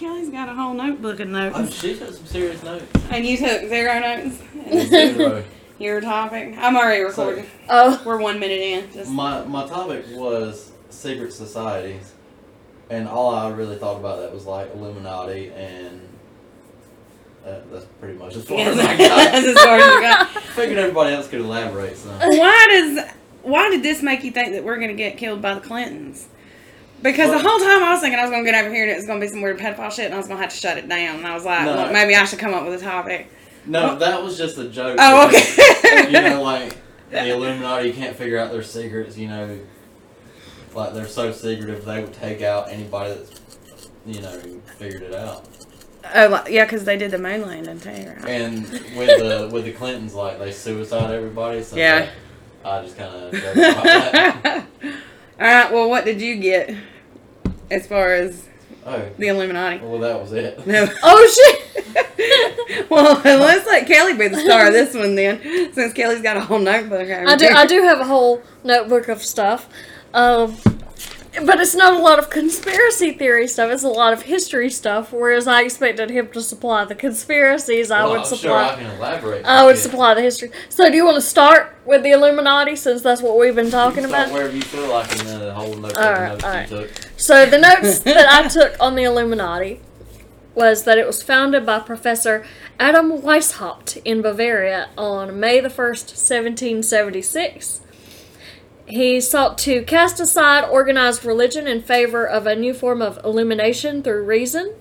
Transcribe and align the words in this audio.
Kelly's 0.00 0.30
got 0.30 0.48
a 0.48 0.54
whole 0.54 0.72
notebook 0.72 1.20
of 1.20 1.28
notes. 1.28 1.54
Oh, 1.58 1.66
she 1.68 1.94
took 1.94 2.14
some 2.14 2.24
serious 2.24 2.62
notes. 2.62 2.86
And 3.10 3.26
you 3.26 3.36
took 3.36 3.68
zero 3.68 4.00
notes? 4.00 4.38
Zero. 4.88 5.44
Your 5.78 6.00
topic? 6.00 6.54
I'm 6.56 6.74
already 6.74 7.02
recording. 7.02 7.44
Oh, 7.68 8.00
We're 8.06 8.16
one 8.18 8.38
minute 8.40 8.60
in. 8.60 8.92
Just 8.94 9.10
my 9.10 9.44
my 9.44 9.66
topic 9.66 10.06
was 10.12 10.72
secret 10.88 11.34
societies, 11.34 12.12
and 12.88 13.06
all 13.06 13.34
I 13.34 13.50
really 13.50 13.76
thought 13.76 13.98
about 13.98 14.20
that 14.20 14.32
was 14.32 14.46
like 14.46 14.74
Illuminati, 14.74 15.50
and 15.52 16.00
uh, 17.46 17.58
that's 17.70 17.84
pretty 18.00 18.18
much 18.18 18.36
as 18.36 18.44
far 18.46 18.56
Yes, 18.56 18.78
as 18.78 18.86
I 18.86 18.96
got. 18.96 19.32
that's 19.32 19.46
as 19.46 19.58
far 19.62 19.76
as 19.78 19.94
you 19.94 20.00
got. 20.00 20.28
Figured 20.54 20.78
everybody 20.78 21.14
else 21.14 21.28
could 21.28 21.40
elaborate 21.40 21.98
some. 21.98 22.18
Why 22.20 22.66
does 22.70 23.06
why 23.42 23.68
did 23.68 23.82
this 23.82 24.02
make 24.02 24.24
you 24.24 24.30
think 24.30 24.52
that 24.52 24.64
we're 24.64 24.80
gonna 24.80 24.94
get 24.94 25.18
killed 25.18 25.42
by 25.42 25.52
the 25.54 25.60
Clintons? 25.60 26.26
Because 27.02 27.30
the 27.30 27.38
whole 27.38 27.58
time 27.58 27.82
I 27.82 27.92
was 27.92 28.00
thinking 28.00 28.18
I 28.18 28.22
was 28.22 28.30
gonna 28.30 28.44
get 28.44 28.62
over 28.62 28.72
here 28.74 28.82
and 28.84 28.92
it 28.92 28.96
was 28.96 29.06
gonna 29.06 29.20
be 29.20 29.28
some 29.28 29.40
weird 29.40 29.58
pedophile 29.58 29.90
shit 29.90 30.06
and 30.06 30.14
I 30.14 30.18
was 30.18 30.28
gonna 30.28 30.40
have 30.40 30.50
to 30.50 30.56
shut 30.56 30.76
it 30.78 30.88
down. 30.88 31.16
And 31.16 31.26
I 31.26 31.34
was 31.34 31.44
like, 31.44 31.64
No. 31.64 31.74
well, 31.76 31.92
maybe 31.92 32.14
I 32.14 32.24
should 32.24 32.38
come 32.38 32.52
up 32.52 32.64
with 32.66 32.80
a 32.80 32.84
topic. 32.84 33.28
No, 33.66 33.96
that 33.98 34.22
was 34.22 34.36
just 34.36 34.58
a 34.58 34.68
joke. 34.68 34.96
Oh, 35.00 35.26
okay. 35.28 36.06
you 36.06 36.20
know, 36.20 36.42
like 36.42 36.76
the 37.10 37.30
Illuminati 37.30 37.92
can't 37.92 38.16
figure 38.16 38.38
out 38.38 38.52
their 38.52 38.62
secrets. 38.62 39.16
You 39.16 39.28
know, 39.28 39.58
like 40.74 40.94
they're 40.94 41.06
so 41.08 41.32
secretive 41.32 41.84
they 41.84 42.00
would 42.02 42.12
take 42.14 42.42
out 42.42 42.68
anybody 42.70 43.14
that's 43.14 43.90
you 44.06 44.20
know 44.20 44.38
figured 44.78 45.02
it 45.02 45.14
out. 45.14 45.46
oh, 46.14 46.28
like- 46.28 46.50
yeah, 46.50 46.64
because 46.64 46.84
they 46.84 46.96
did 46.96 47.10
the 47.10 47.18
moon 47.18 47.42
landing 47.42 47.80
too, 47.80 47.88
right? 47.90 48.28
And 48.28 48.62
with 48.96 49.18
the 49.18 49.48
with 49.52 49.64
the 49.64 49.72
Clintons, 49.72 50.14
like 50.14 50.38
they 50.38 50.52
suicide 50.52 51.10
everybody. 51.10 51.62
So 51.62 51.76
Yeah. 51.76 52.08
I 52.64 52.82
just 52.82 52.96
kind 52.98 53.14
of 53.14 53.32
joke 53.32 53.56
about 53.56 53.82
that. 53.84 54.66
All 55.40 55.46
right. 55.46 55.72
Well, 55.72 55.88
what 55.88 56.04
did 56.04 56.20
you 56.20 56.36
get 56.36 56.74
as 57.70 57.86
far 57.86 58.12
as 58.12 58.46
Oh, 58.86 59.08
the 59.18 59.28
Illuminati? 59.28 59.78
well, 59.84 59.98
that 59.98 60.20
was 60.20 60.32
it. 60.32 60.66
No. 60.66 60.86
oh 61.02 61.60
shit! 61.74 62.90
well, 62.90 63.20
let's 63.24 63.66
let 63.66 63.86
Kelly 63.86 64.14
be 64.14 64.28
the 64.28 64.38
star 64.40 64.66
of 64.68 64.72
this 64.72 64.94
one 64.94 65.14
then, 65.14 65.72
since 65.72 65.92
Kelly's 65.92 66.22
got 66.22 66.36
a 66.36 66.40
whole 66.40 66.58
notebook. 66.58 67.08
over 67.08 67.28
I 67.28 67.36
do. 67.36 67.46
I 67.46 67.66
do 67.66 67.82
have 67.82 68.00
a 68.00 68.04
whole 68.04 68.42
notebook 68.64 69.08
of 69.08 69.22
stuff, 69.22 69.68
um, 70.14 70.56
but 71.44 71.60
it's 71.60 71.74
not 71.74 71.92
a 71.92 71.98
lot 72.02 72.18
of 72.18 72.28
conspiracy 72.28 73.12
theory 73.12 73.46
stuff. 73.46 73.70
It's 73.70 73.82
a 73.84 73.88
lot 73.88 74.12
of 74.12 74.22
history 74.22 74.68
stuff. 74.70 75.12
Whereas 75.12 75.46
I 75.46 75.62
expected 75.62 76.10
him 76.10 76.28
to 76.28 76.40
supply 76.42 76.84
the 76.84 76.94
conspiracies, 76.94 77.90
I 77.90 78.02
Well, 78.02 78.10
would 78.12 78.18
I'm 78.20 78.26
sure 78.26 78.36
supply. 78.38 78.68
I 78.70 78.74
can 78.74 78.86
elaborate. 78.96 79.44
I 79.44 79.64
would 79.64 79.76
Yeah. 79.76 79.82
supply 79.82 80.14
the 80.14 80.22
history. 80.22 80.50
So, 80.68 80.90
do 80.90 80.96
you 80.96 81.04
want 81.04 81.16
to 81.16 81.20
start 81.22 81.74
with 81.86 82.02
the 82.02 82.10
Illuminati 82.10 82.74
since 82.76 83.02
that's 83.02 83.22
what 83.22 83.38
we've 83.38 83.54
been 83.54 83.70
talking 83.70 84.04
about? 84.04 84.30
wherever 84.30 84.54
you 84.54 84.62
feel 84.62 84.88
like 84.88 85.10
in 85.20 85.38
the 85.38 85.52
whole 85.54 85.74
note 85.74 85.96
All 85.96 86.12
right, 86.12 86.28
notes 86.32 86.44
all 86.44 86.60
you 86.60 86.66
took. 86.86 86.90
So, 87.16 87.46
the 87.46 87.58
notes 87.58 88.00
that 88.00 88.26
I 88.32 88.48
took 88.48 88.74
on 88.80 88.96
the 88.96 89.04
Illuminati 89.04 89.80
was 90.54 90.82
that 90.82 90.98
it 90.98 91.06
was 91.06 91.22
founded 91.22 91.64
by 91.64 91.78
Professor 91.78 92.44
Adam 92.80 93.12
Weishaupt 93.22 94.00
in 94.04 94.20
Bavaria 94.20 94.88
on 94.98 95.38
May 95.38 95.60
the 95.60 95.70
1st, 95.70 96.16
1776. 96.16 97.80
He 98.90 99.20
sought 99.20 99.56
to 99.58 99.82
cast 99.84 100.18
aside 100.18 100.68
organized 100.68 101.24
religion 101.24 101.68
in 101.68 101.80
favor 101.80 102.26
of 102.26 102.46
a 102.46 102.56
new 102.56 102.74
form 102.74 103.00
of 103.00 103.20
illumination 103.24 104.02
through 104.02 104.24
reason. 104.24 104.74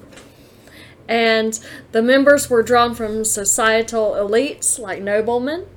And 1.08 1.60
the 1.92 2.02
members 2.02 2.50
were 2.50 2.64
drawn 2.64 2.96
from 2.96 3.24
societal 3.24 4.14
elites 4.14 4.80
like 4.80 5.02
noblemen. 5.02 5.68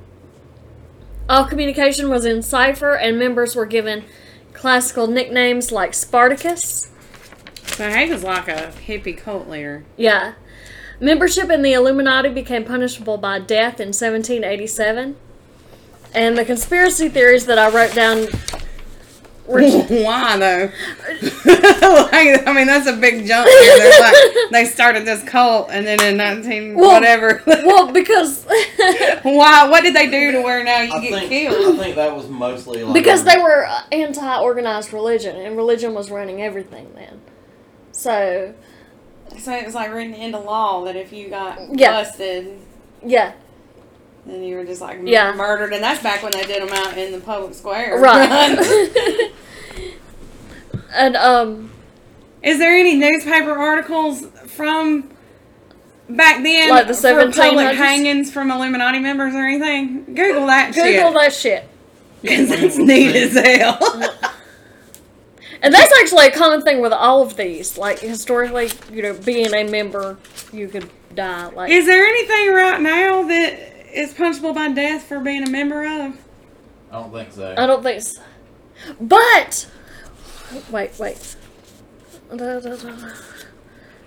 All 1.29 1.45
communication 1.45 2.09
was 2.09 2.25
in 2.25 2.43
cipher, 2.43 2.95
and 2.95 3.19
members 3.19 3.55
were 3.55 3.67
given 3.67 4.05
classical 4.55 5.07
nicknames 5.07 5.71
like 5.71 5.95
Spartacus. 5.95 6.91
So 7.67 7.89
Hagen's 7.89 8.25
like 8.25 8.49
a 8.49 8.73
hippie 8.87 9.17
cult 9.17 9.49
leader. 9.49 9.85
Yeah. 9.97 10.35
Membership 11.01 11.51
in 11.51 11.63
the 11.63 11.73
Illuminati 11.73 12.29
became 12.29 12.65
punishable 12.65 13.19
by 13.19 13.39
death 13.39 13.81
in 13.81 13.89
1787. 13.89 15.17
And 16.15 16.37
the 16.37 16.45
conspiracy 16.45 17.09
theories 17.09 17.47
that 17.47 17.59
I 17.59 17.71
wrote 17.71 17.95
down 17.95 18.27
were. 19.47 19.63
Why 19.89 20.37
though? 20.39 20.71
like, 21.45 22.47
I 22.47 22.53
mean, 22.55 22.67
that's 22.67 22.87
a 22.87 22.97
big 22.97 23.27
jump. 23.27 23.47
They're 23.49 24.01
like, 24.01 24.15
they 24.53 24.65
started 24.67 25.05
this 25.07 25.23
cult, 25.25 25.69
and 25.71 25.87
then 25.87 26.01
in 26.03 26.17
nineteen 26.17 26.75
Well- 26.75 26.93
whatever. 26.93 27.43
well, 27.47 27.91
because. 27.93 28.45
Why? 29.23 29.69
What 29.69 29.83
did 29.83 29.95
they 29.95 30.11
do 30.11 30.33
to 30.33 30.41
where 30.43 30.63
now 30.65 30.83
you 30.83 30.93
I 30.93 31.01
get 31.01 31.13
think 31.19 31.29
killed? 31.31 31.79
I 31.79 31.83
think 31.83 31.97
that 31.97 32.15
was 32.15 32.29
mostly 32.29 32.83
like 32.85 32.95
because 32.95 33.25
they 33.25 33.39
were 33.39 33.65
uh, 33.67 33.83
anti 33.93 34.39
organized 34.41 34.93
religion, 34.93 35.37
and 35.37 35.57
religion 35.57 35.95
was 35.95 36.11
running 36.11 36.43
everything 36.43 36.93
then. 36.95 37.21
So, 37.93 38.55
So 39.39 39.53
it 39.53 39.65
was 39.65 39.75
like 39.75 39.93
written 39.93 40.15
into 40.15 40.39
law 40.39 40.85
that 40.85 40.97
if 40.97 41.13
you 41.13 41.29
got 41.31 41.59
Yeah. 41.79 42.03
busted, 42.03 42.59
yeah. 43.05 43.33
Then 44.27 44.43
you 44.43 44.57
were 44.57 44.65
just 44.65 44.81
like 44.81 45.01
Yeah. 45.03 45.33
murdered, 45.35 45.73
and 45.73 45.83
that's 45.83 46.03
back 46.03 46.23
when 46.23 46.33
they 46.33 46.45
did 46.45 46.63
them 46.63 46.73
out 46.73 46.97
in 46.97 47.13
the 47.13 47.21
public 47.21 47.55
square. 47.55 47.99
Right. 48.01 49.33
and, 50.95 51.17
um. 51.17 51.71
Is 52.43 52.59
there 52.59 52.75
any 52.75 52.97
newspaper 52.97 53.53
articles 53.53 54.27
from 54.47 55.09
back 56.09 56.43
then 56.43 56.71
Like 56.71 56.89
the 56.89 56.95
for 56.95 57.31
public 57.31 57.77
hangings 57.77 58.33
from 58.33 58.51
Illuminati 58.51 58.99
members 58.99 59.35
or 59.35 59.47
anything? 59.47 60.05
Google 60.07 60.47
that 60.47 60.75
Google 60.75 61.13
shit. 61.13 61.15
that 61.15 61.33
shit. 61.33 61.69
Because 62.21 62.51
it's 62.51 62.77
neat 62.77 63.15
as 63.15 63.33
hell. 63.35 63.79
And 65.65 65.73
that's 65.73 65.93
actually 66.01 66.27
a 66.27 66.33
common 66.33 66.63
thing 66.63 66.81
with 66.81 66.93
all 66.93 67.23
of 67.23 67.37
these. 67.37 67.79
Like 67.79 68.01
historically, 68.01 68.71
you 68.93 69.01
know, 69.01 69.15
being 69.15 69.55
a 69.55 69.63
member, 69.63 70.19
you 70.53 70.67
could 70.67 70.91
die. 71.15 71.47
Like 71.51 71.71
Is 71.71 71.87
there 71.87 72.05
anything 72.05 72.53
right 72.53 72.81
now 72.81 73.23
that 73.29 73.72
is 73.93 74.15
punishable 74.15 74.53
by 74.53 74.69
death 74.69 75.05
for 75.05 75.21
being 75.21 75.47
a 75.47 75.51
member 75.51 75.85
of? 75.85 76.17
I 76.91 77.01
don't 77.01 77.13
think 77.13 77.33
so. 77.33 77.55
I 77.57 77.67
don't 77.67 77.83
think 77.83 78.03
so. 78.03 78.23
But 79.01 79.69
wait, 80.71 80.99
wait. 80.99 81.37
Da, 82.31 82.61
da, 82.61 82.77
da. 82.77 83.11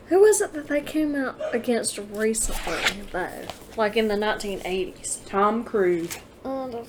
Who 0.08 0.22
was 0.22 0.42
it 0.42 0.54
that 0.54 0.68
they 0.68 0.82
came 0.82 1.16
out 1.16 1.36
against 1.54 1.98
recently, 1.98 3.02
though? 3.12 3.42
Like 3.76 3.98
in 3.98 4.08
the 4.08 4.16
1980s? 4.16 5.26
Tom 5.26 5.64
Cruise. 5.64 6.18
Uh, 6.44 6.68
da, 6.68 6.84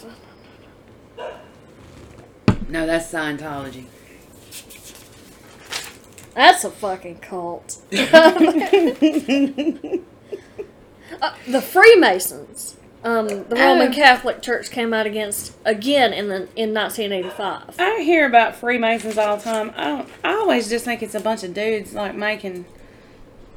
da. 1.17 1.31
No, 2.69 2.87
that's 2.87 3.13
Scientology. 3.13 3.87
That's 6.35 6.65
a 6.65 6.71
fucking 6.71 7.19
cult. 7.19 7.79
Uh, 11.23 11.33
the 11.49 11.63
Freemasons. 11.63 12.77
Um, 13.07 13.29
the 13.29 13.55
Roman 13.55 13.93
Oh. 13.93 13.95
Catholic 13.95 14.43
Church 14.43 14.71
came 14.71 14.93
out 14.93 15.07
against 15.07 15.53
again 15.65 16.13
in 16.13 16.29
the 16.29 16.49
in 16.57 16.75
1985. 16.75 17.77
I 17.79 18.01
hear 18.03 18.27
about 18.27 18.57
Freemasons 18.57 19.17
all 19.17 19.37
the 19.37 19.45
time. 19.45 19.73
I 19.77 19.85
don't. 19.85 20.09
I 20.25 20.33
always 20.35 20.69
just 20.69 20.85
think 20.85 21.03
it's 21.05 21.15
a 21.15 21.21
bunch 21.21 21.45
of 21.45 21.55
dudes 21.55 21.95
like 21.95 22.17
making 22.17 22.65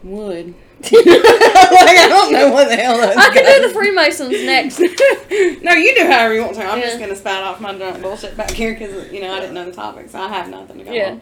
wood. 0.03 0.53
like 0.83 0.93
I 0.93 2.05
don't 2.07 2.31
know 2.31 2.51
what 2.51 2.69
the 2.69 2.75
hell 2.75 2.97
that's. 2.99 3.17
I 3.17 3.33
can 3.33 3.43
do 3.61 3.67
the 3.67 3.73
Freemasons 3.73 4.31
next. 4.45 4.79
no, 5.63 5.71
you 5.73 5.95
do 5.95 6.05
however 6.05 6.35
you 6.35 6.41
want 6.43 6.53
to. 6.55 6.63
I'm 6.63 6.77
Yeah. 6.79 6.85
just 6.85 6.99
gonna 6.99 7.15
spout 7.15 7.43
off 7.43 7.59
my 7.59 7.73
drunk 7.75 8.01
bullshit 8.03 8.37
back 8.37 8.51
here 8.51 8.73
because 8.73 9.11
you 9.11 9.19
know 9.19 9.33
I 9.33 9.39
didn't 9.39 9.55
know 9.55 9.65
the 9.65 9.71
topic, 9.71 10.09
so 10.11 10.19
I 10.21 10.27
have 10.29 10.47
nothing 10.49 10.77
to 10.77 10.83
go 10.83 10.91
Yeah. 10.93 11.09
on. 11.09 11.21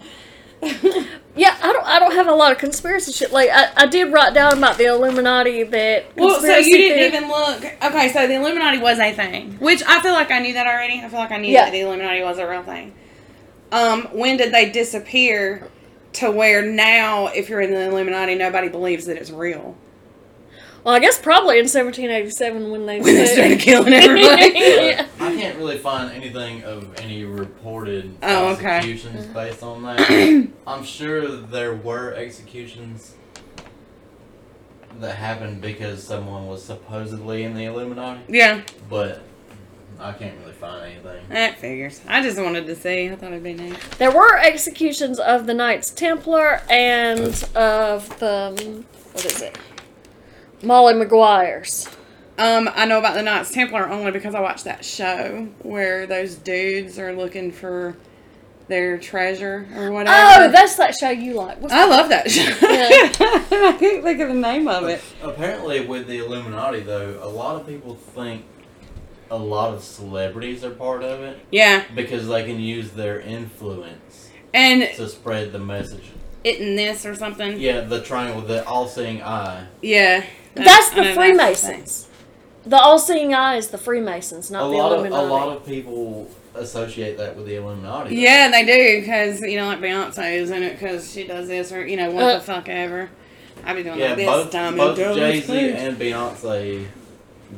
Yeah, 1.38 1.56
I 1.62 1.72
don't. 1.72 1.86
I 1.86 2.00
don't 2.00 2.14
have 2.14 2.26
a 2.26 2.34
lot 2.34 2.52
of 2.52 2.58
conspiracy 2.58 3.12
shit. 3.12 3.32
Like 3.32 3.50
I, 3.54 3.70
I 3.78 3.86
did 3.86 4.12
write 4.12 4.34
down 4.34 4.58
about 4.58 4.80
the 4.80 4.86
Illuminati 4.86 5.62
that. 5.62 6.06
Well, 6.18 6.42
so 6.42 6.48
you 6.58 6.76
didn't 6.76 6.98
theory- 6.98 7.16
even 7.16 7.30
look. 7.30 7.64
Okay, 7.84 8.12
so 8.12 8.26
the 8.26 8.34
Illuminati 8.34 8.80
was 8.80 8.98
a 8.98 9.14
thing, 9.14 9.52
which 9.60 9.84
I 9.86 10.02
feel 10.02 10.14
like 10.14 10.32
I 10.32 10.40
knew 10.40 10.54
that 10.54 10.66
already. 10.66 11.00
I 11.00 11.08
feel 11.10 11.20
like 11.20 11.30
I 11.30 11.38
knew 11.38 11.52
Yeah. 11.52 11.66
that 11.66 11.74
the 11.74 11.82
Illuminati 11.82 12.24
was 12.24 12.40
a 12.40 12.50
real 12.50 12.64
thing. 12.64 12.96
Um, 13.72 14.08
when 14.14 14.38
did 14.38 14.52
they 14.52 14.72
disappear 14.72 15.68
to 16.14 16.32
where 16.32 16.64
now, 16.64 17.28
if 17.28 17.50
you're 17.50 17.62
in 17.62 17.70
the 17.70 17.82
Illuminati, 17.88 18.34
nobody 18.34 18.68
believes 18.70 19.06
that 19.06 19.18
it's 19.18 19.30
real? 19.30 19.76
Well, 20.88 20.96
I 20.96 21.00
guess 21.00 21.20
probably 21.20 21.58
in 21.60 21.66
1787 21.66 22.72
when 22.72 22.86
they 22.86 23.02
When 23.02 23.14
they 23.14 23.26
started 23.26 23.60
killing 23.60 23.92
everybody. 23.94 24.54
yeah. 24.56 25.06
I 25.20 25.36
can't 25.36 25.58
really 25.58 25.78
find 25.78 26.14
anything 26.14 26.64
of 26.64 26.98
any 27.02 27.26
reported 27.26 28.16
Oh, 28.24 28.54
okay. 28.54 28.78
executions 28.78 29.26
mm-hmm. 29.26 29.34
based 29.34 29.64
on 29.64 29.84
that. 29.84 30.48
I'm 30.66 30.86
sure 30.86 31.28
there 31.28 31.76
were 31.76 32.14
executions 32.14 33.16
that 35.02 35.18
happened 35.18 35.60
because 35.60 36.02
someone 36.02 36.48
was 36.48 36.64
supposedly 36.64 37.44
in 37.44 37.54
the 37.54 37.66
Illuminati, 37.66 38.22
yeah, 38.30 38.62
but 38.90 39.24
I 40.00 40.14
can't 40.14 40.40
really 40.40 40.54
find 40.54 40.86
anything. 40.86 41.28
that 41.28 41.58
figures. 41.58 42.00
I 42.08 42.24
just 42.24 42.40
wanted 42.40 42.66
to 42.66 42.78
see. 42.78 43.10
I 43.10 43.16
thought 43.18 43.34
it'd 43.34 43.44
be 43.44 43.56
neat. 43.56 43.78
There 43.98 44.12
were 44.12 44.38
executions 44.38 45.20
of 45.20 45.48
the 45.48 45.54
Knights 45.54 45.92
Templar 45.92 46.62
and 46.70 47.44
of 47.56 48.08
the 48.20 48.86
what 49.12 49.26
is 49.26 49.42
it? 49.42 49.58
Molly 50.64 50.94
Maguires. 50.94 51.88
Um, 52.38 52.70
I 52.76 52.86
know 52.86 53.00
about 53.00 53.16
the 53.16 53.24
Knights 53.24 53.52
Templar 53.52 53.88
only 53.90 54.12
because 54.12 54.36
I 54.36 54.40
watched 54.42 54.66
that 54.66 54.86
show 54.86 55.48
where 55.64 56.06
those 56.06 56.36
dudes 56.36 57.00
are 57.00 57.14
looking 57.14 57.52
for 57.52 57.96
their 58.68 58.98
treasure 59.00 59.68
or 59.76 59.92
whatever. 59.92 60.44
Oh, 60.46 60.52
that's 60.52 60.76
that 60.76 60.94
show 60.96 61.10
you 61.10 61.34
like. 61.34 61.60
What's 61.62 61.74
I 61.74 61.86
love 61.86 62.10
that 62.10 62.30
show. 62.30 62.42
Yeah. 62.44 62.58
I 63.70 63.78
can't 63.80 64.04
think 64.04 64.20
of 64.20 64.28
the 64.28 64.34
name 64.36 64.68
of 64.68 64.84
it. 64.88 65.02
Apparently, 65.24 65.86
with 65.86 66.06
the 66.08 66.20
Illuminati, 66.20 66.82
though, 66.82 67.18
a 67.24 67.30
lot 67.30 67.60
of 67.60 67.66
people 67.66 67.96
think 67.96 68.44
a 69.32 69.38
lot 69.38 69.74
of 69.74 69.84
celebrities 69.84 70.64
are 70.64 70.70
part 70.72 71.04
of 71.04 71.22
it 71.22 71.38
Yeah, 71.52 71.84
because 71.96 72.28
they 72.28 72.46
can 72.46 72.60
use 72.60 72.92
their 72.92 73.20
influence 73.20 74.30
and 74.54 74.84
to 74.96 75.10
spread 75.10 75.52
the 75.52 75.60
message. 75.60 76.12
it 76.44 76.60
in 76.62 76.76
this 76.76 77.06
or 77.06 77.16
something. 77.16 77.60
Yeah, 77.60 77.82
the 77.82 78.02
triangle, 78.02 78.42
the 78.42 78.66
all-seeing 78.66 79.22
eye. 79.24 79.68
Yeah, 79.82 80.24
That's 80.64 80.90
the 80.92 81.14
Freemasons. 81.14 82.08
The 82.66 82.78
all-seeing 82.78 83.34
eye 83.34 83.56
is 83.56 83.70
the 83.70 83.78
Freemasons, 83.78 84.50
A 84.50 84.54
not 84.54 84.70
the 84.70 84.76
lot 84.78 84.92
of 84.92 85.06
a 85.06 85.22
lot 85.22 85.56
of 85.56 85.66
people 85.66 86.30
associate 86.54 87.18
that 87.18 87.36
with 87.36 87.46
the 87.46 87.56
Illuminati. 87.56 88.10
though. 88.16 88.22
Yeah, 88.22 88.50
they 88.52 88.66
do 88.66 89.00
because 89.02 89.42
you 89.42 89.58
know, 89.58 89.68
like 89.68 89.80
Beyonce 89.80 90.34
is 90.38 90.50
in 90.52 90.64
it 90.64 90.74
because 90.74 91.12
she 91.12 91.26
does 91.26 91.48
this 91.48 91.72
or 91.72 91.86
you 91.88 91.96
know 91.98 92.12
what 92.12 92.24
Uh, 92.24 92.34
the 92.36 92.42
fuck 92.44 92.68
ever. 92.68 93.10
I 93.64 93.74
be 93.74 93.84
doing 93.84 94.00
Yeah, 94.00 94.08
like 94.10 94.18
this 94.18 94.26
both, 94.28 94.52
time 94.52 94.76
both 94.78 95.00
and 95.00 95.16
Jay 95.16 95.40
Z 95.42 95.72
and 95.72 95.98
Beyonce 95.98 96.86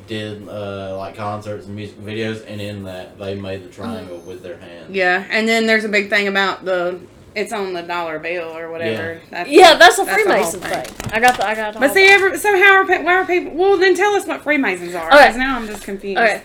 did 0.08 0.48
uh, 0.48 0.96
like 0.98 1.16
concerts 1.16 1.66
and 1.66 1.76
music 1.76 1.98
videos, 2.00 2.44
and 2.48 2.62
in 2.62 2.84
that 2.84 3.18
they 3.18 3.34
made 3.36 3.64
the 3.64 3.70
triangle 3.70 4.20
with 4.20 4.44
their 4.44 4.58
hands. 4.58 4.92
Yeah, 4.92 5.26
and 5.32 5.48
then 5.48 5.66
there's 5.66 5.86
a 5.86 5.90
big 5.90 6.10
thing 6.10 6.28
about 6.28 6.66
the 6.66 7.00
it's 7.36 7.54
on 7.54 7.74
the 7.74 7.82
dollar 7.82 8.20
bill 8.20 8.56
or 8.56 8.72
whatever. 8.72 9.22
That's, 9.30 9.50
yeah, 9.50 9.76
that's 9.76 10.00
a 10.00 10.06
that's 10.06 10.18
the 10.18 10.24
Freemason 10.24 10.60
thing. 10.62 11.14
I 11.14 11.20
got 11.20 11.38
the. 11.38 11.48
I 11.48 11.56
got. 11.56 11.74
the 11.74 11.80
But 11.80 11.94
see, 11.94 12.08
every, 12.08 12.38
so 12.38 12.58
how 12.58 12.74
are 12.74 12.86
why 12.86 13.16
are 13.16 13.26
people? 13.26 13.54
Well, 13.54 13.78
then 13.78 13.96
tell 13.96 14.14
us 14.16 14.26
what 14.26 14.42
Freemasons 14.42 14.96
are. 14.96 15.08
Okay. 15.08 15.18
Because 15.18 15.38
now 15.38 15.58
I'm 15.58 15.68
just 15.68 15.84
confused. 15.84 16.20
Okay. 16.20 16.44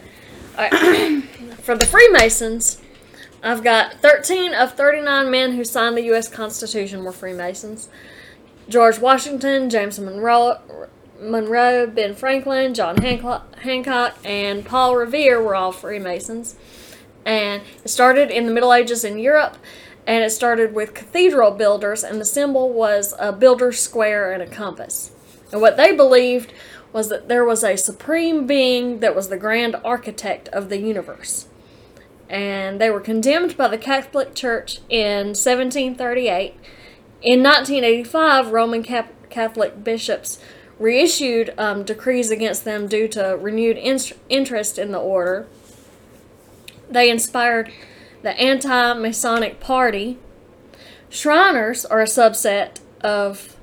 Alright. 0.57 1.25
For 1.65 1.75
the 1.75 1.87
Freemasons, 1.87 2.83
I've 3.43 3.65
got 3.65 3.95
13 3.95 4.55
of 4.55 4.75
39 4.75 5.31
men 5.31 5.53
who 5.53 5.65
signed 5.65 5.97
the 5.97 6.03
U.S. 6.05 6.29
Constitution 6.29 7.05
were 7.05 7.13
Freemasons. 7.13 7.89
George 8.69 8.99
Washington, 8.99 9.69
James 9.69 9.99
Monroe, 9.99 10.59
Monroe, 11.21 11.87
Ben 11.87 12.15
Franklin, 12.15 12.75
John 12.75 12.97
Hancock, 12.99 13.57
Hancock, 13.57 14.17
and 14.25 14.65
Paul 14.65 14.97
Revere 14.97 15.43
were 15.43 15.55
all 15.55 15.73
Freemasons. 15.73 16.57
And 17.25 17.63
it 17.85 17.89
started 17.89 18.31
in 18.31 18.47
the 18.47 18.53
Middle 18.53 18.73
Ages 18.73 19.05
in 19.05 19.19
Europe, 19.19 19.57
and 20.07 20.23
it 20.25 20.31
started 20.31 20.75
with 20.75 20.95
cathedral 20.95 21.51
builders, 21.51 22.05
and 22.05 22.21
the 22.21 22.25
symbol 22.25 22.73
was 22.73 23.15
a 23.19 23.33
builder's 23.33 23.81
square 23.81 24.33
and 24.33 24.43
a 24.43 24.47
compass. 24.47 25.11
And 25.53 25.61
what 25.61 25.77
they 25.77 25.93
believed 25.93 26.53
was 26.93 27.09
that 27.09 27.29
there 27.29 27.45
was 27.45 27.65
a 27.65 27.77
supreme 27.77 28.47
being 28.47 29.01
that 29.01 29.17
was 29.17 29.29
the 29.29 29.37
grand 29.37 29.77
architect 29.85 30.49
of 30.49 30.69
the 30.69 30.79
universe. 30.79 31.47
And 32.29 32.81
they 32.81 32.91
were 32.91 33.01
condemned 33.01 33.57
by 33.57 33.69
the 33.69 33.79
Catholic 33.79 34.35
Church 34.35 34.79
in 34.89 35.29
1738. 35.29 36.55
In 37.23 37.43
1985, 37.43 38.53
Roman 38.53 38.83
Catholic 38.83 39.83
bishops 39.83 40.39
reissued 40.79 41.55
um, 41.59 41.85
decrees 41.85 42.31
against 42.31 42.65
them 42.65 42.87
due 42.87 43.09
to 43.09 43.39
renewed 43.41 43.77
in- 43.77 43.99
interest 44.29 44.79
in 44.79 44.93
the 44.93 44.99
order. 44.99 45.47
They 46.91 47.11
inspired 47.11 47.73
the 48.25 48.37
anti 48.41 48.95
Masonic 48.95 49.61
Party. 49.61 50.19
Shriners 51.09 51.85
are 51.85 52.01
a 52.01 52.07
subset 52.07 52.81
of 53.03 53.57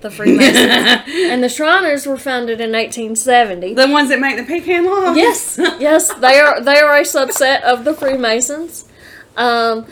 the 0.00 0.10
Freemasons, 0.10 0.58
and 1.06 1.42
the 1.42 1.48
Shriners 1.48 2.06
were 2.06 2.18
founded 2.18 2.60
in 2.60 2.72
1870. 2.72 3.74
the 3.74 3.88
ones 3.88 4.10
that 4.10 4.20
make 4.20 4.36
the 4.36 4.42
pecan 4.42 4.84
loaves. 4.84 5.16
Yes, 5.16 5.56
yes, 5.80 6.12
they 6.14 6.38
are. 6.40 6.60
They 6.60 6.78
are 6.78 6.98
a 6.98 7.02
subset 7.02 7.62
of 7.62 7.84
the 7.84 7.94
Freemasons. 7.94 8.86
Um, 9.36 9.86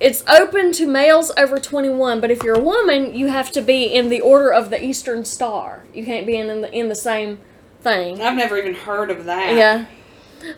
it's 0.00 0.24
open 0.28 0.72
to 0.72 0.86
males 0.86 1.30
over 1.38 1.58
21, 1.58 2.20
but 2.20 2.30
if 2.30 2.42
you're 2.42 2.56
a 2.56 2.62
woman, 2.62 3.14
you 3.14 3.28
have 3.28 3.52
to 3.52 3.62
be 3.62 3.84
in 3.84 4.08
the 4.08 4.20
Order 4.20 4.52
of 4.52 4.70
the 4.70 4.84
Eastern 4.84 5.24
Star. 5.24 5.84
You 5.94 6.04
can't 6.04 6.26
be 6.26 6.36
in 6.36 6.50
in 6.50 6.60
the, 6.60 6.72
in 6.74 6.88
the 6.88 6.96
same 6.96 7.38
thing. 7.80 8.20
I've 8.20 8.36
never 8.36 8.58
even 8.58 8.74
heard 8.74 9.10
of 9.10 9.24
that. 9.26 9.54
Yeah. 9.54 9.86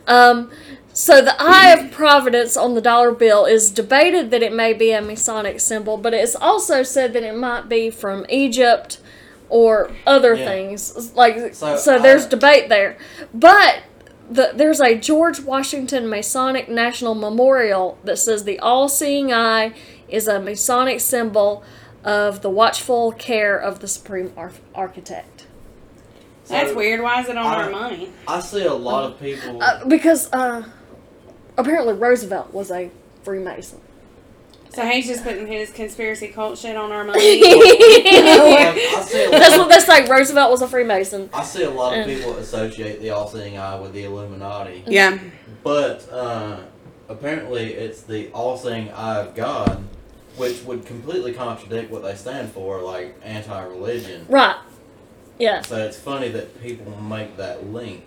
Um, 0.06 0.50
so 0.93 1.23
the 1.23 1.35
Eye 1.41 1.71
of 1.79 1.91
Providence 1.91 2.56
on 2.56 2.75
the 2.75 2.81
dollar 2.81 3.12
bill 3.12 3.44
is 3.47 3.71
debated 3.71 4.31
that 4.32 4.43
it 4.43 4.53
may 4.53 4.73
be 4.73 4.91
a 4.93 5.00
Masonic 5.00 5.61
symbol, 5.61 5.97
but 5.97 6.12
it's 6.15 6.35
also 6.37 6.82
said 6.82 7.12
that 7.12 7.23
it 7.23 7.37
might 7.37 7.69
be 7.69 7.91
from 7.91 8.27
Egypt 8.29 9.00
or 9.49 9.91
other 10.06 10.35
Yeah. 10.35 10.44
things. 10.47 11.15
Like 11.17 11.55
so, 11.55 11.77
So, 11.77 11.99
there's 11.99 12.27
I- 12.27 12.29
debate 12.29 12.69
there. 12.69 12.97
But 13.32 13.81
the, 14.31 14.53
there's 14.55 14.81
a 14.81 14.94
George 14.94 15.41
Washington 15.41 16.09
Masonic 16.09 16.69
National 16.69 17.15
Memorial 17.15 17.99
that 18.05 18.19
says 18.19 18.44
the 18.44 18.59
all-seeing 18.61 19.32
eye 19.32 19.73
is 20.09 20.29
a 20.29 20.38
Masonic 20.41 21.00
symbol 21.00 21.62
of 22.05 22.43
the 22.43 22.50
watchful 22.50 23.12
care 23.12 23.56
of 23.59 23.81
the 23.81 23.88
supreme 23.88 24.32
Ar- 24.37 24.53
architect. 24.75 25.30
So, 26.50 26.56
That's 26.56 26.75
weird. 26.75 27.00
Why 27.00 27.20
is 27.23 27.29
it 27.29 27.37
on 27.37 27.47
I- 27.47 27.62
our 27.62 27.70
money? 27.70 28.11
I 28.26 28.41
see 28.41 28.64
a 28.64 28.75
lot 28.75 29.05
of 29.08 29.20
people. 29.20 29.62
Uh, 29.62 29.85
because 29.85 30.32
uh, 30.32 30.64
apparently 31.56 31.94
Roosevelt 31.94 32.52
was 32.52 32.73
a 32.73 32.91
Freemason. 33.23 33.81
So 34.70 34.85
he's 34.85 35.06
just 35.06 35.23
putting 35.23 35.47
his 35.47 35.70
conspiracy 35.70 36.26
cult 36.26 36.58
shit 36.58 36.76
on 36.76 36.91
our 36.91 37.05
money. 37.11 37.41
Like, 37.41 37.52
I 37.52 39.02
see 39.06 39.25
a 39.26 39.31
That's 39.31 39.56
lot 39.56 39.69
what 39.69 39.69
they 39.69 39.79
say. 39.79 40.08
Roosevelt 40.08 40.50
was 40.50 40.62
a 40.62 40.67
Freemason. 40.67 41.31
I 41.32 41.44
see 41.44 41.62
a 41.62 41.70
lot 41.70 41.97
of 41.97 42.05
people 42.06 42.35
associate 42.38 43.00
the 43.00 43.11
all-seeing 43.11 43.56
eye 43.56 43.79
with 43.79 43.93
the 43.93 44.03
Illuminati, 44.03 44.82
yeah. 44.88 45.19
but 45.62 46.08
uh, 46.11 46.62
apparently 47.08 47.75
it's 47.75 48.03
the 48.03 48.29
all-seeing 48.32 48.91
eye 48.91 49.19
of 49.19 49.37
God, 49.37 49.85
which 50.37 50.64
would 50.64 50.85
completely 50.85 51.32
contradict 51.32 51.93
what 51.93 52.03
they 52.03 52.17
stand 52.17 52.50
for, 52.50 52.81
like 52.81 53.17
anti-religion. 53.23 54.26
Right. 54.29 54.56
Yeah. 55.41 55.63
So 55.63 55.77
it's 55.79 55.99
funny 55.99 56.29
that 56.29 56.63
people 56.63 57.01
make 57.01 57.37
that 57.39 57.67
link. 57.67 58.05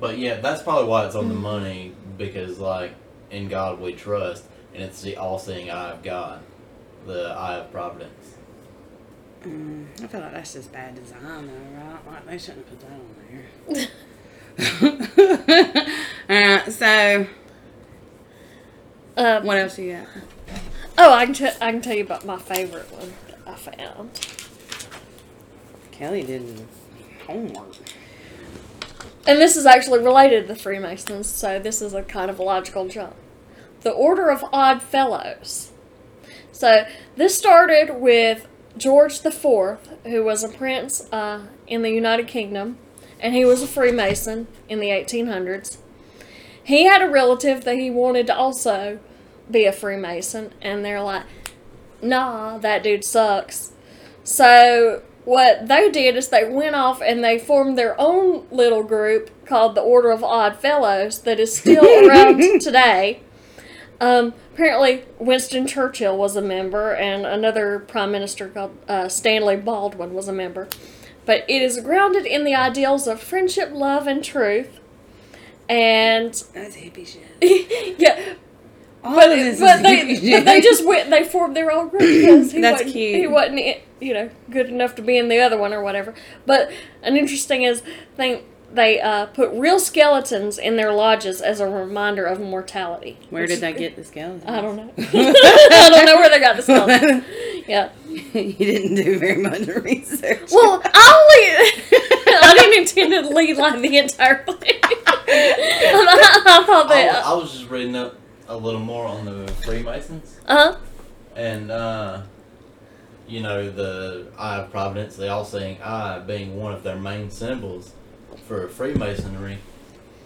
But 0.00 0.18
yeah, 0.18 0.40
that's 0.40 0.62
probably 0.62 0.88
why 0.88 1.06
it's 1.06 1.14
on 1.14 1.28
the 1.28 1.34
money 1.34 1.92
because 2.18 2.58
like 2.58 2.94
in 3.30 3.48
God 3.48 3.80
we 3.80 3.92
trust, 3.92 4.44
and 4.74 4.82
it's 4.82 5.00
the 5.02 5.16
all-seeing 5.16 5.70
eye 5.70 5.90
of 5.92 6.02
God, 6.02 6.40
the 7.06 7.34
eye 7.38 7.56
of 7.56 7.70
providence. 7.70 8.34
Mm, 9.42 9.86
I 10.02 10.06
feel 10.06 10.20
like 10.20 10.32
that's 10.32 10.52
just 10.54 10.72
bad 10.72 10.94
design, 10.96 11.46
though, 11.46 11.80
right? 11.80 12.06
Like 12.06 12.26
they 12.26 12.38
shouldn't 12.38 12.66
put 12.68 12.80
that 12.80 12.92
on 12.92 13.06
there. 13.68 13.88
Alright, 16.30 16.72
so 16.72 17.26
Um, 19.16 19.44
what 19.44 19.58
else 19.58 19.78
you 19.78 19.92
got? 19.92 20.06
oh, 20.98 21.12
I 21.12 21.24
can 21.26 21.34
t- 21.34 21.46
I 21.60 21.70
can 21.72 21.82
tell 21.82 21.94
you 21.94 22.02
about 22.04 22.24
my 22.24 22.38
favorite 22.38 22.90
one 22.90 23.12
that 23.28 23.38
I 23.46 23.54
found. 23.54 24.10
Kelly 25.96 26.22
didn't 26.22 26.68
homework. 27.26 27.74
And 29.26 29.40
this 29.40 29.56
is 29.56 29.64
actually 29.64 30.00
related 30.00 30.42
to 30.46 30.52
the 30.52 30.58
Freemasons, 30.58 31.26
so 31.28 31.58
this 31.58 31.80
is 31.80 31.94
a 31.94 32.02
kind 32.02 32.30
of 32.30 32.38
a 32.38 32.42
logical 32.42 32.86
jump. 32.86 33.14
The 33.80 33.90
Order 33.90 34.30
of 34.30 34.44
Odd 34.52 34.82
Fellows. 34.82 35.72
So 36.52 36.86
this 37.16 37.36
started 37.36 37.98
with 37.98 38.46
George 38.76 39.24
IV, 39.24 39.78
who 40.04 40.22
was 40.22 40.44
a 40.44 40.48
prince 40.48 41.10
uh, 41.10 41.46
in 41.66 41.82
the 41.82 41.90
United 41.90 42.28
Kingdom, 42.28 42.76
and 43.18 43.34
he 43.34 43.44
was 43.44 43.62
a 43.62 43.66
Freemason 43.66 44.48
in 44.68 44.80
the 44.80 44.88
1800s. 44.88 45.78
He 46.62 46.84
had 46.84 47.00
a 47.00 47.08
relative 47.08 47.64
that 47.64 47.76
he 47.76 47.90
wanted 47.90 48.26
to 48.26 48.36
also 48.36 48.98
be 49.50 49.64
a 49.64 49.72
Freemason, 49.72 50.52
and 50.60 50.84
they're 50.84 51.02
like, 51.02 51.24
nah, 52.02 52.58
that 52.58 52.82
dude 52.82 53.04
sucks. 53.04 53.72
So 54.24 55.02
what 55.26 55.66
they 55.66 55.90
did 55.90 56.16
is 56.16 56.28
they 56.28 56.48
went 56.48 56.76
off 56.76 57.02
and 57.02 57.22
they 57.22 57.36
formed 57.36 57.76
their 57.76 58.00
own 58.00 58.46
little 58.52 58.84
group 58.84 59.44
called 59.44 59.74
the 59.74 59.80
Order 59.80 60.12
of 60.12 60.22
Odd 60.22 60.56
Fellows 60.56 61.20
that 61.22 61.40
is 61.40 61.58
still 61.58 61.84
around 62.08 62.60
today. 62.60 63.20
Um, 64.00 64.34
apparently, 64.54 65.04
Winston 65.18 65.66
Churchill 65.66 66.16
was 66.16 66.36
a 66.36 66.42
member, 66.42 66.92
and 66.92 67.26
another 67.26 67.80
prime 67.80 68.12
minister 68.12 68.48
called 68.48 68.76
uh, 68.88 69.08
Stanley 69.08 69.56
Baldwin 69.56 70.14
was 70.14 70.28
a 70.28 70.32
member. 70.32 70.68
But 71.24 71.44
it 71.48 71.60
is 71.60 71.80
grounded 71.80 72.24
in 72.24 72.44
the 72.44 72.54
ideals 72.54 73.08
of 73.08 73.20
friendship, 73.20 73.70
love, 73.72 74.06
and 74.06 74.22
truth. 74.22 74.78
And 75.68 76.32
That's 76.54 76.76
hippie 76.76 77.04
shit. 77.04 77.96
yeah, 77.98 78.34
All 79.06 79.14
but, 79.14 79.30
of 79.30 79.38
this 79.38 79.60
but 79.60 79.76
is 79.76 79.82
they 79.82 79.96
hippie 79.96 80.32
but 80.38 80.44
they 80.44 80.60
just 80.60 80.84
went 80.86 81.10
they 81.10 81.24
formed 81.24 81.56
their 81.56 81.70
own 81.70 81.88
group 81.88 82.02
because 82.02 82.52
he 82.52 82.60
That's 82.60 82.82
wasn't 82.82 82.92
cute. 82.92 83.20
he 83.20 83.26
wasn't 83.26 83.78
you 84.00 84.14
know 84.14 84.30
good 84.50 84.68
enough 84.68 84.94
to 84.96 85.02
be 85.02 85.16
in 85.16 85.28
the 85.28 85.40
other 85.40 85.56
one 85.56 85.72
or 85.72 85.82
whatever. 85.82 86.14
But 86.44 86.70
an 87.02 87.16
interesting 87.16 87.62
is 87.62 87.82
thing 88.16 88.42
they 88.72 89.00
uh, 89.00 89.26
put 89.26 89.50
real 89.52 89.78
skeletons 89.78 90.58
in 90.58 90.76
their 90.76 90.92
lodges 90.92 91.40
as 91.40 91.60
a 91.60 91.68
reminder 91.68 92.26
of 92.26 92.40
mortality. 92.40 93.18
Where 93.30 93.46
did 93.46 93.54
is- 93.54 93.60
they 93.60 93.72
get 93.72 93.96
the 93.96 94.04
skeleton? 94.04 94.48
I 94.48 94.60
don't 94.60 94.76
know. 94.76 94.92
I 94.98 95.88
don't 95.90 96.06
know 96.06 96.16
where 96.16 96.28
they 96.28 96.40
got 96.40 96.56
the 96.56 96.62
skeleton. 96.62 97.24
Yeah. 97.66 97.90
you 98.08 98.52
didn't 98.52 98.94
do 98.96 99.18
very 99.18 99.40
much 99.42 99.66
research. 99.66 100.50
Well, 100.52 100.80
I 100.84 101.72
only 101.82 101.96
I 102.38 102.54
didn't 102.54 102.78
intend 102.80 103.12
to 103.12 103.34
lead 103.34 103.56
like 103.56 103.80
the 103.80 103.98
entire 103.98 104.44
thing. 104.44 104.80
I, 104.82 106.42
I 106.46 106.64
thought 106.66 106.86
I, 106.86 107.06
that. 107.06 107.24
I 107.24 107.34
was 107.34 107.52
just 107.52 107.70
reading 107.70 107.96
up 107.96 108.16
a 108.48 108.56
little 108.56 108.80
more 108.80 109.06
on 109.06 109.24
the 109.24 109.46
Freemasons, 109.64 110.38
Uh 110.46 110.56
huh. 110.72 110.76
and 111.34 111.70
uh, 111.70 112.22
you 113.28 113.40
know 113.40 113.70
the 113.70 114.26
Eye 114.38 114.56
of 114.58 114.70
Providence, 114.70 115.16
the 115.16 115.28
all-seeing 115.28 115.80
eye 115.82 116.18
being 116.20 116.56
one 116.60 116.72
of 116.72 116.82
their 116.82 116.96
main 116.96 117.30
symbols 117.30 117.92
for 118.46 118.68
Freemasonry. 118.68 119.58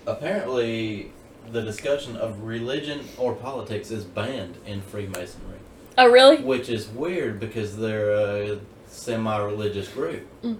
Apparently, 0.06 1.12
the 1.52 1.62
discussion 1.62 2.16
of 2.16 2.42
religion 2.42 3.00
or 3.16 3.34
politics 3.34 3.90
is 3.90 4.04
banned 4.04 4.56
in 4.66 4.80
Freemasonry, 4.82 5.58
Oh, 5.96 6.08
really? 6.10 6.36
which 6.38 6.68
is 6.68 6.88
weird 6.88 7.40
because 7.40 7.76
they're 7.76 8.10
a 8.12 8.60
semi-religious 8.86 9.88
group. 9.88 10.26
Mm. 10.42 10.58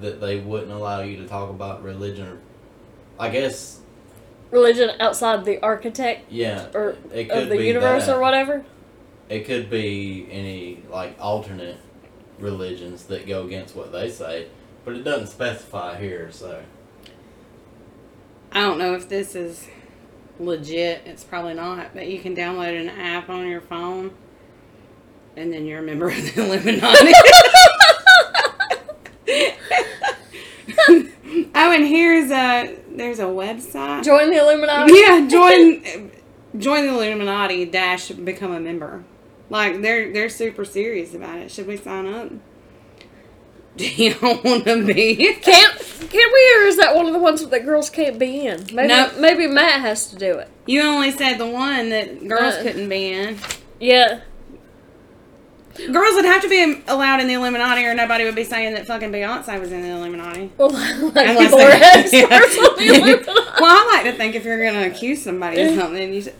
That 0.00 0.20
they 0.20 0.38
wouldn't 0.38 0.70
allow 0.70 1.00
you 1.00 1.16
to 1.16 1.26
talk 1.26 1.50
about 1.50 1.82
religion. 1.82 2.28
Or, 2.28 2.38
I 3.18 3.30
guess, 3.30 3.80
Religion 4.50 4.90
outside 5.00 5.44
the 5.44 5.60
architect 5.62 6.30
yeah, 6.30 6.68
or 6.74 6.96
it 7.12 7.28
could 7.28 7.44
of 7.44 7.48
the 7.50 7.58
be 7.58 7.66
universe 7.66 8.06
that. 8.06 8.16
or 8.16 8.20
whatever. 8.20 8.64
It 9.28 9.44
could 9.44 9.68
be 9.68 10.26
any 10.30 10.82
like 10.90 11.16
alternate 11.20 11.76
religions 12.38 13.04
that 13.04 13.26
go 13.26 13.44
against 13.44 13.76
what 13.76 13.92
they 13.92 14.10
say, 14.10 14.48
but 14.84 14.94
it 14.96 15.02
doesn't 15.04 15.26
specify 15.26 15.98
here. 15.98 16.30
So 16.32 16.62
I 18.52 18.60
don't 18.60 18.78
know 18.78 18.94
if 18.94 19.08
this 19.08 19.34
is 19.34 19.68
legit. 20.40 21.02
It's 21.04 21.24
probably 21.24 21.54
not, 21.54 21.92
but 21.92 22.06
you 22.06 22.18
can 22.20 22.34
download 22.34 22.80
an 22.80 22.88
app 22.88 23.28
on 23.28 23.46
your 23.46 23.60
phone, 23.60 24.12
and 25.36 25.52
then 25.52 25.66
you're 25.66 25.80
a 25.80 25.82
member 25.82 26.08
of 26.08 26.16
the 26.16 26.42
Illuminati. 26.42 27.12
oh, 31.54 31.72
and 31.72 31.86
here's 31.86 32.30
a 32.30 32.78
there's 32.98 33.18
a 33.20 33.24
website. 33.24 34.04
Join 34.04 34.30
the 34.30 34.36
Illuminati. 34.38 34.92
Yeah, 34.94 35.26
join 35.30 36.10
join 36.58 36.86
the 36.86 36.92
Illuminati 36.94 37.64
dash 37.64 38.08
become 38.10 38.52
a 38.52 38.60
member. 38.60 39.04
Like 39.50 39.80
they're 39.80 40.12
they're 40.12 40.28
super 40.28 40.64
serious 40.64 41.14
about 41.14 41.38
it. 41.38 41.50
Should 41.50 41.66
we 41.66 41.76
sign 41.76 42.06
up? 42.06 42.30
Do 43.76 43.86
you 43.86 44.14
want 44.20 44.64
to 44.64 44.84
be? 44.84 45.14
Can't 45.40 45.78
can 46.10 46.30
we 46.32 46.54
or 46.56 46.66
is 46.66 46.76
that 46.78 46.94
one 46.96 47.06
of 47.06 47.12
the 47.12 47.18
ones 47.18 47.46
that 47.46 47.64
girls 47.64 47.88
can't 47.90 48.18
be 48.18 48.46
in? 48.46 48.66
Maybe 48.72 48.88
No. 48.88 49.10
maybe 49.18 49.46
Matt 49.46 49.80
has 49.80 50.10
to 50.10 50.16
do 50.16 50.38
it. 50.38 50.48
You 50.66 50.82
only 50.82 51.12
said 51.12 51.38
the 51.38 51.46
one 51.46 51.90
that 51.90 52.26
girls 52.28 52.54
Uh. 52.54 52.62
couldn't 52.62 52.88
be 52.88 53.12
in. 53.12 53.38
Yeah. 53.80 54.20
Girls 55.92 56.14
would 56.16 56.24
have 56.24 56.42
to 56.42 56.48
be 56.48 56.82
allowed 56.88 57.20
in 57.20 57.28
the 57.28 57.34
Illuminati, 57.34 57.84
or 57.84 57.94
nobody 57.94 58.24
would 58.24 58.34
be 58.34 58.44
saying 58.44 58.74
that 58.74 58.86
fucking 58.86 59.12
Beyonce 59.12 59.60
was 59.60 59.70
in 59.70 59.82
the 59.82 59.88
Illuminati. 59.88 60.50
Well, 60.58 60.70
like 60.72 61.28
Unless 61.28 61.38
people 61.38 61.60
are 61.60 61.70
they- 61.70 62.22
experts 62.22 62.58
on 62.58 62.76
the 62.78 62.86
Illuminati. 62.88 63.26
well, 63.26 63.36
I 63.60 63.90
like 63.94 64.12
to 64.12 64.18
think 64.18 64.34
if 64.34 64.44
you're 64.44 64.62
gonna 64.64 64.86
accuse 64.88 65.22
somebody 65.22 65.60
of 65.62 65.76
something, 65.78 66.12
you 66.12 66.22
should. 66.22 66.34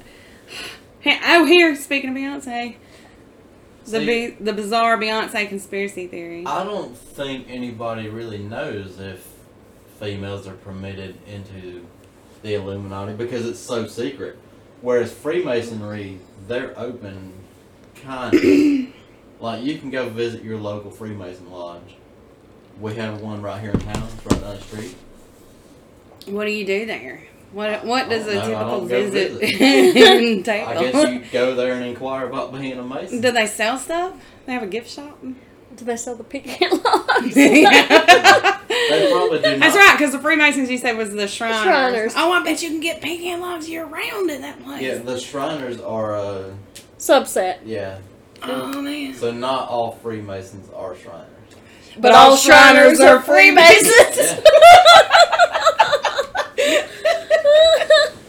Hey, 1.00 1.18
oh, 1.24 1.44
here, 1.44 1.76
speaking 1.76 2.10
of 2.10 2.16
Beyonce, 2.16 2.76
the 3.84 3.90
See- 4.06 4.36
the 4.40 4.52
bizarre 4.52 4.98
Beyonce 4.98 5.48
conspiracy 5.48 6.06
theory. 6.08 6.44
I 6.44 6.64
don't 6.64 6.96
think 6.96 7.46
anybody 7.48 8.08
really 8.08 8.38
knows 8.38 8.98
if 8.98 9.26
females 10.00 10.46
are 10.48 10.54
permitted 10.54 11.16
into 11.26 11.86
the 12.42 12.54
Illuminati 12.54 13.12
because 13.14 13.46
it's 13.46 13.60
so 13.60 13.86
secret. 13.86 14.38
Whereas 14.80 15.12
Freemasonry, 15.12 16.18
they're 16.46 16.72
open, 16.78 17.32
kind 18.02 18.34
of. 18.34 18.40
like 19.40 19.62
you 19.62 19.78
can 19.78 19.90
go 19.90 20.08
visit 20.08 20.42
your 20.42 20.58
local 20.58 20.90
Freemason 20.90 21.50
lodge. 21.50 21.96
We 22.80 22.94
have 22.94 23.20
one 23.20 23.42
right 23.42 23.60
here 23.60 23.70
in 23.72 23.80
town, 23.80 24.08
right 24.24 24.40
down 24.40 24.56
the 24.56 24.60
street. 24.60 24.94
What 26.26 26.44
do 26.44 26.50
you 26.52 26.64
do 26.66 26.86
there? 26.86 27.22
What 27.52 27.84
What 27.84 28.08
does 28.08 28.26
a 28.26 28.34
know, 28.34 28.40
typical 28.42 28.66
don't 28.80 28.88
go 28.88 29.10
visit 29.10 29.42
I 29.60 30.18
entail? 30.18 30.80
guess 30.92 31.10
you 31.12 31.22
go 31.32 31.54
there 31.54 31.74
and 31.74 31.84
inquire 31.84 32.26
about 32.26 32.52
being 32.52 32.78
a 32.78 32.82
Mason. 32.82 33.20
Do 33.20 33.30
they 33.32 33.46
sell 33.46 33.78
stuff? 33.78 34.14
They 34.46 34.52
have 34.52 34.62
a 34.62 34.66
gift 34.66 34.90
shop. 34.90 35.18
Do 35.22 35.84
they 35.84 35.96
sell 35.96 36.14
the 36.16 36.24
pecan 36.24 36.70
logs? 36.84 37.34
They 38.88 39.10
probably 39.10 39.38
do 39.42 39.50
not. 39.50 39.60
That's 39.60 39.76
right, 39.76 39.94
because 39.98 40.12
the 40.12 40.18
Freemasons 40.18 40.70
you 40.70 40.78
said 40.78 40.96
was 40.96 41.10
the 41.12 41.26
Shriners. 41.28 41.62
Shriners. 41.62 42.14
Oh, 42.16 42.32
I 42.32 42.42
bet 42.42 42.62
you 42.62 42.68
can 42.70 42.80
get 42.80 43.00
pecan 43.02 43.40
logs 43.40 43.68
year 43.68 43.84
round 43.84 44.30
in 44.30 44.40
that 44.42 44.62
place. 44.62 44.82
Yeah, 44.82 44.96
the 44.98 45.18
Shriners 45.18 45.78
are, 45.80 46.14
a 46.16 46.54
Subset. 46.98 47.58
yeah. 47.64 47.98
Oh 48.42 48.82
man. 48.82 49.14
So 49.14 49.30
not 49.32 49.68
all 49.68 49.92
Freemasons 49.92 50.70
are 50.74 50.94
Shriners. 50.96 51.26
But, 51.98 52.12
all 52.12 52.36
Shriners 52.36 53.00
are 53.00 53.20
Freemasons. 53.20 54.40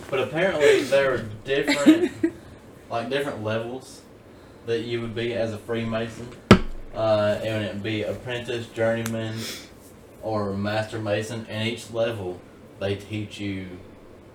But 0.10 0.22
apparently 0.22 0.82
there 0.84 1.14
are 1.14 1.26
different, 1.46 2.12
like 2.90 3.12
different 3.12 3.44
levels 3.44 4.02
that 4.66 4.82
you 4.82 5.02
would 5.02 5.14
be 5.14 5.36
as 5.36 5.54
a 5.54 5.58
Freemason. 5.60 6.28
Uh, 6.96 7.40
and 7.44 7.66
it'd 7.66 7.84
be 7.84 8.02
apprentice, 8.02 8.66
journeyman, 8.68 9.38
or 10.24 10.54
master 10.54 11.00
mason. 11.00 11.46
And 11.48 11.68
each 11.68 11.92
level, 11.92 12.42
they 12.80 12.96
teach 12.96 13.40
you 13.40 13.68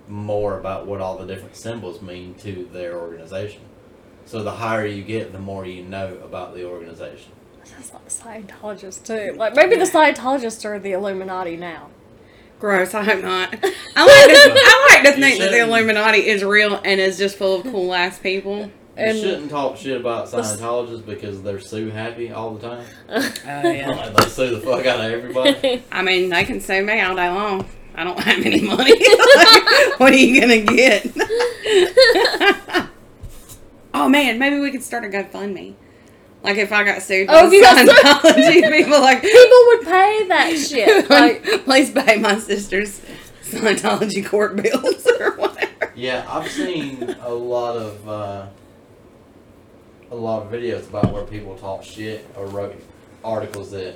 more 0.07 0.61
about 0.61 0.87
what 0.87 1.00
all 1.00 1.19
the 1.19 1.26
different 1.26 1.57
symbols 1.57 2.00
mean 2.00 2.35
to 2.37 2.69
their 2.73 2.97
organization. 2.97 3.62
So 4.26 4.43
the 4.43 4.50
higher 4.52 4.87
you 4.87 5.02
get, 5.02 5.33
the 5.33 5.38
more 5.38 5.64
you 5.66 5.83
know 5.85 6.19
about 6.25 6.54
the 6.54 6.64
organization. 6.64 7.33
Sounds 7.64 7.93
like 7.93 8.09
Scientologists 8.49 9.04
too. 9.04 9.37
Like 9.37 9.54
maybe 9.54 9.76
the 9.76 9.85
Scientologists 9.85 10.64
are 10.64 10.78
the 10.78 10.93
Illuminati 10.93 11.57
now. 11.57 11.88
Gross. 12.61 12.95
I 12.95 13.02
hope 13.04 13.23
not. 13.23 13.54
I 13.54 13.57
like 13.57 13.64
to. 13.64 13.73
I 13.97 14.88
like 14.90 15.14
to 15.14 15.21
think 15.21 15.38
that 15.40 15.50
the. 15.50 15.61
Illuminati 15.61 16.26
is 16.26 16.43
real 16.45 16.81
and 16.85 17.00
is 17.00 17.19
just 17.19 17.37
full 17.37 17.57
of 17.61 17.62
cool 17.64 17.93
ass 17.95 18.19
people. 18.19 18.71
And- 18.97 19.16
you 19.19 19.25
shouldn't 19.25 19.50
talk 19.50 19.76
shit 19.76 20.00
about 20.00 20.28
Scientologists 20.28 21.04
because 21.04 21.43
they're 21.43 21.59
sue 21.61 21.90
happy 21.90 22.31
all 22.31 22.54
the 22.54 22.69
time. 22.69 22.85
Oh 23.09 23.21
Like, 23.47 24.16
they 24.16 24.25
sue 24.28 24.50
the 24.54 24.61
fuck 24.61 24.87
out 24.87 25.00
of 25.04 25.11
everybody. 25.11 25.83
I 25.90 26.02
mean, 26.02 26.31
they 26.31 26.45
can 26.45 26.61
sue 26.61 26.83
me 26.85 27.00
all 27.00 27.16
day 27.16 27.28
long. 27.28 27.66
I 27.97 28.04
don't 28.04 28.19
have 28.19 28.45
any 28.45 28.61
money. 28.62 28.93
what 29.99 30.12
are 30.12 30.16
you 30.16 30.40
gonna 30.40 30.61
get? 30.62 31.07
Oh 33.94 34.08
man, 34.08 34.38
maybe 34.38 34.58
we 34.58 34.70
could 34.70 34.82
start 34.82 35.04
a 35.04 35.08
GoFundMe. 35.08 35.74
Like 36.42 36.58
if 36.58 36.72
I 36.72 36.84
got 36.84 37.00
sued 37.00 37.26
by 37.26 37.40
Oh, 37.40 37.46
if 37.46 37.52
you 37.54 37.62
got 37.62 37.78
people, 37.78 39.00
like 39.00 39.22
People 39.22 39.58
would 39.68 39.82
pay 39.84 40.28
that 40.28 40.54
shit. 40.58 41.08
Like 41.14 41.42
please 41.64 41.90
pay 41.90 42.18
my 42.18 42.38
sister's 42.38 43.00
Scientology 43.42 44.26
court 44.26 44.56
bills 44.56 45.06
or 45.20 45.36
whatever. 45.36 45.92
Yeah, 45.94 46.26
I've 46.28 46.50
seen 46.50 47.16
a 47.20 47.32
lot 47.32 47.76
of 47.76 48.08
uh, 48.08 48.46
a 50.10 50.14
lot 50.14 50.42
of 50.42 50.52
videos 50.52 50.88
about 50.88 51.12
where 51.12 51.24
people 51.24 51.56
talk 51.56 51.82
shit 51.82 52.28
or 52.36 52.46
wrote 52.46 52.76
articles 53.22 53.70
that 53.70 53.94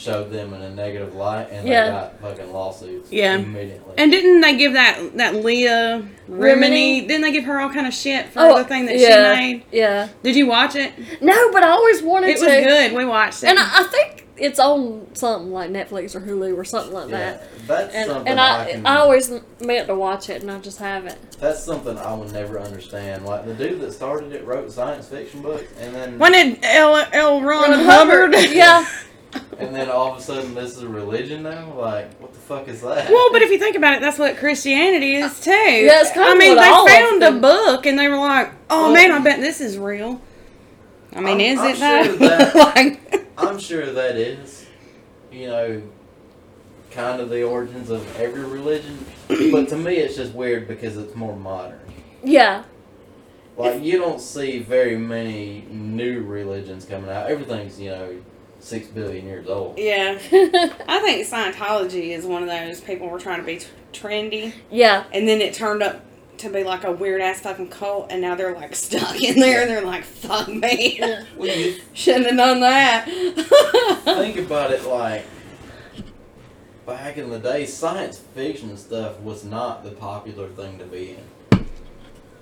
showed 0.00 0.30
them 0.30 0.54
in 0.54 0.62
a 0.62 0.70
negative 0.70 1.14
light, 1.14 1.48
and 1.50 1.68
Yeah. 1.68 1.84
they 1.84 1.90
got 1.90 2.20
fucking 2.20 2.52
lawsuits. 2.52 3.12
Yeah. 3.12 3.34
immediately. 3.36 3.94
And 3.98 4.10
didn't 4.10 4.40
they 4.40 4.56
give 4.56 4.72
that 4.72 5.16
that 5.16 5.34
Leah 5.36 6.02
Remini? 6.30 6.38
Remini? 6.54 7.00
Didn't 7.08 7.22
they 7.22 7.32
give 7.32 7.44
her 7.44 7.60
all 7.60 7.70
kind 7.70 7.86
of 7.86 7.92
shit 7.94 8.28
for 8.28 8.40
oh, 8.40 8.58
the 8.58 8.64
thing 8.64 8.86
that 8.86 8.98
yeah, 8.98 9.34
she 9.34 9.40
made? 9.40 9.64
Yeah. 9.70 10.08
Did 10.22 10.36
you 10.36 10.46
watch 10.46 10.74
it? 10.76 10.92
No, 11.20 11.52
but 11.52 11.62
I 11.62 11.68
always 11.70 12.02
wanted 12.02 12.26
to 12.28 12.32
It 12.32 12.38
to. 12.38 12.46
was 12.46 12.64
good. 12.66 12.92
We 12.96 13.04
watched 13.04 13.42
it. 13.44 13.48
And 13.48 13.58
I, 13.58 13.80
I 13.80 13.82
think 13.84 14.26
it's 14.36 14.58
on 14.58 15.06
something 15.14 15.52
like 15.52 15.68
Netflix 15.70 16.14
or 16.14 16.20
Hulu 16.20 16.56
or 16.56 16.64
something 16.64 16.94
like 16.94 17.10
yeah, 17.10 17.32
that. 17.32 17.66
that's 17.66 17.94
And 17.94 18.08
something 18.10 18.28
and 18.30 18.40
I, 18.40 18.62
I 18.64 18.70
can, 18.72 18.86
I 18.86 18.96
always 18.96 19.30
meant 19.60 19.86
to 19.88 19.94
watch 19.94 20.30
it 20.30 20.40
and 20.40 20.50
I 20.50 20.58
just 20.60 20.78
haven't. 20.78 21.18
that's 21.38 21.62
something 21.62 21.98
I 21.98 22.14
would 22.14 22.32
never 22.32 22.58
understand. 22.58 23.26
Like 23.26 23.44
the 23.44 23.52
dude 23.52 23.80
that 23.82 23.92
started 23.92 24.32
it 24.32 24.46
wrote 24.46 24.72
science 24.72 25.08
fiction 25.08 25.42
books, 25.42 25.70
and 25.78 25.94
then 25.94 26.18
when 26.18 26.32
did 26.32 26.58
L. 26.62 27.06
L. 27.12 27.42
Ron, 27.42 27.70
Ron 27.70 27.84
Hubbard? 27.84 28.34
yeah. 28.50 28.86
and 29.58 29.74
then 29.74 29.88
all 29.88 30.12
of 30.12 30.18
a 30.18 30.22
sudden 30.22 30.54
this 30.54 30.76
is 30.76 30.82
a 30.82 30.88
religion 30.88 31.42
now. 31.42 31.72
Like 31.74 32.12
what 32.20 32.32
the 32.32 32.38
fuck 32.40 32.68
is 32.68 32.80
that? 32.82 33.10
Well, 33.10 33.28
but 33.32 33.42
if 33.42 33.50
you 33.50 33.58
think 33.58 33.76
about 33.76 33.94
it, 33.94 34.00
that's 34.00 34.18
what 34.18 34.36
Christianity 34.36 35.14
is 35.16 35.40
too. 35.40 35.50
Yeah, 35.50 36.00
it's 36.00 36.10
kind 36.12 36.28
I 36.28 36.32
of 36.32 36.38
mean, 36.38 36.56
what 36.56 36.62
they 36.62 36.68
all 36.70 36.84
of 36.86 36.90
found 36.92 37.16
a 37.22 37.26
them- 37.26 37.40
book 37.40 37.86
and 37.86 37.98
they 37.98 38.08
were 38.08 38.16
like, 38.16 38.52
"Oh 38.68 38.84
Well- 38.84 38.92
man, 38.94 39.12
I 39.12 39.18
bet 39.20 39.40
this 39.40 39.60
is 39.60 39.78
real." 39.78 40.20
I 41.14 41.20
mean, 41.20 41.40
I'm- 41.40 41.40
is 41.40 41.58
I'm 41.60 41.70
it 41.70 41.76
sure 41.76 42.16
though? 42.16 42.26
that- 42.28 42.54
like, 42.76 43.28
I'm 43.38 43.58
sure 43.58 43.86
that 43.92 44.16
is, 44.16 44.66
you 45.32 45.46
know, 45.48 45.82
kind 46.90 47.20
of 47.20 47.30
the 47.30 47.42
origins 47.44 47.90
of 47.90 48.18
every 48.18 48.44
religion. 48.44 49.04
but 49.28 49.68
to 49.68 49.76
me, 49.76 49.94
it's 49.96 50.16
just 50.16 50.32
weird 50.34 50.66
because 50.66 50.96
it's 50.96 51.14
more 51.14 51.36
modern. 51.36 51.80
Yeah. 52.24 52.64
Like 53.56 53.82
you 53.82 53.98
don't 53.98 54.20
see 54.20 54.58
very 54.60 54.96
many 54.96 55.66
new 55.70 56.22
religions 56.22 56.84
coming 56.84 57.10
out. 57.10 57.28
Everything's 57.30 57.78
you 57.80 57.90
know 57.90 58.16
six 58.60 58.86
billion 58.88 59.26
years 59.26 59.48
old. 59.48 59.78
yeah, 59.78 60.18
I 60.32 61.00
think 61.00 61.26
Scientology 61.26 62.10
is 62.10 62.24
one 62.24 62.42
of 62.42 62.48
those 62.48 62.80
people 62.80 63.08
were 63.08 63.18
trying 63.18 63.40
to 63.40 63.46
be 63.46 63.58
t- 63.58 63.66
trendy, 63.92 64.52
yeah. 64.70 65.04
and 65.12 65.26
then 65.28 65.40
it 65.40 65.54
turned 65.54 65.82
up 65.82 66.04
to 66.38 66.48
be 66.48 66.64
like 66.64 66.84
a 66.84 66.92
weird 66.92 67.20
ass 67.20 67.40
fucking 67.40 67.68
cult, 67.68 68.06
and 68.10 68.20
now 68.22 68.34
they're 68.34 68.54
like 68.54 68.74
stuck 68.86 69.20
in 69.20 69.38
there. 69.40 69.62
and 69.62 69.70
They're 69.70 69.84
like, 69.84 70.04
"Fuck 70.04 70.48
me, 70.48 70.98
Yeah. 70.98 71.24
Well, 71.36 71.74
shouldn't 71.92 72.26
have 72.26 72.36
done 72.36 72.60
that." 72.60 73.04
think 74.04 74.36
about 74.38 74.70
it 74.72 74.84
like 74.84 75.24
back 76.86 77.16
in 77.18 77.30
the 77.30 77.38
day, 77.38 77.66
science 77.66 78.18
fiction 78.18 78.76
stuff 78.76 79.20
was 79.20 79.44
not 79.44 79.84
the 79.84 79.90
popular 79.92 80.48
thing 80.48 80.78
to 80.78 80.84
be 80.84 81.16
in. 81.52 81.66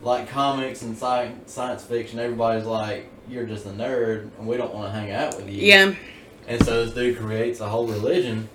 like 0.03 0.29
comics 0.29 0.83
and 0.83 0.97
sci- 0.97 1.33
science 1.47 1.85
fiction, 1.85 2.19
everybody's 2.19 2.65
like, 2.65 3.11
"You're 3.29 3.45
just 3.47 3.67
a 3.67 3.71
nerd, 3.71 4.31
and 4.39 4.47
we 4.47 4.57
don't 4.57 4.75
want 4.75 4.93
to 4.93 4.99
hang 4.99 5.11
out 5.11 5.37
with 5.37 5.49
you." 5.49 5.63
Yeah. 5.67 5.95
And 6.47 6.65
so 6.65 6.85
this 6.85 6.95
dude 6.95 7.19
creates 7.19 7.61
a 7.61 7.69
whole 7.69 7.87
religion, 7.87 8.49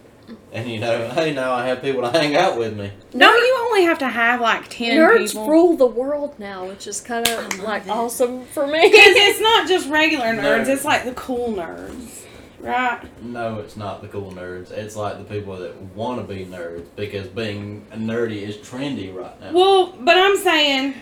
and 0.51 0.67
you 0.69 0.79
know, 0.79 1.09
hey, 1.13 1.33
now 1.33 1.53
I 1.53 1.67
have 1.67 1.81
people 1.81 2.01
to 2.01 2.09
hang 2.09 2.35
out 2.35 2.57
with 2.57 2.75
me. 2.77 2.91
No, 3.13 3.31
you 3.35 3.57
only 3.69 3.83
have 3.83 3.99
to 3.99 4.07
have 4.09 4.41
like 4.41 4.67
ten 4.69 4.97
Nerds 4.97 5.27
people. 5.29 5.47
rule 5.47 5.77
the 5.77 5.85
world 5.85 6.39
now, 6.39 6.65
which 6.65 6.87
is 6.87 6.99
kind 7.01 7.27
of 7.27 7.59
like 7.59 7.83
it. 7.85 7.89
awesome 7.89 8.45
for 8.47 8.63
Because 8.65 8.71
me. 8.73 8.79
it's 8.89 9.39
not 9.39 9.67
just 9.67 9.89
regular 9.89 10.25
nerds; 10.33 10.65
Nerds. 10.65 10.67
it's 10.69 10.85
like 10.85 11.05
the 11.05 11.13
cool 11.13 11.53
nerds, 11.53 12.23
right? 12.59 13.01
No, 13.23 13.59
it's 13.59 13.77
not 13.77 14.01
the 14.01 14.07
cool 14.07 14.31
nerds. 14.31 14.71
It's 14.71 14.95
like 14.95 15.17
the 15.19 15.23
people 15.25 15.55
that 15.57 15.79
want 15.95 16.19
to 16.27 16.33
be 16.33 16.45
nerds 16.45 16.87
because 16.95 17.27
being 17.27 17.85
nerdy 17.93 18.41
is 18.41 18.57
trendy 18.57 19.13
right 19.13 19.39
now. 19.39 19.51
Well, 19.53 19.93
but 19.99 20.17
I'm 20.17 20.37
saying, 20.37 20.95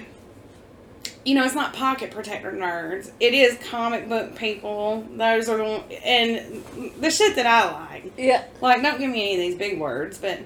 you 1.25 1.35
know, 1.35 1.43
it's 1.45 1.55
not 1.55 1.73
pocket 1.73 2.11
protector 2.11 2.51
nerds. 2.51 3.11
It 3.19 3.33
is 3.33 3.57
comic 3.69 4.09
book 4.09 4.35
people. 4.35 5.05
Those 5.15 5.49
are 5.49 5.57
the 5.57 6.05
and 6.05 6.63
the 6.99 7.11
shit 7.11 7.35
that 7.35 7.45
I 7.45 7.71
like. 7.71 8.13
yeah. 8.17 8.45
Like, 8.59 8.81
don't 8.81 8.99
give 8.99 9.09
me 9.09 9.33
any 9.33 9.35
of 9.35 9.39
these 9.41 9.55
big 9.55 9.79
words, 9.79 10.17
but 10.17 10.39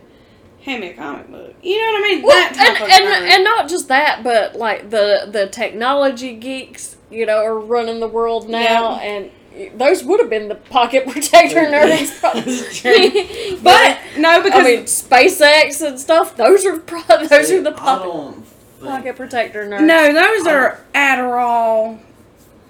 hand 0.63 0.81
me 0.81 0.89
a 0.89 0.93
comic 0.93 1.29
book. 1.31 1.53
You 1.61 1.77
know 1.77 1.91
what 1.93 2.05
I 2.05 2.07
mean? 2.07 2.23
Well, 2.23 2.35
that 2.35 2.55
type 2.55 2.81
and, 2.81 2.83
of 2.83 2.89
and, 2.89 3.25
nerd. 3.25 3.29
and 3.35 3.43
not 3.43 3.69
just 3.69 3.87
that, 3.87 4.23
but 4.23 4.55
like 4.55 4.89
the 4.89 5.29
the 5.31 5.47
technology 5.47 6.35
geeks, 6.35 6.97
you 7.09 7.25
know, 7.25 7.37
are 7.37 7.57
running 7.57 7.99
the 7.99 8.07
world 8.07 8.49
now, 8.49 8.95
and 8.97 9.31
those 9.75 10.03
would 10.03 10.19
have 10.19 10.29
been 10.29 10.49
the 10.49 10.55
pocket 10.55 11.07
protector 11.09 11.61
nerds. 11.61 12.19
That's 12.19 12.19
probably. 12.19 12.61
true. 12.73 13.59
but 13.63 13.97
no, 14.17 14.43
because 14.43 14.59
I 14.59 14.63
mean, 14.63 14.83
SpaceX 14.83 15.85
and 15.87 15.99
stuff. 15.99 16.35
Those 16.35 16.65
are 16.65 16.79
pro- 16.79 17.27
those 17.27 17.47
See, 17.47 17.57
are 17.57 17.61
the 17.61 17.69
I 17.69 17.73
pocket, 17.73 18.03
don't 18.05 18.33
think, 18.33 18.44
pocket 18.85 19.15
protector 19.15 19.65
nerds. 19.67 19.85
no, 19.85 20.13
those 20.13 20.47
are 20.47 20.79
Adderall, 20.93 21.99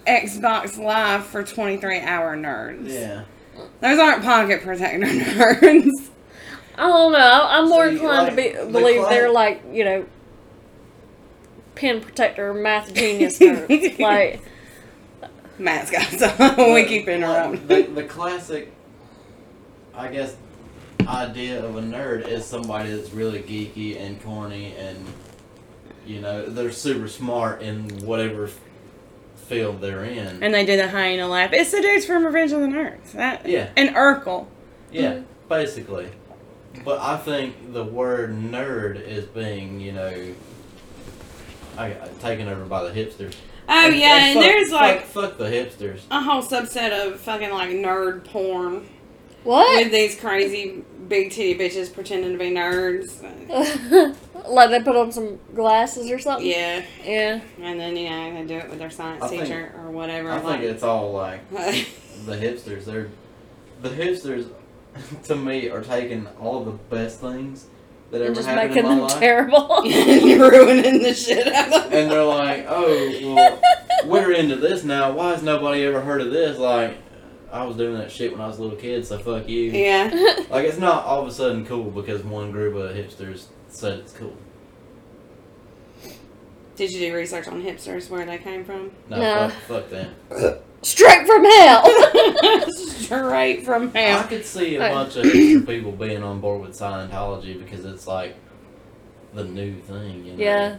Xbox 0.08 0.78
Live 0.78 1.26
for 1.26 1.44
23 1.44 2.00
hour 2.00 2.36
nerds. 2.38 2.90
Yeah. 2.92 3.24
Those 3.82 4.00
aren't 4.00 4.24
pocket 4.24 4.62
protector 4.62 5.00
nerds. 5.06 5.92
I 6.78 6.88
don't 6.88 7.12
know. 7.14 7.48
I'm 7.50 7.70
more 7.70 7.88
See, 7.88 7.94
inclined 7.94 8.30
to 8.30 8.36
be 8.36 8.50
believe 8.72 9.02
cli- 9.02 9.10
they're 9.10 9.32
like 9.32 9.64
you 9.72 9.84
know, 9.86 10.06
pen 11.76 12.02
protector, 12.02 12.54
math 12.54 12.94
genius 12.94 13.40
nerds. 13.40 14.00
like 14.00 14.42
Matt's 15.58 15.90
got 15.90 16.04
some. 16.08 16.74
we 16.74 16.84
keep 16.86 17.08
interrupting. 17.08 17.68
the, 17.68 17.84
the 17.84 18.04
classic, 18.04 18.74
I 19.94 20.10
guess, 20.10 20.36
idea 21.08 21.64
of 21.64 21.78
a 21.78 21.82
nerd 21.82 22.28
is 22.28 22.44
somebody 22.46 22.94
that's 22.94 23.12
really 23.12 23.40
geeky 23.40 23.98
and 24.00 24.22
corny 24.22 24.76
and, 24.76 24.98
you 26.06 26.22
know, 26.22 26.46
they're 26.46 26.72
super 26.72 27.08
smart 27.08 27.62
in 27.62 27.90
whatever 28.06 28.50
field 29.36 29.82
they're 29.82 30.04
in. 30.04 30.44
And 30.44 30.54
they 30.54 30.66
do 30.66 30.76
the 30.78 30.88
hyena 30.88 31.28
laugh. 31.28 31.54
It's 31.54 31.72
the 31.72 31.82
dudes 31.82 32.06
from 32.06 32.26
Revenge 32.26 32.52
of 32.52 32.62
the 32.62 32.68
Nerds. 32.68 33.12
That 33.14 33.48
yeah, 33.48 33.70
and 33.76 33.90
Urkel. 33.96 34.48
yeah, 34.92 35.22
basically. 35.50 36.10
But 36.84 37.00
I 37.00 37.18
think 37.18 37.74
the 37.74 37.84
word 37.84 38.32
nerd 38.32 39.02
is 39.02 39.26
being, 39.26 39.80
you 39.80 39.94
know, 39.94 40.34
I, 41.78 41.92
taken 42.20 42.48
over 42.48 42.66
by 42.66 42.84
the 42.84 42.92
hipsters. 42.92 43.36
Oh 43.68 43.88
yeah, 43.88 44.28
and 44.28 44.36
fuck- 44.36 44.44
there's 44.44 44.72
like 44.72 45.02
fuck, 45.06 45.30
fuck 45.32 45.38
the 45.38 45.46
hipsters. 45.46 46.02
a 46.12 46.22
whole 46.22 46.44
subset 46.44 47.08
of 47.08 47.20
fucking 47.20 47.52
like 47.52 47.70
nerd 47.72 48.26
porn 48.26 48.88
what? 49.46 49.84
with 49.84 49.92
these 49.94 50.20
crazy 50.20 50.84
big 51.08 51.32
titty 51.32 51.56
bitches 51.58 51.94
pretending 51.94 52.34
to 52.34 52.38
be 52.38 52.50
nerds. 52.52 53.22
like 54.48 54.70
they 54.72 54.82
put 54.82 54.96
on 54.96 55.12
some 55.12 55.40
glasses 55.54 56.10
or 56.12 56.20
something. 56.20 56.46
Yeah, 56.48 56.84
Yeah. 57.04 57.40
and 57.62 57.80
then 57.80 57.96
you 57.96 58.10
know 58.10 58.34
they 58.34 58.46
do 58.46 58.56
it 58.58 58.70
with 58.70 58.80
their 58.80 58.90
science 58.90 59.24
I 59.24 59.28
think- 59.28 59.44
teacher 59.44 59.72
or 59.78 59.92
whatever. 59.92 60.32
I 60.32 60.40
think 60.40 60.64
it's 60.64 60.84
all 60.84 61.12
like 61.14 61.48
the 61.52 62.36
hipsters. 62.36 62.86
They're 62.86 63.10
the 63.82 63.90
hipsters. 63.90 64.48
To 65.26 65.36
me, 65.36 65.68
are 65.68 65.82
taking 65.82 66.26
all 66.40 66.64
the 66.64 66.72
best 66.72 67.20
things 67.20 67.66
that 68.12 68.22
And 68.22 68.28
ever 68.28 68.36
just 68.36 68.48
happened 68.48 68.76
making 68.76 68.90
in 68.90 68.90
my 68.92 68.96
them 68.96 69.02
life, 69.10 69.20
terrible. 69.20 69.86
You're 69.86 70.50
ruining 70.50 71.04
the 71.04 71.14
shit 71.14 71.48
out 71.54 71.66
of 71.68 71.72
them. 71.92 71.94
and 71.94 72.10
they're 72.12 72.24
like, 72.24 72.66
"Oh, 72.70 73.20
well, 73.36 73.62
we're 74.06 74.32
into 74.32 74.56
this 74.56 74.86
now. 74.86 75.12
Why 75.12 75.32
has 75.32 75.44
nobody 75.44 75.84
ever 75.84 76.00
heard 76.00 76.22
of 76.22 76.32
this?" 76.32 76.58
Like, 76.58 76.96
I 77.52 77.64
was 77.66 77.78
doing 77.78 77.96
that 77.98 78.12
shit 78.12 78.32
when 78.32 78.42
I 78.42 78.48
was 78.48 78.58
a 78.60 78.62
little 78.64 78.78
kid, 78.78 79.06
so 79.06 79.18
fuck 79.18 79.48
you. 79.48 79.72
Yeah. 79.72 80.10
Like, 80.50 80.66
it's 80.66 80.78
not 80.78 81.06
all 81.06 81.22
of 81.22 81.28
a 81.28 81.32
sudden 81.32 81.66
cool 81.66 81.90
because 81.92 82.24
one 82.24 82.52
group 82.52 82.76
of 82.76 82.96
hipsters 82.96 83.46
said 83.70 84.00
it's 84.00 84.14
cool. 84.14 84.36
Did 86.76 86.92
you 86.92 87.00
do 87.10 87.16
research 87.16 87.48
on 87.48 87.62
hipsters 87.64 88.10
where 88.10 88.26
they 88.26 88.38
came 88.38 88.66
from? 88.66 88.92
No, 89.10 89.18
No. 89.18 89.50
fuck, 89.50 89.62
fuck 89.64 89.90
them. 89.90 90.14
Straight 90.82 91.26
from 91.26 91.44
hell. 91.46 91.86
Straight 92.72 93.64
from 93.66 93.92
hell. 93.94 94.20
I 94.20 94.24
could 94.24 94.46
see 94.46 94.76
a 94.76 94.80
bunch 94.80 95.16
of 95.16 95.24
people 95.24 95.92
being 95.94 96.22
on 96.22 96.42
board 96.42 96.62
with 96.62 96.78
Scientology 96.78 97.58
because 97.58 97.86
it's 97.86 98.06
like 98.08 98.36
the 99.34 99.46
new 99.46 99.76
thing, 99.82 100.26
you 100.26 100.34
know. 100.34 100.44
yeah. 100.44 100.78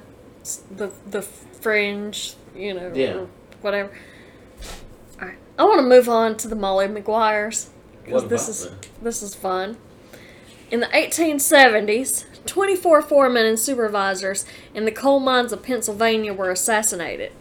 The 0.76 0.92
the 1.10 1.22
fringe, 1.22 2.34
you 2.54 2.74
know, 2.74 2.92
Yeah. 2.94 3.24
whatever. 3.62 3.90
I 5.58 5.64
want 5.64 5.78
to 5.78 5.86
move 5.86 6.08
on 6.08 6.36
to 6.38 6.48
the 6.48 6.56
Molly 6.56 6.86
Maguires 6.86 7.70
because 8.04 8.28
this 8.28 8.48
is 8.48 8.68
them? 8.68 8.78
this 9.02 9.22
is 9.22 9.34
fun. 9.34 9.78
In 10.70 10.80
the 10.80 10.86
1870s, 10.86 12.24
24 12.44 13.02
foremen 13.02 13.46
and 13.46 13.58
supervisors 13.58 14.44
in 14.74 14.84
the 14.84 14.92
coal 14.92 15.20
mines 15.20 15.52
of 15.52 15.62
Pennsylvania 15.62 16.34
were 16.34 16.50
assassinated. 16.50 17.32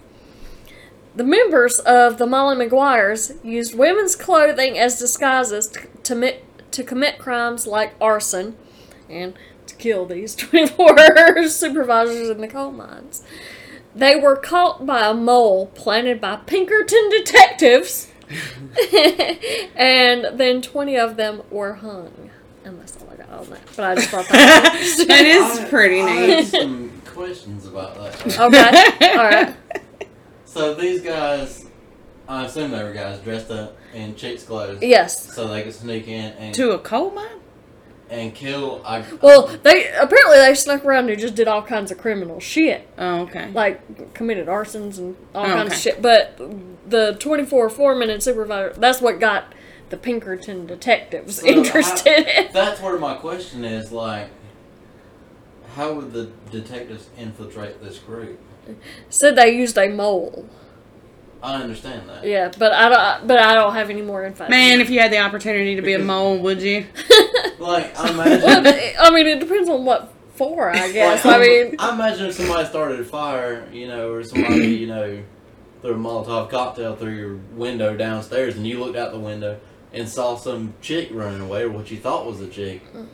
The 1.15 1.23
members 1.23 1.79
of 1.79 2.17
the 2.17 2.27
Molly 2.27 2.55
Maguires 2.55 3.33
used 3.43 3.75
women's 3.75 4.15
clothing 4.15 4.77
as 4.77 4.99
disguises 4.99 5.67
to, 5.67 5.87
to, 6.03 6.37
to 6.71 6.83
commit 6.83 7.17
crimes 7.17 7.65
like 7.65 7.95
arson 7.99 8.55
and 9.09 9.33
to 9.67 9.75
kill 9.75 10.05
these 10.05 10.35
24 10.35 11.47
supervisors 11.47 12.29
in 12.29 12.41
the 12.41 12.47
coal 12.47 12.71
mines. 12.71 13.23
They 13.95 14.15
were 14.17 14.35
caught 14.35 14.85
by 14.85 15.07
a 15.09 15.13
mole 15.13 15.67
planted 15.67 16.19
by 16.19 16.35
Pinkerton 16.35 17.09
detectives, 17.09 18.11
and 19.75 20.37
then 20.37 20.61
20 20.61 20.97
of 20.97 21.15
them 21.15 21.41
were 21.49 21.73
hung. 21.75 22.29
And 22.63 22.79
that's 22.79 22.97
all 22.97 23.09
I 23.11 23.15
got 23.15 23.29
on 23.29 23.49
that. 23.51 23.61
But 23.75 23.85
I 23.85 23.95
just 23.95 24.09
thought 24.09 24.27
that 24.29 24.73
was. 24.79 25.07
That 25.07 25.25
is 25.25 25.59
I- 25.59 25.69
pretty 25.69 26.01
I 26.01 26.05
neat. 26.27 26.29
have 26.35 26.47
some 26.47 27.01
questions 27.05 27.67
about 27.67 27.95
that. 27.95 28.39
Okay, 28.39 29.17
alright. 29.17 29.55
So 30.45 30.73
these 30.73 31.01
guys, 31.01 31.65
I 32.29 32.45
assume 32.45 32.71
they 32.71 32.81
were 32.81 32.93
guys 32.93 33.19
dressed 33.19 33.51
up 33.51 33.75
in 33.93 34.15
chicks' 34.15 34.43
clothes, 34.43 34.79
Yes. 34.81 35.33
so 35.35 35.49
they 35.49 35.63
could 35.63 35.73
sneak 35.73 36.07
in 36.07 36.31
and 36.33 36.55
To 36.55 36.71
a 36.71 36.79
coal 36.79 37.11
mine? 37.11 37.27
And 38.15 38.33
kill. 38.33 38.81
I, 38.85 39.03
Well, 39.21 39.47
they 39.63 39.87
apparently 39.89 40.37
they 40.37 40.53
snuck 40.55 40.85
around 40.85 41.09
and 41.09 41.19
just 41.19 41.35
did 41.35 41.47
all 41.47 41.61
kinds 41.61 41.91
of 41.91 41.97
criminal 41.97 42.39
shit, 42.39 42.87
Oh, 42.97 43.21
okay. 43.21 43.49
like 43.51 44.13
committed 44.13 44.47
arsons 44.47 44.97
and 44.97 45.15
all 45.33 45.45
Oh, 45.45 45.49
kinds 45.49 45.67
okay. 45.67 45.75
of 45.75 45.81
shit. 45.81 46.01
But 46.01 46.37
the 46.89 47.15
twenty 47.19 47.45
four 47.45 47.69
foreman 47.69 48.09
and 48.09 48.21
supervisor 48.23 48.73
that's 48.77 49.01
what 49.01 49.19
got 49.19 49.53
the 49.89 49.97
Pinkerton 49.97 50.65
detectives 50.65 51.37
So 51.41 51.47
how- 51.47 51.51
interested. 51.57 52.49
that's 52.53 52.81
where 52.81 52.97
my 52.97 53.15
question 53.15 53.63
is 53.65 53.91
like, 53.91 54.29
how 55.75 55.93
would 55.93 56.13
the 56.13 56.31
detectives 56.51 57.09
infiltrate 57.17 57.83
this 57.83 57.99
group? 57.99 58.39
Said 59.09 59.35
they 59.35 59.51
used 59.55 59.77
a 59.77 59.89
mole. 59.89 60.47
I 61.43 61.61
understand 61.61 62.09
that. 62.09 62.23
Yeah, 62.25 62.51
but 62.57 62.71
I 62.73 62.89
don't. 62.89 63.27
But 63.27 63.39
I 63.39 63.53
don't 63.53 63.73
have 63.73 63.89
any 63.89 64.01
more 64.01 64.23
info. 64.25 64.47
Man, 64.49 64.81
if 64.81 64.89
you 64.89 64.99
had 64.99 65.11
the 65.11 65.19
opportunity 65.19 65.75
to 65.75 65.81
be 65.81 65.93
a 65.93 65.99
mole, 66.11 66.39
would 66.39 66.61
you? 66.61 66.85
Like, 67.57 67.97
I 67.97 68.11
well, 68.11 68.27
imagine. 68.43 68.65
it- 68.65 68.95
I 68.99 69.11
mean, 69.11 69.27
it 69.27 69.39
depends 69.39 69.69
on 69.69 69.85
what 69.85 70.11
for. 70.35 70.69
I 70.71 70.91
guess. 70.91 71.23
Like, 71.23 71.35
I 71.35 71.39
mean, 71.39 71.75
I 71.79 71.93
imagine 71.93 72.25
if 72.27 72.35
somebody 72.35 72.67
started 72.67 72.99
a 72.99 73.05
fire, 73.05 73.65
you 73.71 73.87
know, 73.87 74.11
or 74.11 74.23
somebody, 74.23 74.67
you 74.81 74.87
know, 74.87 75.23
threw 75.81 75.91
a 75.93 75.97
Molotov 75.97 76.49
cocktail 76.49 76.95
through 76.97 77.15
your 77.15 77.35
window 77.53 77.95
downstairs, 77.95 78.57
and 78.57 78.67
you 78.67 78.79
looked 78.83 78.97
out 78.97 79.13
the 79.13 79.19
window 79.19 79.57
and 79.93 80.07
saw 80.09 80.35
some 80.35 80.73
chick 80.81 81.07
running 81.13 81.39
away, 81.41 81.61
or 81.63 81.69
what 81.69 81.89
you 81.89 81.97
thought 81.97 82.25
was 82.25 82.41
a 82.41 82.47
chick, 82.49 82.81
mm. 82.93 83.07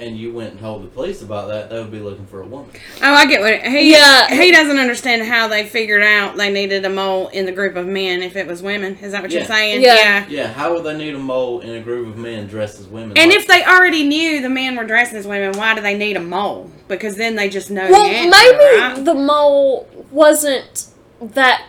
And 0.00 0.16
you 0.16 0.32
went 0.32 0.52
and 0.52 0.60
told 0.60 0.82
the 0.82 0.88
police 0.88 1.22
about 1.22 1.48
that, 1.48 1.70
they 1.70 1.78
would 1.78 1.90
be 1.90 2.00
looking 2.00 2.26
for 2.26 2.42
a 2.42 2.46
woman. 2.46 2.70
Oh, 3.02 3.12
I 3.14 3.26
get 3.26 3.40
what 3.40 3.52
it, 3.52 3.66
he. 3.66 3.92
Yeah. 3.92 4.28
He 4.34 4.50
doesn't 4.50 4.78
understand 4.78 5.22
how 5.22 5.48
they 5.48 5.66
figured 5.66 6.02
out 6.02 6.36
they 6.36 6.50
needed 6.50 6.84
a 6.84 6.88
mole 6.90 7.28
in 7.28 7.46
the 7.46 7.52
group 7.52 7.76
of 7.76 7.86
men 7.86 8.22
if 8.22 8.36
it 8.36 8.46
was 8.46 8.62
women. 8.62 8.96
Is 9.02 9.12
that 9.12 9.22
what 9.22 9.30
you're 9.30 9.42
Yeah. 9.42 9.46
saying? 9.46 9.82
Yeah. 9.82 10.26
Yeah, 10.28 10.52
how 10.52 10.72
would 10.74 10.84
they 10.84 10.96
need 10.96 11.14
a 11.14 11.18
mole 11.18 11.60
in 11.60 11.74
a 11.74 11.80
group 11.80 12.08
of 12.08 12.16
men 12.16 12.46
dressed 12.46 12.80
as 12.80 12.86
women? 12.86 13.16
And 13.16 13.30
Like, 13.30 13.38
if 13.40 13.46
they 13.46 13.64
already 13.64 14.04
knew 14.06 14.40
the 14.40 14.48
men 14.48 14.76
were 14.76 14.84
dressed 14.84 15.12
as 15.12 15.26
women, 15.26 15.52
why 15.58 15.74
do 15.74 15.80
they 15.80 15.96
need 15.96 16.16
a 16.16 16.20
mole? 16.20 16.70
Because 16.88 17.16
then 17.16 17.36
they 17.36 17.48
just 17.48 17.70
know 17.70 17.88
well, 17.90 18.04
the 18.04 18.10
answer, 18.10 18.30
maybe 18.30 18.80
right? 18.80 19.04
the 19.04 19.14
mole 19.14 19.88
wasn't 20.10 20.86
that 21.20 21.66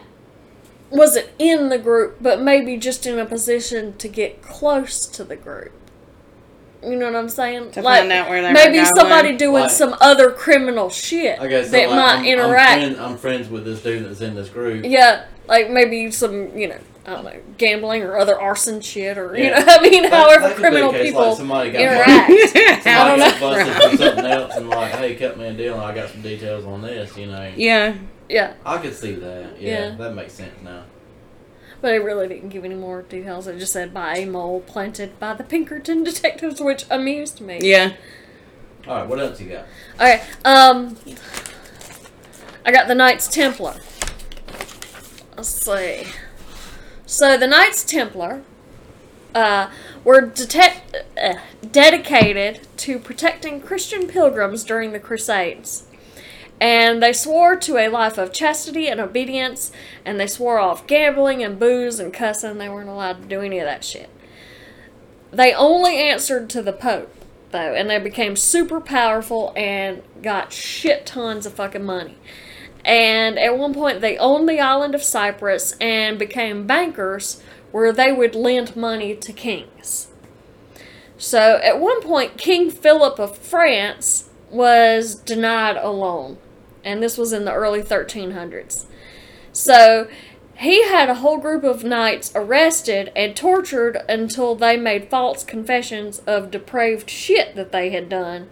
wasn't 0.90 1.30
in 1.40 1.70
the 1.70 1.78
group, 1.78 2.18
but 2.22 2.42
maybe 2.42 2.78
just 2.78 3.06
in 3.06 3.18
a 3.20 3.26
position 3.26 3.96
to 3.98 4.08
get 4.08 4.42
close 4.42 5.06
to 5.08 5.24
the 5.24 5.36
group. 5.36 5.72
You 6.84 6.96
know 6.96 7.06
what 7.06 7.16
I'm 7.16 7.30
saying? 7.30 7.72
To 7.72 7.84
find 7.84 8.12
out 8.12 8.28
where 8.30 8.42
they 8.42 8.48
were 8.48 8.54
maybe 8.54 8.78
going. 8.78 8.86
somebody 8.96 9.38
doing 9.38 9.64
Like- 9.64 9.70
some 9.72 9.96
other 10.02 10.32
criminal 10.32 10.90
shit 10.90 11.40
Okay, 11.40 11.64
so 11.64 11.70
that 11.72 11.90
like, 11.90 11.96
might 11.96 12.16
I'm, 12.20 12.26
interact. 12.26 12.72
I'm, 12.82 12.82
friend, 12.94 13.00
I'm 13.00 13.18
friends 13.18 13.50
with 13.50 13.66
this 13.66 13.84
dude 13.84 14.06
that's 14.10 14.22
in 14.22 14.34
this 14.36 14.50
group. 14.50 14.84
Yeah, 14.86 15.26
like 15.48 15.70
maybe 15.70 16.10
some, 16.10 16.58
you 16.58 16.70
know, 16.70 16.78
I 17.06 17.10
don't 17.12 17.24
know, 17.26 17.40
gambling 17.58 18.02
or 18.04 18.18
other 18.18 18.40
arson 18.40 18.82
shit, 18.82 19.18
or 19.18 19.36
you 19.38 19.52
know, 19.52 19.56
I 19.68 19.80
mean, 19.82 20.04
That- 20.04 20.12
however 20.14 20.48
that 20.48 20.56
could 20.56 20.58
be 20.58 20.64
the 20.64 20.70
criminal 20.70 20.92
case, 20.92 21.06
people 21.10 21.28
like 21.28 21.38
somebody 21.38 21.72
got 21.72 21.82
interact. 21.82 22.32
Somebody 22.84 22.84
I 22.86 23.08
don't 23.08 23.20
got 23.20 23.40
know. 23.42 23.50
busted 23.50 23.76
for 23.92 23.98
something 23.98 24.26
else 24.26 24.56
and 24.56 24.70
like, 24.70 24.92
hey, 24.94 25.16
cut 25.16 25.38
me 25.38 25.48
a 25.48 25.54
deal 25.54 25.74
and 25.76 25.84
I 25.84 25.94
got 25.94 26.10
some 26.10 26.22
details 26.24 26.66
on 26.66 26.82
this, 26.82 27.16
you 27.16 27.28
know. 27.28 27.52
yeah. 27.56 27.96
yeah, 28.28 28.54
I 28.66 28.78
could 28.80 28.96
see 28.96 29.14
that. 29.16 29.62
Yeah, 29.62 29.90
Yeah. 29.90 29.96
that 29.98 30.16
makes 30.16 30.34
sense 30.34 30.54
now. 30.64 30.84
But 31.82 31.94
it 31.94 32.04
really 32.04 32.28
didn't 32.28 32.50
give 32.50 32.64
any 32.64 32.76
more 32.76 33.02
details. 33.02 33.48
It 33.48 33.58
just 33.58 33.74
said 33.74 33.94
by 33.94 34.18
a 34.18 34.26
mole 34.26 34.62
planted 34.62 35.20
by 35.20 35.34
the 35.34 35.44
Pinkerton 35.44 36.04
detectives, 36.06 36.62
which 36.62 36.86
amused 36.90 37.42
me. 37.42 37.60
Yeah. 37.62 37.94
All 38.88 38.96
right, 38.96 39.08
what 39.08 39.20
else 39.20 39.40
you 39.40 39.50
got? 39.50 39.66
Okay, 39.96 40.24
um, 40.44 40.98
I 42.66 42.72
got 42.72 42.88
the 42.88 42.96
Knights 42.96 43.28
Templar. 43.28 43.76
Let's 45.38 45.50
see. 45.50 46.06
So 47.06 47.38
the 47.38 47.48
Knights 47.48 47.84
Templar 47.84 48.42
uh, 49.36 49.70
were 50.04 50.22
detect- 50.22 50.96
uh, 51.22 51.36
dedicated 51.72 52.68
to 52.78 52.98
protecting 53.00 53.62
Christian 53.62 54.08
pilgrims 54.08 54.64
during 54.64 54.94
the 54.94 55.00
Crusades. 55.00 55.84
And 56.62 57.02
they 57.02 57.12
swore 57.12 57.56
to 57.56 57.78
a 57.78 57.90
life 57.90 58.20
of 58.20 58.32
chastity 58.32 58.88
and 58.88 59.00
obedience, 59.00 59.72
and 60.06 60.20
they 60.20 60.28
swore 60.28 60.60
off 60.60 60.86
gambling 60.86 61.44
and 61.44 61.58
booze 61.60 62.00
and 62.00 62.14
cussing. 62.14 62.60
They 62.60 62.70
weren't 62.70 62.88
allowed 62.88 63.24
to 63.24 63.28
do 63.28 63.42
any 63.42 63.58
of 63.58 63.66
that 63.66 63.84
shit. 63.84 64.12
They 65.32 65.54
only 65.54 65.98
answered 65.98 66.52
to 66.52 66.62
the 66.62 66.72
Pope, 66.72 67.12
though, 67.50 67.74
and 67.74 67.90
they 67.90 67.98
became 67.98 68.36
super 68.36 68.80
powerful 68.80 69.54
and 69.56 70.04
got 70.22 70.54
shit 70.54 71.08
tons 71.08 71.48
of 71.48 71.54
fucking 71.54 71.84
money. 71.84 72.18
And 72.86 73.40
at 73.40 73.58
one 73.58 73.74
point, 73.74 74.02
they 74.02 74.18
owned 74.18 74.48
the 74.48 74.60
island 74.60 74.94
of 74.94 75.02
Cyprus 75.02 75.76
and 75.82 76.20
became 76.20 76.68
bankers 76.68 77.42
where 77.72 77.92
they 77.92 78.12
would 78.12 78.36
lend 78.36 78.76
money 78.76 79.16
to 79.16 79.34
kings. 79.34 80.10
So 81.18 81.60
at 81.64 81.80
one 81.80 82.02
point, 82.02 82.38
King 82.38 82.70
Philip 82.70 83.18
of 83.20 83.36
France 83.36 84.30
was 84.52 85.16
denied 85.16 85.78
a 85.78 85.90
loan, 85.90 86.38
and 86.84 87.02
this 87.02 87.18
was 87.18 87.34
in 87.34 87.46
the 87.46 87.54
early 87.54 87.82
1300s. 87.82 88.86
So 89.54 90.08
he 90.58 90.84
had 90.84 91.10
a 91.10 91.16
whole 91.16 91.38
group 91.38 91.64
of 91.64 91.84
knights 91.84 92.32
arrested 92.36 93.12
and 93.16 93.36
tortured 93.36 93.98
until 94.08 94.56
they 94.56 94.78
made 94.78 95.10
false 95.10 95.44
confessions 95.44 96.20
of 96.28 96.52
depraved 96.52 97.10
shit 97.10 97.56
that 97.56 97.72
they 97.72 97.90
had 97.90 98.10
done, 98.10 98.50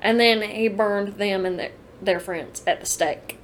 and 0.00 0.18
then 0.18 0.42
he 0.42 0.68
burned 0.68 1.14
them 1.14 1.46
and 1.46 1.58
their, 1.58 1.72
their 2.00 2.20
friends 2.20 2.62
at 2.66 2.80
the 2.80 2.86
stake. 2.86 3.38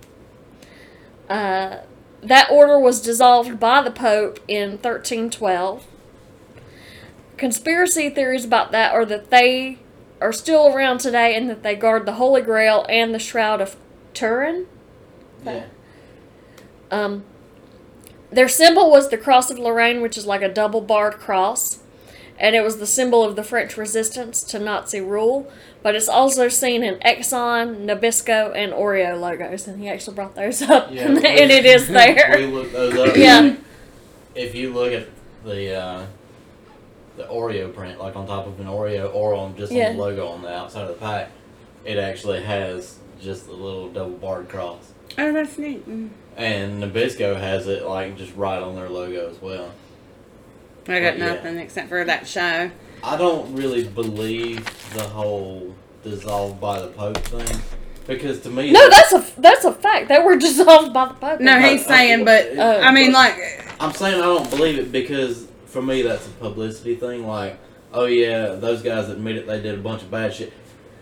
Uh, 1.29 1.79
that 2.23 2.51
order 2.51 2.79
was 2.79 3.01
dissolved 3.01 3.61
by 3.61 3.83
the 3.83 3.91
Pope 3.91 4.41
in 4.49 4.71
1312. 4.71 5.87
Conspiracy 7.37 8.11
theories 8.11 8.45
about 8.45 8.73
that 8.73 8.93
are 8.93 9.05
that 9.05 9.31
they 9.31 9.79
are 10.21 10.33
still 10.33 10.75
around 10.75 10.99
today 10.99 11.37
and 11.37 11.49
that 11.49 11.63
they 11.63 11.77
guard 11.77 12.05
the 12.05 12.15
Holy 12.15 12.43
Grail 12.43 12.85
and 12.89 13.15
the 13.15 13.21
Shroud 13.21 13.61
of 13.61 13.77
Turin. 14.15 14.67
Yeah. 15.45 15.65
Um, 16.91 17.25
their 18.31 18.49
symbol 18.49 18.91
was 18.91 19.09
the 19.09 19.19
Cross 19.19 19.51
of 19.51 19.59
Lorraine, 19.59 20.01
which 20.01 20.17
is 20.19 20.27
like 20.27 20.43
a 20.43 20.49
double 20.49 20.81
barred 20.81 21.15
cross, 21.15 21.79
and 22.39 22.55
it 22.55 22.63
was 22.63 22.79
the 22.79 22.87
symbol 22.87 23.23
of 23.25 23.37
the 23.37 23.43
French 23.45 23.77
resistance 23.77 24.43
to 24.45 24.59
Nazi 24.59 25.01
rule. 25.01 25.51
But 25.83 25.95
it's 25.95 26.09
also 26.09 26.49
seen 26.49 26.83
in 26.83 26.97
Exxon, 26.97 27.85
Nabisco, 27.87 28.53
and 28.55 28.73
Oreo 28.73 29.19
logos, 29.19 29.67
and 29.69 29.81
he 29.81 29.89
actually 29.89 30.17
brought 30.17 30.35
those 30.35 30.61
up, 30.63 30.89
Yeah, 30.91 31.03
and, 31.07 31.15
we- 31.17 31.25
it 31.27 31.65
is 31.65 31.89
We 31.89 31.95
there. 31.95 32.39
looked 32.47 32.73
those 32.73 32.97
up. 33.11 33.17
Yeah. 33.17 33.57
If 34.35 34.55
you 34.55 34.73
look 34.73 34.93
at 34.93 35.09
the 35.45 35.75
uh, 35.75 36.07
the 37.17 37.25
Oreo 37.25 37.73
print, 37.75 37.99
like 37.99 38.15
on 38.17 38.27
top 38.27 38.47
of 38.47 38.59
an 38.61 38.67
Oreo, 38.67 39.13
or 39.15 39.35
on 39.35 39.57
just 39.57 39.73
Yeah. 39.73 39.89
on 39.91 39.97
the 39.97 40.03
logo 40.03 40.29
on 40.29 40.43
the 40.43 40.53
outside 40.53 40.83
of 40.83 40.89
the 40.89 40.95
pack, 40.95 41.31
it 41.85 41.97
actually 41.99 42.43
has 42.43 42.99
just 43.21 43.49
a 43.49 43.53
little 43.53 43.89
double 43.91 44.13
barred 44.17 44.49
cross. 44.49 44.93
Oh, 45.17 45.33
that's 45.33 45.59
neat. 45.59 45.89
Mm. 45.89 46.11
And 46.37 46.83
Nabisco 46.83 47.37
has 47.39 47.67
it 47.67 47.85
like 47.85 48.17
just 48.17 48.35
right 48.37 48.63
on 48.63 48.75
their 48.77 48.89
logo 48.89 49.29
as 49.31 49.41
well. 49.43 49.73
I 50.87 51.01
got 51.01 51.19
Yeah. 51.19 51.35
nothing 51.35 51.59
except 51.59 51.89
for 51.89 52.05
that 52.05 52.27
show. 52.27 52.71
I 53.03 53.17
don't 53.17 53.55
really 53.55 53.85
believe 53.85 54.65
the 54.95 55.03
whole 55.03 55.75
dissolved 56.05 56.61
by 56.61 56.81
the 56.81 56.89
Pope 56.89 57.19
thing 57.19 57.61
because 58.07 58.41
to 58.41 58.51
me, 58.51 58.71
No, 58.71 58.89
that's 58.89 59.13
a 59.13 59.25
that's 59.41 59.65
a 59.65 59.73
fact. 59.73 60.09
They 60.09 60.21
were 60.21 60.37
dissolved 60.49 60.93
by 60.93 61.09
the 61.09 61.15
Pope. 61.15 61.41
No, 61.41 61.59
No, 61.59 61.69
he's 61.69 61.85
I- 61.87 61.89
saying, 61.89 62.25
but 62.25 62.49
Oh. 62.57 62.81
I 62.81 62.93
mean, 62.93 63.13
like, 63.13 63.35
I'm 63.81 63.93
saying 63.93 64.15
I 64.21 64.25
don't 64.25 64.49
believe 64.51 64.79
it 64.79 64.91
because 64.93 65.47
for 65.67 65.83
me 65.83 66.03
that's 66.03 66.27
a 66.27 66.31
publicity 66.31 66.95
thing. 66.95 67.27
Like, 67.27 67.59
oh 67.93 68.07
yeah, 68.07 68.55
those 68.55 68.83
guys 68.83 69.09
admitted 69.09 69.47
they 69.47 69.61
did 69.61 69.75
a 69.75 69.83
bunch 69.83 70.03
of 70.03 70.11
bad 70.11 70.33
shit. 70.35 70.53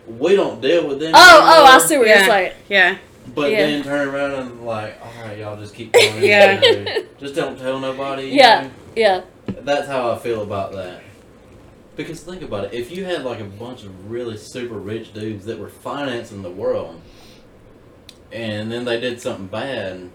We 0.06 0.36
don't 0.36 0.60
deal 0.60 0.86
with 0.86 1.00
them. 1.00 1.12
Oh, 1.14 1.40
oh, 1.44 1.64
I 1.64 1.78
see 1.78 1.98
what 1.98 2.06
Yeah. 2.06 2.18
you're 2.18 2.26
saying. 2.26 2.52
yeah, 2.68 2.98
But 3.34 3.50
Yeah. 3.50 3.66
then 3.66 3.82
turn 3.82 4.08
around 4.08 4.32
and 4.34 4.64
like, 4.64 4.98
all 5.02 5.26
right, 5.26 5.38
y'all 5.38 5.56
just 5.56 5.74
keep 5.74 5.92
going. 5.92 6.22
Yeah. 6.22 6.60
you 6.62 7.06
just 7.20 7.34
don't 7.34 7.58
tell 7.58 7.78
nobody. 7.80 8.28
Yeah. 8.28 8.62
know? 8.64 8.70
Yeah. 8.94 9.20
That's 9.46 9.86
how 9.88 10.10
I 10.12 10.18
feel 10.18 10.42
about 10.42 10.72
that. 10.72 11.02
Because 11.96 12.20
think 12.20 12.42
about 12.42 12.66
it, 12.66 12.74
if 12.74 12.90
you 12.90 13.04
had 13.04 13.24
like 13.24 13.40
a 13.40 13.44
bunch 13.44 13.82
of 13.84 14.10
really 14.10 14.36
super 14.36 14.74
rich 14.78 15.12
dudes 15.12 15.44
that 15.46 15.58
were 15.58 15.68
financing 15.70 16.42
the 16.42 16.50
world, 16.50 17.00
and 18.32 18.70
then 18.70 18.84
they 18.84 19.00
did 19.00 19.20
something 19.20 19.46
bad, 19.46 20.10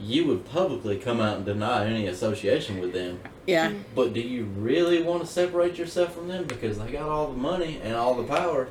you 0.00 0.26
would 0.26 0.44
publicly 0.50 0.96
come 0.96 1.20
out 1.20 1.36
and 1.36 1.44
deny 1.44 1.86
any 1.86 2.06
association 2.06 2.80
with 2.80 2.92
them. 2.92 3.20
yeah. 3.46 3.68
Mm-hmm. 3.70 3.78
But 3.94 4.14
do 4.14 4.20
you 4.20 4.44
really 4.44 5.02
want 5.02 5.22
to 5.22 5.26
separate 5.26 5.76
yourself 5.76 6.14
from 6.14 6.28
them 6.28 6.44
because 6.44 6.78
they 6.78 6.90
got 6.92 7.08
all 7.08 7.28
the 7.28 7.36
money 7.36 7.80
and 7.82 7.94
all 7.94 8.14
the 8.14 8.24
power? 8.24 8.68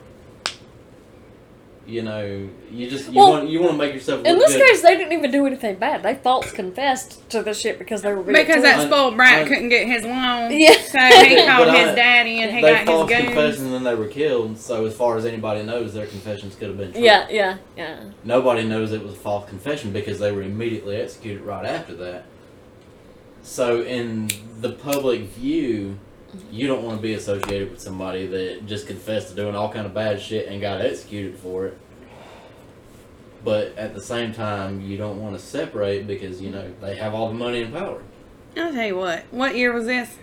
You 1.87 2.03
know, 2.03 2.47
you 2.71 2.89
just 2.89 3.09
you 3.11 3.17
Well, 3.19 3.31
want 3.31 3.49
you 3.49 3.59
want 3.59 3.71
to 3.73 3.77
make 3.79 3.93
yourself. 3.93 4.23
In 4.23 4.37
this 4.37 4.53
good. 4.53 4.61
case, 4.61 4.81
they 4.83 4.95
didn't 4.95 5.13
even 5.13 5.31
do 5.31 5.47
anything 5.47 5.75
bad. 5.77 6.03
They 6.03 6.13
false 6.13 6.51
confessed 6.51 7.27
to 7.31 7.41
the 7.41 7.55
shit 7.55 7.79
because 7.79 8.03
they 8.03 8.13
were 8.13 8.21
being 8.21 8.37
Because 8.37 8.61
that 8.61 8.79
I- 8.81 8.85
spoiled 8.85 9.17
brat 9.17 9.41
I- 9.45 9.47
couldn't 9.47 9.69
get 9.69 9.87
his 9.87 10.03
loan. 10.03 10.51
Yeah. 10.57 10.73
So 10.73 10.99
he 10.99 11.35
But 11.45 11.47
called 11.47 11.67
I- 11.69 11.85
his 11.87 11.95
daddy 11.95 12.39
and 12.43 12.55
he 12.55 12.61
they 12.61 12.73
got 12.75 12.85
false 12.85 13.09
his 13.09 13.17
goons. 13.17 13.25
confession 13.33 13.65
and 13.65 13.73
then 13.73 13.83
they 13.83 13.95
were 13.95 14.07
killed. 14.07 14.59
So 14.59 14.85
as 14.85 14.95
far 14.95 15.17
as 15.17 15.25
anybody 15.25 15.63
knows, 15.63 15.93
their 15.95 16.05
confessions 16.05 16.55
could 16.55 16.67
have 16.69 16.77
been 16.77 16.91
true. 16.93 17.01
Yeah, 17.01 17.27
yeah, 17.31 17.57
yeah. 17.75 17.99
Nobody 18.23 18.63
knows 18.63 18.91
it 18.93 19.01
was 19.03 19.13
a 19.13 19.17
false 19.17 19.49
confession 19.49 19.91
because 19.91 20.19
they 20.19 20.31
were 20.31 20.43
immediately 20.43 20.97
executed 20.97 21.41
right 21.41 21.65
after 21.65 21.95
that. 21.95 22.25
So 23.41 23.81
in 23.81 24.29
the 24.59 24.69
public 24.69 25.21
view, 25.21 25.97
you 26.51 26.67
don't 26.67 26.83
want 26.83 26.97
to 26.97 27.01
be 27.01 27.13
associated 27.13 27.71
with 27.71 27.81
somebody 27.81 28.27
that 28.27 28.65
just 28.65 28.87
confessed 28.87 29.29
to 29.29 29.35
doing 29.35 29.55
all 29.55 29.71
kind 29.71 29.85
of 29.85 29.93
bad 29.93 30.21
shit 30.21 30.47
and 30.47 30.61
got 30.61 30.81
executed 30.81 31.37
for 31.37 31.67
it. 31.67 31.77
But 33.43 33.75
at 33.77 33.95
the 33.95 34.01
same 34.01 34.33
time, 34.33 34.81
you 34.81 34.97
don't 34.97 35.19
want 35.19 35.35
to 35.37 35.43
separate 35.43 36.05
because 36.05 36.41
you 36.41 36.51
know 36.51 36.71
they 36.79 36.95
have 36.95 37.13
all 37.13 37.27
the 37.27 37.33
money 37.33 37.63
and 37.63 37.73
power. 37.73 38.01
I'll 38.55 38.71
tell 38.71 38.85
you 38.85 38.97
what. 38.97 39.23
What 39.31 39.55
year 39.55 39.73
was 39.73 39.85
this? 39.85 40.17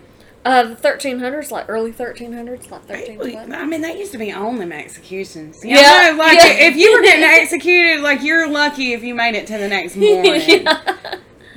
Uh, 0.44 0.62
the 0.62 0.76
1300s, 0.76 1.50
like 1.50 1.66
early 1.68 1.92
1300s, 1.92 2.70
like 2.70 2.88
1312. 2.88 3.50
I 3.52 3.66
mean, 3.66 3.80
that 3.82 3.98
used 3.98 4.12
to 4.12 4.18
be 4.18 4.30
on 4.30 4.58
them 4.58 4.70
executions. 4.72 5.62
Yeah, 5.64 6.10
Yeah, 6.10 6.16
like 6.16 6.38
yeah. 6.38 6.68
if 6.68 6.76
you 6.76 6.92
were 6.94 7.02
getting 7.02 7.24
executed, 7.42 8.02
like 8.02 8.22
you're 8.22 8.48
lucky 8.48 8.92
if 8.92 9.02
you 9.02 9.14
made 9.14 9.34
it 9.34 9.46
to 9.48 9.58
the 9.58 9.68
next 9.68 9.96
morning. 9.96 10.40
yeah. 10.46 10.96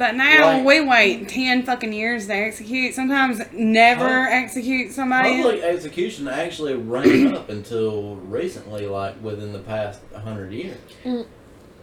But 0.02 0.16
now 0.16 0.54
Right. 0.58 0.66
we 0.66 0.82
wait 0.82 1.30
ten 1.30 1.62
fucking 1.62 1.94
years 1.94 2.26
to 2.26 2.34
execute. 2.36 2.96
Sometimes 2.96 3.40
never 3.52 4.24
Huh? 4.24 4.30
execute 4.32 4.94
somebody. 4.94 5.44
Public 5.44 5.62
execution 5.62 6.28
actually 6.28 6.74
ran 6.74 7.36
up 7.36 7.50
until 7.52 8.16
recently, 8.16 8.88
like 8.88 9.22
within 9.22 9.54
the 9.54 9.60
past 9.60 10.00
hundred 10.26 10.54
years. 10.54 10.78
Mm. 11.06 11.26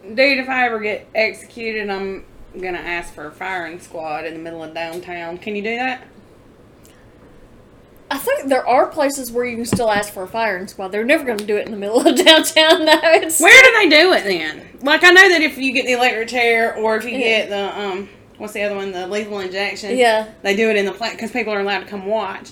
Dude, 0.03 0.37
if 0.37 0.49
I 0.49 0.65
ever 0.65 0.81
get 0.81 1.07
executed, 1.15 1.89
I'm 1.89 2.25
gonna 2.59 2.79
ask 2.79 3.13
for 3.13 3.25
a 3.27 3.31
firing 3.31 3.79
squad 3.79 4.25
in 4.25 4.33
the 4.33 4.39
middle 4.41 4.65
of 4.65 4.73
downtown. 4.73 5.37
Can 5.37 5.55
you 5.55 5.61
do 5.61 5.77
that? 5.77 6.01
I 8.11 8.17
think 8.17 8.49
there 8.49 8.67
are 8.67 8.87
places 8.87 9.31
where 9.31 9.45
you 9.45 9.55
can 9.55 9.65
still 9.65 9.91
ask 9.91 10.11
for 10.13 10.23
a 10.23 10.27
firing 10.27 10.67
squad. 10.67 10.87
They're 10.89 11.05
never 11.05 11.23
going 11.23 11.37
to 11.37 11.45
do 11.45 11.57
it 11.57 11.65
in 11.65 11.71
the 11.71 11.77
middle 11.77 11.99
of 12.05 12.15
downtown, 12.25 12.85
though. 12.85 12.99
It's, 13.03 13.39
Where 13.39 13.63
do 13.63 13.71
they 13.79 13.89
do 14.01 14.13
it 14.13 14.23
then? 14.23 14.65
Like 14.81 15.03
I 15.03 15.11
know 15.11 15.29
that 15.29 15.41
if 15.41 15.57
you 15.57 15.71
get 15.73 15.85
the 15.85 15.93
electric 15.93 16.29
chair 16.29 16.75
or 16.75 16.95
if 16.97 17.03
you 17.05 17.11
Yeah. 17.11 17.19
get 17.19 17.49
the 17.49 17.79
um, 17.79 18.09
what's 18.37 18.53
the 18.53 18.63
other 18.63 18.75
one, 18.75 18.91
the 18.91 19.05
lethal 19.07 19.39
injection? 19.39 19.97
Yeah. 19.97 20.29
they 20.41 20.55
do 20.55 20.69
it 20.69 20.75
in 20.75 20.85
the 20.85 20.91
plant 20.93 21.15
because 21.17 21.31
people 21.31 21.53
are 21.53 21.59
allowed 21.59 21.81
to 21.81 21.85
come 21.85 22.05
watch. 22.05 22.51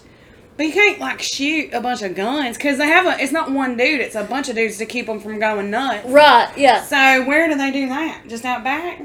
But 0.58 0.66
you 0.66 0.74
can't 0.74 1.00
like 1.00 1.22
shoot 1.22 1.72
a 1.74 1.80
bunch 1.82 2.02
of 2.02 2.16
guns 2.16 2.58
because 2.58 2.78
they 2.80 2.88
have 2.88 3.06
a. 3.06 3.22
It's 3.24 3.32
not 3.32 3.52
one 3.52 3.78
dude; 3.78 4.02
it's 4.02 4.16
a 4.16 4.24
bunch 4.24 4.50
of 4.50 4.56
dudes 4.56 4.78
to 4.80 4.86
keep 4.88 5.06
them 5.06 5.20
from 5.20 5.38
going 5.40 5.70
nuts. 5.70 6.08
Right, 6.08 6.52
yeah. 6.58 6.84
So 6.84 7.26
where 7.28 7.48
do 7.48 7.56
they 7.56 7.70
do 7.72 7.88
that? 7.90 8.24
Just 8.28 8.44
out 8.44 8.64
back? 8.64 9.02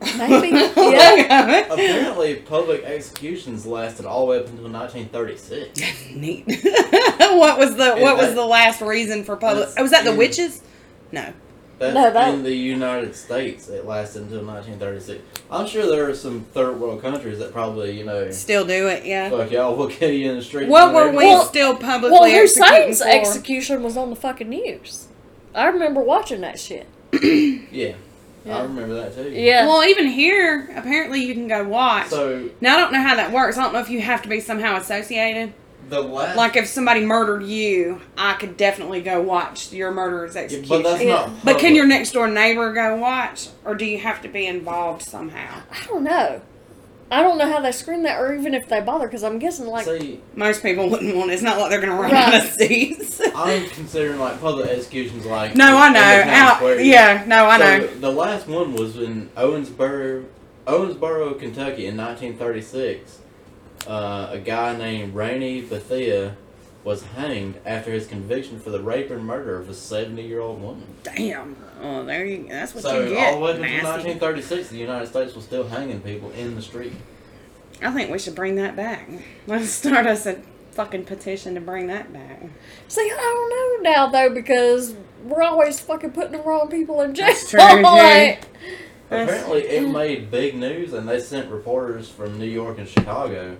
Maybe. 0.18 0.48
Yeah. 0.98 1.72
Apparently, 1.72 2.36
public 2.36 2.82
executions 2.84 3.66
lasted 3.66 4.06
all 4.06 4.20
the 4.20 4.26
way 4.32 4.38
up 4.38 4.46
until 4.46 4.68
1936. 4.70 6.10
Neat. 6.14 6.44
what 6.46 7.58
was 7.58 7.76
the 7.76 7.96
Is 7.96 8.02
what 8.02 8.16
was 8.16 8.34
the 8.34 8.44
last 8.44 8.80
reason 8.80 9.24
for 9.24 9.36
public? 9.36 9.68
Oh, 9.76 9.82
was 9.82 9.90
that 9.90 10.04
the 10.04 10.12
in- 10.12 10.16
witches? 10.16 10.62
No. 11.12 11.32
That's 11.78 11.94
No, 11.94 12.10
that- 12.12 12.34
in 12.34 12.42
the 12.42 12.54
United 12.54 13.14
States. 13.14 13.68
It 13.68 13.86
lasted 13.86 14.22
until 14.22 14.44
1936. 14.44 15.20
I'm 15.50 15.66
sure 15.66 15.86
there 15.86 16.08
are 16.08 16.14
some 16.14 16.40
third 16.52 16.80
world 16.80 17.00
countries 17.02 17.38
that 17.38 17.52
probably, 17.52 17.96
you 17.98 18.04
know, 18.04 18.30
Still 18.30 18.64
do 18.66 18.88
it, 18.88 19.04
yeah. 19.04 19.30
fuck 19.30 19.50
y'all, 19.50 19.76
we'll 19.76 19.88
kill 19.88 20.10
you 20.10 20.30
in 20.30 20.36
the 20.38 20.42
street. 20.42 20.68
What 20.68 20.92
were 20.94 21.10
we 21.10 21.16
Well- 21.26 21.44
still 21.44 21.76
publicly 21.76 22.10
Well, 22.18 22.24
executing 22.24 22.88
Hussein's 22.88 23.02
for? 23.02 23.08
execution 23.08 23.82
was 23.82 23.96
on 23.96 24.10
the 24.10 24.16
fucking 24.16 24.48
news. 24.48 25.08
I 25.54 25.66
remember 25.66 26.00
watching 26.00 26.40
that 26.42 26.58
shit. 26.58 26.86
Yeah, 27.12 27.94
I 28.50 28.62
remember 28.62 28.94
that 28.94 29.14
too. 29.14 29.30
Yeah. 29.30 29.66
Well, 29.66 29.84
even 29.84 30.06
here, 30.08 30.68
apparently 30.76 31.24
you 31.24 31.34
can 31.34 31.48
go 31.48 31.64
watch. 31.64 32.08
So 32.08 32.48
now 32.60 32.76
I 32.76 32.80
don't 32.80 32.92
know 32.92 33.02
how 33.02 33.14
that 33.16 33.32
works. 33.32 33.56
I 33.58 33.62
don't 33.62 33.72
know 33.72 33.80
if 33.80 33.90
you 33.90 34.00
have 34.00 34.22
to 34.22 34.28
be 34.28 34.40
somehow 34.40 34.76
associated. 34.76 35.52
the 35.88 36.00
last, 36.02 36.36
Like 36.36 36.54
if 36.56 36.66
somebody 36.66 37.04
murdered 37.04 37.44
you, 37.44 38.00
I 38.16 38.34
could 38.34 38.56
definitely 38.58 39.00
go 39.00 39.22
watch 39.22 39.72
your 39.72 39.90
murderer's 39.90 40.34
Yeah, 40.34 40.42
execution. 40.42 40.68
but 40.68 40.82
that's 40.90 41.02
Yeah. 41.02 41.14
not. 41.14 41.44
But 41.44 41.58
can 41.58 41.74
your 41.74 41.86
next 41.86 42.10
door 42.12 42.28
neighbor 42.28 42.72
go 42.74 42.96
watch, 42.96 43.48
or 43.64 43.74
do 43.74 43.84
you 43.86 43.98
have 43.98 44.20
to 44.22 44.28
be 44.28 44.46
involved 44.46 45.02
somehow? 45.02 45.62
I 45.70 45.86
don't 45.86 46.02
know. 46.04 46.42
I 47.10 47.22
don't 47.22 47.38
know 47.38 47.50
how 47.50 47.60
they 47.60 47.72
screen 47.72 48.02
that, 48.02 48.20
or 48.20 48.34
even 48.34 48.52
if 48.54 48.68
they 48.68 48.80
bother, 48.82 49.06
because 49.06 49.24
I'm 49.24 49.38
guessing 49.38 49.66
like 49.66 49.86
See, 49.86 50.20
Most 50.34 50.62
people 50.62 50.90
wouldn't 50.90 51.16
want. 51.16 51.30
it. 51.30 51.34
It's 51.34 51.42
not 51.42 51.58
like 51.58 51.70
they're 51.70 51.80
going 51.80 51.92
to 51.96 52.00
run 52.02 52.10
Right. 52.12 52.34
out 52.34 52.44
of 52.44 52.50
seats. 52.52 53.20
I'm 53.34 53.66
considering 53.70 54.18
like 54.18 54.40
public 54.40 54.68
executions, 54.68 55.24
like 55.24 55.54
no, 55.54 55.76
I 55.78 55.86
in 55.86 55.92
the 55.94 55.98
know. 56.00 56.22
town 56.22 56.28
Out, 56.28 56.56
square. 56.56 56.80
yeah, 56.80 57.24
no, 57.26 57.46
I 57.46 57.58
So, 57.58 57.64
know. 57.78 57.86
The 58.00 58.12
last 58.12 58.46
one 58.46 58.74
was 58.74 58.96
in 58.98 59.30
Owensboro, 59.36 60.26
Owensboro, 60.66 61.38
Kentucky, 61.38 61.86
in 61.86 61.96
1936. 61.96 63.20
Uh, 63.86 64.28
a 64.32 64.38
guy 64.38 64.76
named 64.76 65.14
Rainey 65.14 65.62
Bethea 65.62 66.36
was 66.84 67.02
hanged 67.04 67.58
after 67.64 67.90
his 67.90 68.06
conviction 68.06 68.60
for 68.60 68.70
the 68.70 68.80
rape 68.82 69.10
and 69.10 69.24
murder 69.24 69.56
of 69.58 69.68
a 69.68 69.72
70-year-old 69.72 70.60
woman. 70.60 70.86
Damn. 71.04 71.56
Oh, 71.80 72.04
there 72.04 72.24
you. 72.26 72.46
That's 72.48 72.74
what 72.74 72.82
so 72.82 73.00
you 73.02 73.10
get. 73.10 73.34
all 73.34 73.40
the 73.40 73.44
way 73.44 73.50
up 73.52 73.56
until 73.56 73.70
nasty. 73.70 74.08
1936, 74.10 74.68
the 74.70 74.78
United 74.78 75.06
States 75.06 75.34
was 75.34 75.44
still 75.44 75.68
hanging 75.68 76.00
people 76.00 76.30
in 76.32 76.54
the 76.54 76.62
street. 76.62 76.92
I 77.82 77.92
think 77.92 78.10
we 78.10 78.18
should 78.18 78.34
bring 78.34 78.56
that 78.56 78.74
back. 78.74 79.08
Let's 79.46 79.70
start 79.70 80.06
us 80.06 80.26
a 80.26 80.40
fucking 80.72 81.04
petition 81.04 81.54
to 81.54 81.60
bring 81.60 81.86
that 81.88 82.12
back. 82.12 82.42
See, 82.88 83.02
I 83.02 83.16
don't 83.16 83.84
know 83.84 83.90
now 83.92 84.06
though 84.08 84.34
because 84.34 84.94
we're 85.24 85.42
always 85.42 85.80
fucking 85.80 86.12
putting 86.12 86.32
the 86.32 86.38
wrong 86.38 86.68
people 86.68 87.00
in 87.00 87.14
jail. 87.14 87.26
That's 87.26 87.50
true, 87.50 87.60
too. 87.76 87.82
Like, 87.82 88.46
That's- 89.08 89.28
Apparently, 89.28 89.62
it 89.62 89.88
made 89.88 90.30
big 90.30 90.56
news, 90.56 90.92
and 90.92 91.08
they 91.08 91.20
sent 91.20 91.50
reporters 91.50 92.08
from 92.08 92.38
New 92.38 92.46
York 92.46 92.78
and 92.78 92.88
Chicago 92.88 93.56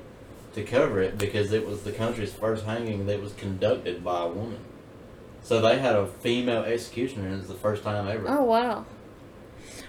to 0.54 0.62
cover 0.62 1.00
it 1.00 1.18
because 1.18 1.52
it 1.52 1.66
was 1.66 1.83
the 1.83 1.92
country's 1.92 2.33
first 2.33 2.64
hanging 2.64 3.07
that 3.07 3.20
was 3.20 3.33
conducted 3.35 4.02
by 4.04 4.24
a 4.24 4.28
woman. 4.28 4.59
So 5.48 5.62
they 5.62 5.78
had 5.78 5.96
a 5.96 6.06
female 6.06 6.64
executioner, 6.64 7.24
and 7.24 7.37
it 7.37 7.38
was 7.38 7.48
the 7.48 7.54
first 7.54 7.82
time 7.82 8.06
ever. 8.06 8.26
oh 8.28 8.44
wow, 8.44 8.84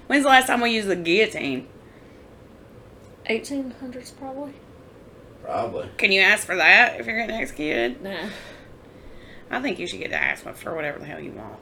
When's 0.07 0.23
the 0.23 0.29
last 0.29 0.47
time 0.47 0.61
we 0.61 0.71
used 0.71 0.87
the 0.87 0.95
guillotine? 0.95 1.67
1800s 3.29 4.15
probably. 4.17 4.53
Probably. 5.43 5.89
Can 5.97 6.13
you 6.13 6.21
ask 6.21 6.45
for 6.47 6.55
that 6.55 7.01
if 7.01 7.07
you're 7.07 7.17
getting 7.17 7.35
executed? 7.35 8.01
Nah. 8.01 8.29
I 9.51 9.61
think 9.61 9.79
you 9.79 9.87
should 9.87 9.99
get 9.99 10.11
to 10.11 10.15
ask 10.15 10.45
for 10.45 10.73
whatever 10.73 10.97
the 10.97 11.05
hell 11.05 11.19
you 11.19 11.33
want. 11.33 11.59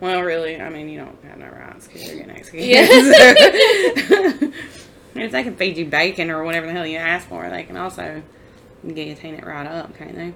Well, 0.00 0.20
really, 0.20 0.60
I 0.60 0.68
mean, 0.68 0.90
you 0.90 0.98
don't 0.98 1.24
have 1.24 1.38
no 1.38 1.46
rights 1.48 1.86
because 1.86 2.06
you're 2.06 2.16
getting 2.26 2.36
executed. 2.36 2.68
Yeah. 2.68 4.50
If 5.24 5.32
they 5.32 5.44
can 5.44 5.56
feed 5.56 5.78
you 5.78 5.86
bacon 5.86 6.30
or 6.30 6.44
whatever 6.44 6.66
the 6.66 6.74
hell 6.74 6.86
you 6.86 6.98
ask 6.98 7.26
for, 7.26 7.48
they 7.48 7.62
can 7.62 7.78
also 7.78 8.22
guillotine 8.86 9.36
it 9.36 9.46
right 9.46 9.66
up, 9.66 9.96
can't 9.96 10.14
they? 10.14 10.34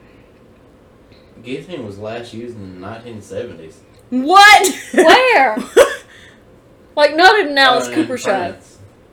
Guillotine 1.43 1.85
was 1.87 1.99
last 1.99 2.33
used 2.35 2.57
in 2.57 2.81
the 2.81 2.87
1970s. 2.87 3.75
What? 4.11 4.75
Where? 4.93 5.57
like 6.97 7.15
not 7.17 7.39
in 7.39 7.49
an 7.49 7.59
Alice 7.59 7.89
Uh, 7.89 7.95
Cooper 7.95 8.19
show. 8.19 8.57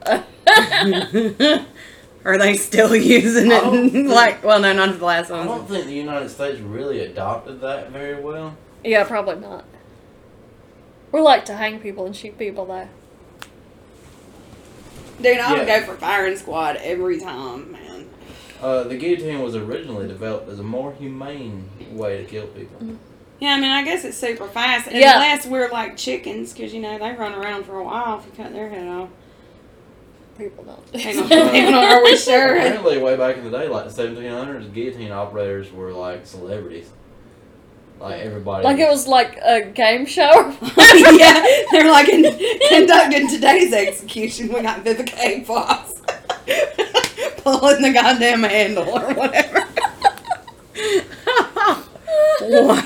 Are 2.26 2.38
they 2.38 2.56
still 2.56 2.96
using 2.96 3.52
it? 3.52 3.62
think- 3.92 4.10
like, 4.10 4.44
well, 4.44 4.60
no, 4.60 4.74
not 4.74 4.98
the 4.98 5.06
last 5.06 5.32
I 5.32 5.38
one. 5.38 5.48
don't 5.48 5.68
think 5.70 5.86
the 5.86 5.94
United 5.94 6.30
States 6.30 6.60
really 6.60 7.02
adopted 7.02 7.62
that 7.62 7.92
very 7.92 8.22
well. 8.22 8.56
yeah, 8.84 9.04
probably 9.04 9.36
not. 9.36 9.66
We 11.12 11.22
like 11.22 11.46
to 11.46 11.56
hang 11.56 11.80
people 11.80 12.06
and 12.06 12.16
shoot 12.16 12.38
people 12.38 12.66
though. 12.66 12.90
Dude, 15.22 15.38
I 15.40 15.54
would 15.58 15.68
Yeah. 15.68 15.80
go 15.80 15.86
for 15.86 15.96
firing 15.98 16.36
squad 16.36 16.76
every 16.78 17.20
time, 17.20 17.72
man. 17.72 17.82
Uh, 18.62 18.84
the 18.84 18.98
guillotine 18.98 19.40
was 19.42 19.56
originally 19.56 20.08
developed 20.08 20.50
as 20.50 20.60
a 20.60 20.64
more 20.64 20.94
humane 20.94 21.70
way 21.92 22.18
to 22.18 22.24
kill 22.26 22.48
people. 22.48 22.98
Yeah, 23.40 23.50
I 23.54 23.60
mean, 23.60 23.70
I 23.70 23.84
guess 23.84 24.04
it's 24.04 24.18
super 24.18 24.48
fast. 24.48 24.92
Yeah. 24.92 25.14
Unless 25.16 25.46
we're 25.46 25.70
like 25.70 25.96
chickens, 25.96 26.54
because, 26.54 26.74
you 26.74 26.82
know, 26.82 26.98
they 26.98 27.12
run 27.14 27.34
around 27.36 27.66
for 27.66 27.78
a 27.78 27.84
while 27.84 28.18
if 28.20 28.26
you 28.26 28.32
cut 28.44 28.52
their 28.54 28.68
head 28.70 28.88
off. 28.88 29.10
People 30.40 30.64
don't. 30.64 30.92
They 30.92 31.14
don't- 31.14 31.30
they 31.30 31.62
don't- 31.62 31.74
are 31.76 32.04
we 32.04 32.18
sure? 32.18 32.56
Apparently, 32.58 32.98
way 33.00 33.16
back 33.16 33.38
in 33.38 33.44
the 33.44 33.52
day, 33.52 33.68
like 33.68 33.90
the 33.92 34.04
1700s, 34.04 34.74
guillotine 34.74 35.12
operators 35.12 35.72
were 35.72 35.92
like 35.92 36.26
celebrities. 36.26 36.90
Like 38.00 38.22
everybody. 38.22 38.64
like 38.64 38.78
it 38.78 38.88
was 38.90 39.08
like 39.08 39.38
a 39.44 39.62
game 39.66 40.06
show. 40.06 40.30
yeah, 40.88 41.46
they're 41.72 41.90
like 41.92 42.08
in, 42.10 42.24
conducting 42.70 43.28
today's 43.28 43.74
execution. 43.74 44.50
We 44.54 44.62
got 44.62 44.84
Vivica 44.86 45.18
A. 45.20 45.44
Fox 45.44 45.94
pulling 47.60 47.82
the 47.82 47.92
goddamn 47.94 48.44
handle 48.44 48.90
or 48.90 49.14
whatever. 49.14 49.64
wow. 52.42 52.84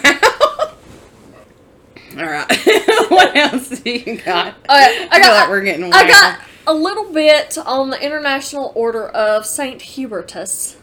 All 2.18 2.26
right. 2.26 2.46
what 3.10 3.36
else 3.36 3.70
do 3.82 3.90
you 3.92 4.18
got? 4.22 4.50
Okay, 4.50 4.58
I 4.70 5.08
I 5.12 5.20
feel 5.20 5.28
got- 5.30 5.42
like 5.42 5.50
we're 5.50 5.62
getting. 5.62 5.94
I 5.94 6.08
got 6.08 6.40
a 6.68 6.74
little 6.74 7.12
bit 7.12 7.58
on 7.66 7.90
the 7.90 8.04
International 8.04 8.72
Order 8.76 9.08
of 9.10 9.46
Saint 9.46 9.82
Hubertus, 9.82 10.76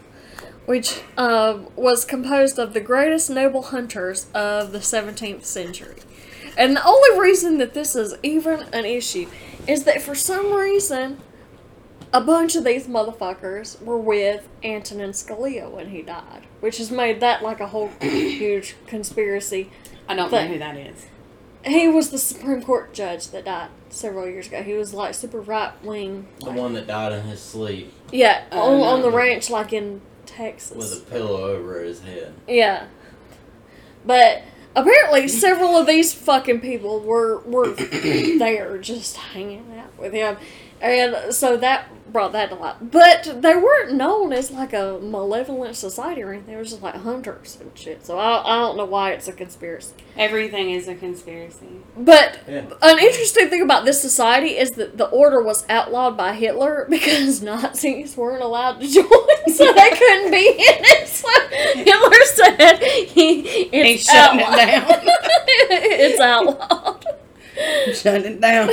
which 0.65 1.01
uh, 1.17 1.59
was 1.75 2.03
composed 2.03 2.59
of 2.59 2.73
the 2.73 2.81
greatest 2.81 3.29
noble 3.29 3.61
hunters 3.63 4.27
of 4.33 4.71
the 4.71 4.79
17th 4.79 5.45
century. 5.45 5.95
And 6.57 6.75
the 6.75 6.85
only 6.85 7.19
reason 7.19 7.57
that 7.59 7.73
this 7.73 7.95
is 7.95 8.15
even 8.23 8.61
an 8.73 8.83
issue 8.85 9.27
is 9.67 9.83
that 9.85 10.01
for 10.01 10.15
some 10.15 10.51
reason, 10.51 11.19
a 12.13 12.21
bunch 12.21 12.55
of 12.55 12.63
these 12.63 12.87
motherfuckers 12.87 13.81
were 13.83 13.97
with 13.97 14.47
Antonin 14.63 15.11
Scalia 15.11 15.69
when 15.69 15.89
he 15.89 16.01
died, 16.01 16.43
which 16.59 16.77
has 16.79 16.89
made 16.91 17.19
that 17.19 17.43
like 17.43 17.59
a 17.59 17.67
whole 17.67 17.89
huge 18.01 18.75
conspiracy. 18.87 19.69
I 20.07 20.15
don't 20.15 20.31
know 20.31 20.47
who 20.47 20.57
that 20.59 20.75
is. 20.77 21.05
He 21.65 21.87
was 21.87 22.09
the 22.09 22.17
Supreme 22.17 22.63
Court 22.63 22.93
judge 22.93 23.27
that 23.27 23.45
died 23.45 23.69
several 23.89 24.27
years 24.27 24.47
ago. 24.47 24.63
He 24.63 24.73
was 24.73 24.93
like 24.93 25.13
super 25.13 25.41
right 25.41 25.71
wing. 25.83 26.27
the 26.39 26.51
one 26.51 26.73
that 26.73 26.87
died 26.87 27.11
in 27.11 27.23
his 27.25 27.41
sleep 27.41 27.93
Yeah, 28.11 28.45
Oh, 28.51 28.81
on, 28.81 28.93
on 28.95 29.01
the 29.01 29.09
no. 29.09 29.15
ranch, 29.17 29.49
like 29.49 29.73
in 29.73 30.01
Texas. 30.25 30.77
with 30.77 31.07
a 31.07 31.11
pillow 31.11 31.43
over 31.53 31.81
his 31.83 32.01
head. 32.01 32.33
Yeah, 32.47 32.85
but 34.05 34.41
apparently 34.75 35.27
several 35.27 35.75
of 35.77 35.85
these 35.87 36.13
fucking 36.13 36.61
people 36.61 37.01
were 37.01 37.39
were 37.39 37.69
there 37.73 38.77
just 38.77 39.17
hanging 39.17 39.77
out 39.77 39.97
with 39.97 40.13
him, 40.13 40.37
and 40.81 41.33
so 41.33 41.57
that 41.57 41.89
brought 42.11 42.31
that 42.33 42.51
a 42.51 42.55
lot. 42.55 42.91
But 42.91 43.41
they 43.41 43.55
weren't 43.55 43.93
known 43.93 44.33
as 44.33 44.51
like 44.51 44.73
a 44.73 44.99
malevolent 45.01 45.75
society 45.75 46.21
or 46.23 46.31
anything. 46.33 46.51
They 46.51 46.55
were 46.57 46.63
just 46.63 46.81
like 46.81 46.95
hunters 46.95 47.57
and 47.61 47.71
shit. 47.77 48.05
So 48.05 48.17
I 48.17 48.41
I 48.43 48.55
don't 48.57 48.77
know 48.77 48.85
why 48.85 49.11
it's 49.11 49.27
a 49.27 49.31
conspiracy. 49.33 49.93
Everything 50.17 50.71
is 50.71 50.87
a 50.87 50.95
conspiracy. 50.95 51.67
But 51.97 52.39
Yeah. 52.47 52.65
an 52.81 52.99
interesting 52.99 53.49
thing 53.49 53.61
about 53.61 53.85
this 53.85 54.01
society 54.01 54.57
is 54.57 54.71
that 54.71 54.97
the 54.97 55.05
order 55.09 55.41
was 55.41 55.65
outlawed 55.69 56.17
by 56.17 56.33
Hitler 56.33 56.85
because 56.89 57.41
Nazis 57.41 58.17
weren't 58.17 58.43
allowed 58.43 58.81
to 58.81 58.87
join, 58.99 59.53
so 59.55 59.71
they 59.73 59.89
couldn't 59.91 60.31
be 60.31 60.47
in 60.49 60.83
it. 60.85 61.07
So 61.07 61.27
Hitler 61.49 62.23
said 62.25 62.79
he, 63.07 63.41
it's 63.71 63.87
He's 63.89 64.03
shutting 64.03 64.39
it 64.41 64.55
down. 64.55 64.85
it's 65.69 66.19
outlawed. 66.19 67.05
Shut 67.93 68.21
it 68.25 68.39
down. 68.39 68.69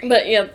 Great. 0.00 0.08
But 0.08 0.28
yeah, 0.28 0.48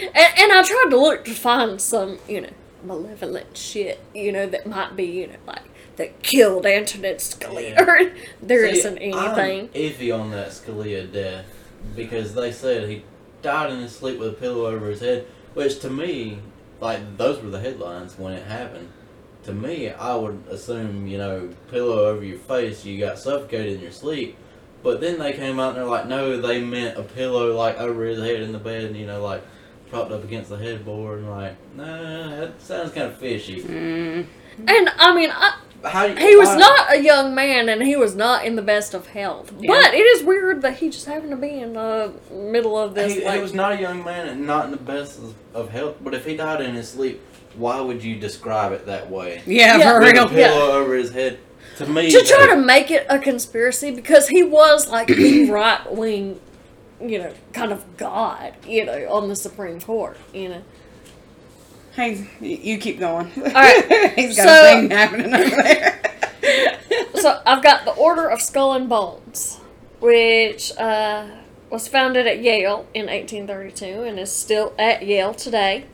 and, 0.00 0.38
and 0.38 0.52
I 0.52 0.62
tried 0.62 0.90
to 0.90 1.00
look 1.00 1.24
to 1.24 1.34
find 1.34 1.80
some, 1.80 2.18
you 2.28 2.40
know, 2.42 2.50
malevolent 2.84 3.56
shit, 3.56 4.00
you 4.14 4.32
know, 4.32 4.46
that 4.46 4.66
might 4.66 4.96
be, 4.96 5.04
you 5.04 5.26
know, 5.28 5.36
like 5.46 5.62
that 5.96 6.22
killed 6.22 6.66
Antonin 6.66 7.16
Scalia. 7.16 8.12
There 8.42 8.68
See, 8.70 8.78
isn't 8.78 8.98
anything. 8.98 9.60
I'm 9.62 9.68
iffy 9.68 10.16
on 10.16 10.30
that 10.30 10.48
Scalia 10.48 11.10
death 11.10 11.46
because 11.94 12.34
they 12.34 12.52
said 12.52 12.88
he 12.88 13.04
died 13.42 13.70
in 13.72 13.80
his 13.80 13.94
sleep 13.94 14.18
with 14.18 14.28
a 14.28 14.32
pillow 14.32 14.66
over 14.66 14.88
his 14.88 15.00
head, 15.00 15.26
which 15.54 15.80
to 15.80 15.90
me, 15.90 16.38
like 16.80 17.16
those 17.16 17.42
were 17.42 17.50
the 17.50 17.60
headlines 17.60 18.18
when 18.18 18.32
it 18.32 18.46
happened. 18.46 18.90
To 19.44 19.52
me, 19.52 19.90
I 19.90 20.14
would 20.14 20.42
assume 20.50 21.06
you 21.06 21.18
know 21.18 21.50
pillow 21.70 22.06
over 22.06 22.24
your 22.24 22.38
face, 22.38 22.84
you 22.84 22.98
got 22.98 23.18
suffocated 23.18 23.74
in 23.74 23.80
your 23.80 23.92
sleep. 23.92 24.36
But 24.86 25.00
then 25.00 25.18
they 25.18 25.32
came 25.32 25.58
out 25.58 25.70
and 25.70 25.78
they're 25.78 25.84
like, 25.84 26.06
no, 26.06 26.40
they 26.40 26.60
meant 26.60 26.96
a 26.96 27.02
pillow 27.02 27.56
like 27.56 27.76
over 27.80 28.04
his 28.04 28.20
head 28.20 28.40
in 28.40 28.52
the 28.52 28.58
bed, 28.60 28.84
and 28.84 28.96
you 28.96 29.04
know, 29.04 29.20
like 29.20 29.42
propped 29.90 30.12
up 30.12 30.22
against 30.22 30.48
the 30.48 30.56
headboard. 30.56 31.18
And 31.18 31.28
like, 31.30 31.56
nah, 31.74 32.36
that 32.36 32.62
sounds 32.62 32.92
kind 32.92 33.08
of 33.08 33.18
fishy. 33.18 33.62
Mm. 33.62 34.26
And 34.68 34.88
I 34.96 35.12
mean, 35.12 35.30
I, 35.32 35.58
How 35.82 36.06
he 36.06 36.36
was 36.36 36.50
why- 36.50 36.56
not 36.58 36.92
a 36.94 37.02
young 37.02 37.34
man, 37.34 37.68
and 37.68 37.82
he 37.82 37.96
was 37.96 38.14
not 38.14 38.44
in 38.44 38.54
the 38.54 38.62
best 38.62 38.94
of 38.94 39.08
health. 39.08 39.52
Yeah. 39.58 39.72
But 39.72 39.92
it 39.94 40.04
is 40.06 40.22
weird 40.22 40.62
that 40.62 40.76
he 40.76 40.88
just 40.88 41.06
happened 41.06 41.30
to 41.32 41.36
be 41.36 41.50
in 41.58 41.72
the 41.72 42.12
middle 42.30 42.78
of 42.78 42.94
this. 42.94 43.12
He, 43.14 43.24
like, 43.24 43.34
he 43.34 43.42
was 43.42 43.54
not 43.54 43.72
a 43.72 43.80
young 43.80 44.04
man 44.04 44.28
and 44.28 44.46
not 44.46 44.66
in 44.66 44.70
the 44.70 44.76
best 44.76 45.18
of, 45.18 45.34
of 45.52 45.70
health. 45.70 45.96
But 46.00 46.14
if 46.14 46.24
he 46.24 46.36
died 46.36 46.60
in 46.60 46.76
his 46.76 46.88
sleep, 46.90 47.20
why 47.56 47.80
would 47.80 48.04
you 48.04 48.14
describe 48.20 48.70
it 48.70 48.86
that 48.86 49.10
way? 49.10 49.42
Yeah, 49.46 49.78
Yeah. 49.78 49.92
for 49.94 49.98
With 50.00 50.10
a 50.10 50.12
real. 50.20 50.28
pillow 50.28 50.70
over 50.80 50.94
his 50.94 51.10
head. 51.10 51.40
To 51.76 51.86
me, 51.86 52.10
to 52.10 52.22
try 52.22 52.46
to 52.54 52.56
make 52.56 52.90
it 52.90 53.06
a 53.10 53.18
conspiracy 53.18 53.90
because 53.90 54.28
he 54.28 54.42
was 54.42 54.88
like 54.88 55.08
the 55.08 55.50
right 55.50 55.92
wing, 55.92 56.40
you 57.00 57.18
know, 57.18 57.32
kind 57.52 57.72
of 57.72 57.96
god, 57.96 58.54
you 58.66 58.84
know, 58.84 59.12
on 59.12 59.28
the 59.28 59.36
Supreme 59.36 59.80
Court, 59.80 60.16
you 60.32 60.48
know. 60.48 60.62
Hey, 61.92 62.26
you 62.40 62.78
keep 62.78 62.98
going. 62.98 63.30
All 63.36 63.42
right, 63.52 64.12
He's 64.16 64.36
got 64.36 64.46
so- 64.48 64.72
a 64.78 64.80
thing 64.80 64.90
happening 64.90 65.34
over 65.34 65.50
there. 65.50 66.02
So 67.16 67.40
I've 67.44 67.62
got 67.62 67.84
the 67.84 67.92
Order 67.92 68.28
of 68.28 68.40
Skull 68.40 68.72
and 68.74 68.88
Bones, 68.88 69.58
which 70.00 70.70
uh, 70.76 71.26
was 71.70 71.88
founded 71.88 72.26
at 72.26 72.40
Yale 72.42 72.86
in 72.94 73.06
1832 73.06 74.02
and 74.02 74.18
is 74.20 74.30
still 74.30 74.74
at 74.78 75.04
Yale 75.04 75.34
today. 75.34 75.86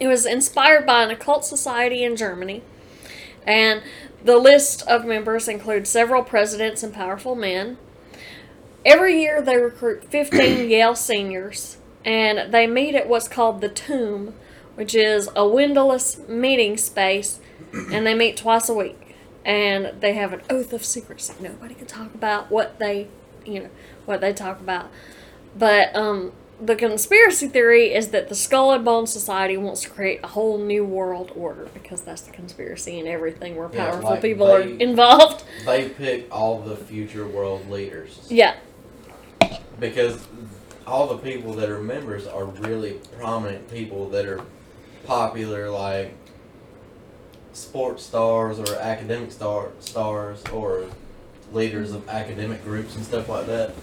It 0.00 0.06
was 0.06 0.24
inspired 0.24 0.86
by 0.86 1.02
an 1.02 1.10
occult 1.10 1.44
society 1.44 2.02
in 2.04 2.16
Germany, 2.16 2.62
and 3.46 3.82
the 4.24 4.36
list 4.36 4.82
of 4.82 5.04
members 5.04 5.48
includes 5.48 5.90
several 5.90 6.22
presidents 6.22 6.82
and 6.82 6.92
powerful 6.92 7.34
men. 7.34 7.78
Every 8.84 9.20
year 9.20 9.40
they 9.40 9.56
recruit 9.56 10.04
15 10.04 10.68
Yale 10.70 10.94
seniors, 10.94 11.78
and 12.04 12.52
they 12.52 12.66
meet 12.66 12.94
at 12.94 13.08
what's 13.08 13.28
called 13.28 13.60
the 13.60 13.68
Tomb, 13.68 14.34
which 14.74 14.94
is 14.94 15.28
a 15.36 15.46
windowless 15.46 16.18
meeting 16.28 16.76
space, 16.76 17.40
and 17.72 18.06
they 18.06 18.14
meet 18.14 18.36
twice 18.36 18.68
a 18.68 18.74
week. 18.74 19.16
And 19.44 20.00
they 20.00 20.14
have 20.14 20.32
an 20.32 20.42
oath 20.50 20.72
of 20.72 20.84
secrecy. 20.84 21.32
Nobody 21.40 21.74
can 21.74 21.86
talk 21.86 22.14
about 22.14 22.50
what 22.50 22.78
they, 22.78 23.08
you 23.46 23.60
know, 23.60 23.70
what 24.04 24.20
they 24.20 24.32
talk 24.32 24.60
about. 24.60 24.90
But 25.56 25.94
um, 25.96 26.32
the 26.60 26.74
conspiracy 26.74 27.48
theory 27.48 27.94
is 27.94 28.08
that 28.08 28.28
the 28.28 28.34
Skull 28.34 28.72
and 28.72 28.84
Bone 28.84 29.06
Society 29.06 29.56
wants 29.56 29.82
to 29.82 29.90
create 29.90 30.20
a 30.24 30.28
whole 30.28 30.58
new 30.58 30.84
world 30.84 31.32
order 31.36 31.68
because 31.72 32.02
that's 32.02 32.22
the 32.22 32.32
conspiracy 32.32 32.98
and 32.98 33.06
everything 33.06 33.56
where 33.56 33.70
Yeah, 33.72 33.90
powerful 33.90 34.10
like 34.10 34.22
people 34.22 34.50
are 34.50 34.62
involved. 34.62 35.44
they 35.66 35.88
pick 35.88 36.26
all 36.34 36.60
the 36.60 36.76
future 36.76 37.26
world 37.26 37.70
leaders. 37.70 38.26
Yeah, 38.28 38.56
because 39.78 40.26
all 40.86 41.06
the 41.06 41.18
people 41.18 41.52
that 41.54 41.68
are 41.68 41.80
members 41.80 42.26
are 42.26 42.44
really 42.44 42.94
prominent 43.18 43.70
people 43.70 44.08
that 44.08 44.26
are 44.26 44.40
popular 45.06 45.70
like 45.70 46.14
sports 47.52 48.04
stars 48.04 48.58
or 48.58 48.76
academic 48.76 49.32
star 49.32 49.70
stars 49.80 50.42
or 50.52 50.86
leaders 51.52 51.92
of 51.92 52.08
academic 52.08 52.62
groups 52.64 52.96
and 52.96 53.04
stuff 53.04 53.28
like 53.28 53.46
that. 53.46 53.74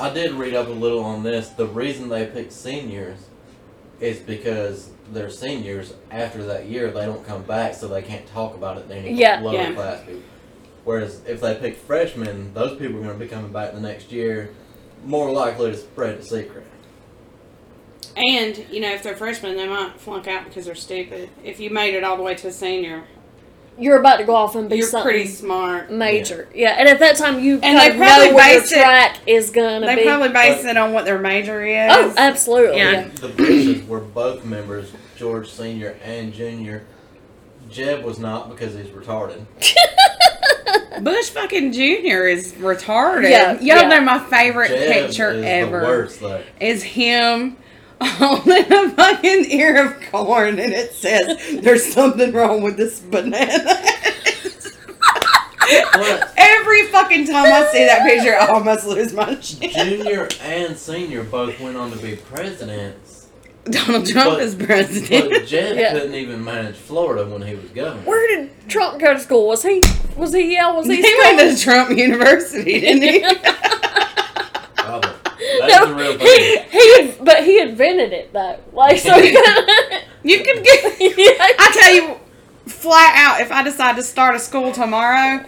I 0.00 0.12
did 0.12 0.32
read 0.32 0.54
up 0.54 0.68
a 0.68 0.70
little 0.70 1.02
on 1.04 1.22
this. 1.22 1.48
The 1.50 1.66
reason 1.66 2.08
they 2.08 2.26
pick 2.26 2.52
seniors 2.52 3.18
is 4.00 4.18
because 4.20 4.90
they're 5.12 5.30
seniors 5.30 5.94
after 6.10 6.44
that 6.44 6.66
year 6.66 6.90
they 6.90 7.04
don't 7.04 7.26
come 7.26 7.42
back 7.42 7.74
so 7.74 7.88
they 7.88 8.02
can't 8.02 8.26
talk 8.28 8.54
about 8.54 8.78
it 8.78 8.88
to 8.88 8.94
any 8.94 9.12
Yeah. 9.14 9.40
lower 9.40 9.54
Yeah. 9.54 9.72
class 9.74 10.00
people. 10.04 10.20
Whereas 10.84 11.20
if 11.26 11.40
they 11.40 11.54
pick 11.56 11.76
freshmen, 11.76 12.52
those 12.54 12.78
people 12.78 12.98
are 12.98 13.02
going 13.02 13.18
to 13.18 13.24
be 13.24 13.28
coming 13.28 13.52
back 13.52 13.72
the 13.72 13.80
next 13.80 14.12
year, 14.12 14.50
more 15.04 15.30
likely 15.30 15.70
to 15.72 15.76
spread 15.76 16.18
the 16.20 16.24
secret. 16.24 16.64
And, 18.16 18.64
you 18.70 18.80
know, 18.80 18.92
if 18.92 19.02
they're 19.02 19.16
freshmen, 19.16 19.56
they 19.56 19.68
might 19.68 20.00
flunk 20.00 20.26
out 20.26 20.44
because 20.44 20.66
they're 20.66 20.74
stupid. 20.74 21.28
If 21.44 21.60
you 21.60 21.70
made 21.70 21.94
it 21.94 22.02
all 22.04 22.16
the 22.16 22.22
way 22.22 22.34
to 22.36 22.48
a 22.48 22.52
senior, 22.52 23.04
you're 23.78 23.98
about 24.00 24.16
to 24.18 24.24
go 24.24 24.34
off 24.34 24.54
and 24.56 24.68
be 24.68 24.76
you're 24.78 24.86
something 24.86 25.10
pretty 25.10 25.26
smart. 25.28 25.90
major. 25.90 26.48
Yeah. 26.54 26.70
and 26.78 26.88
at 26.88 26.98
that 26.98 27.16
time 27.16 27.40
you 27.40 27.54
And 27.54 27.62
kind 27.62 27.78
they 27.78 27.88
of 27.90 27.96
probably 27.96 28.28
know 28.28 28.34
what 28.34 28.50
your 28.52 28.60
base 28.60 28.72
it- 28.72 28.80
track 28.80 29.16
is 29.26 29.50
gonna 29.50 29.86
They 29.86 29.96
be. 29.96 30.02
probably 30.04 30.28
base 30.30 30.62
But- 30.62 30.70
it 30.70 30.76
on 30.76 30.92
what 30.92 31.04
their 31.04 31.18
major 31.18 31.64
is. 31.64 31.90
oh, 31.90 32.14
absolutely. 32.16 32.78
Yeah. 32.78 32.90
Yeah. 32.92 33.08
The 33.20 33.28
Bushes 33.28 33.86
were 33.86 34.00
both 34.00 34.44
members, 34.44 34.90
George 35.16 35.50
Senior 35.50 35.96
and 36.04 36.32
Junior. 36.32 36.84
Jeb 37.70 38.02
was 38.02 38.18
not 38.18 38.48
because 38.50 38.74
he's 38.74 38.86
retarded. 38.86 39.44
Bush 41.02 41.30
fucking 41.30 41.72
Jr. 41.72 42.26
is 42.26 42.52
retarded. 42.54 43.30
Yeah, 43.30 43.52
Y'all 43.52 43.62
yeah. 43.82 43.88
know 43.88 44.00
my 44.00 44.18
favorite 44.18 44.68
Jeb 44.68 45.06
picture 45.06 45.30
is 45.30 45.44
ever 45.44 45.80
the 45.80 45.86
worst 45.86 46.20
though. 46.20 46.42
is 46.60 46.82
him 46.82 47.56
holding 48.02 48.72
a 48.72 48.90
fucking 48.90 49.50
ear 49.50 49.84
of 49.86 50.00
corn 50.10 50.58
and 50.58 50.72
it 50.72 50.92
says 50.92 51.60
there's 51.62 51.84
something 51.92 52.32
wrong 52.32 52.62
with 52.62 52.76
this 52.76 53.00
banana. 53.00 53.74
Every 56.36 56.86
fucking 56.86 57.26
time 57.26 57.52
I 57.52 57.68
see 57.72 57.84
that 57.84 58.02
picture, 58.06 58.34
I 58.36 58.46
almost 58.46 58.86
lose 58.86 59.12
my 59.12 59.38
shit. 59.40 59.70
Junior 59.72 60.28
and 60.42 60.76
Senior 60.76 61.24
both 61.24 61.58
went 61.60 61.76
on 61.76 61.90
to 61.90 61.98
be 61.98 62.16
presidents, 62.16 63.28
Donald 63.64 64.06
Trump 64.06 64.30
But- 64.38 64.42
is 64.42 64.54
president. 64.54 65.30
but 65.30 65.46
Jeb 65.46 65.76
Yeah. 65.76 65.92
couldn't 65.92 66.14
even 66.14 66.42
manage 66.42 66.76
Florida 66.76 67.26
when 67.30 67.42
he 67.42 67.54
was 67.54 67.66
governor. 67.70 68.00
Where 68.06 68.26
did 68.36 68.50
Trump 68.68 68.98
go 69.00 69.12
to 69.12 69.20
school? 69.20 69.46
Was 69.48 69.62
he 69.62 69.82
was 70.16 70.32
he 70.32 70.54
Yale? 70.54 70.76
Was 70.76 70.86
he 70.86 70.96
he 71.02 71.14
went 71.22 71.38
still- 71.38 71.56
to 71.56 71.62
Trump 71.86 71.98
University, 71.98 72.80
didn't 72.80 73.02
he? 73.02 73.20
Probably. 75.58 75.72
That's 75.72 75.90
real 75.90 76.18
he, 76.18 76.56
thing. 76.56 76.64
he 76.70 77.24
but 77.24 77.44
he 77.44 77.60
invented 77.60 78.12
it 78.12 78.32
though. 78.32 78.58
Like 78.72 78.98
so 78.98 79.20
he 79.20 79.32
could 79.34 80.02
you 80.22 80.42
could 80.42 80.64
get. 80.64 80.96
I 81.58 81.70
tell 81.72 81.94
you, 81.94 82.20
flat 82.66 83.14
out, 83.16 83.40
if 83.40 83.50
I 83.52 83.62
decide 83.62 83.96
to 83.96 84.02
start 84.02 84.34
a 84.34 84.38
school 84.38 84.72
tomorrow, 84.72 85.44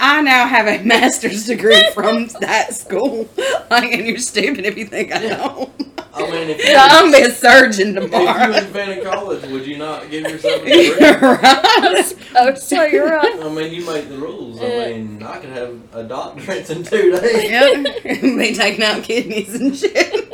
I 0.00 0.22
now 0.22 0.46
have 0.46 0.66
a 0.66 0.82
master's 0.84 1.46
degree 1.46 1.82
from 1.94 2.26
that 2.40 2.74
school. 2.74 3.28
Like, 3.70 3.92
and 3.92 4.06
you're 4.06 4.18
stupid 4.18 4.64
if 4.64 4.76
you 4.78 4.86
think 4.86 5.12
I 5.12 5.20
don't. 5.28 5.70
I 6.12 6.22
mean, 6.30 6.50
if 6.50 6.58
you, 6.58 6.74
I'm 6.76 7.12
be 7.12 7.20
a 7.22 7.30
surgeon 7.30 7.94
tomorrow. 7.94 8.08
if 8.08 8.10
you 8.10 8.26
tomorrow. 8.32 8.56
invented 8.56 9.04
college, 9.04 9.42
would 9.50 9.66
you 9.66 9.78
not 9.78 10.10
give 10.10 10.24
yourself 10.30 10.62
a 10.62 10.64
degree? 10.64 10.98
right? 11.00 12.14
Oh, 12.36 12.54
so 12.54 12.82
you're 12.84 13.08
right. 13.08 13.40
I 13.40 13.48
mean, 13.48 13.72
you 13.72 13.84
make 13.86 14.08
the 14.08 14.16
rules. 14.18 14.60
I 14.60 14.68
mean, 14.92 15.22
I 15.22 15.38
could 15.38 15.50
have 15.50 15.78
a 15.92 16.02
doctorate 16.02 16.68
in 16.70 16.82
two 16.82 17.12
days. 17.12 17.50
Yep. 17.50 18.02
be 18.38 18.54
taking 18.54 18.82
out 18.84 19.02
kidneys 19.04 19.54
and 19.54 19.76
shit. 19.76 20.26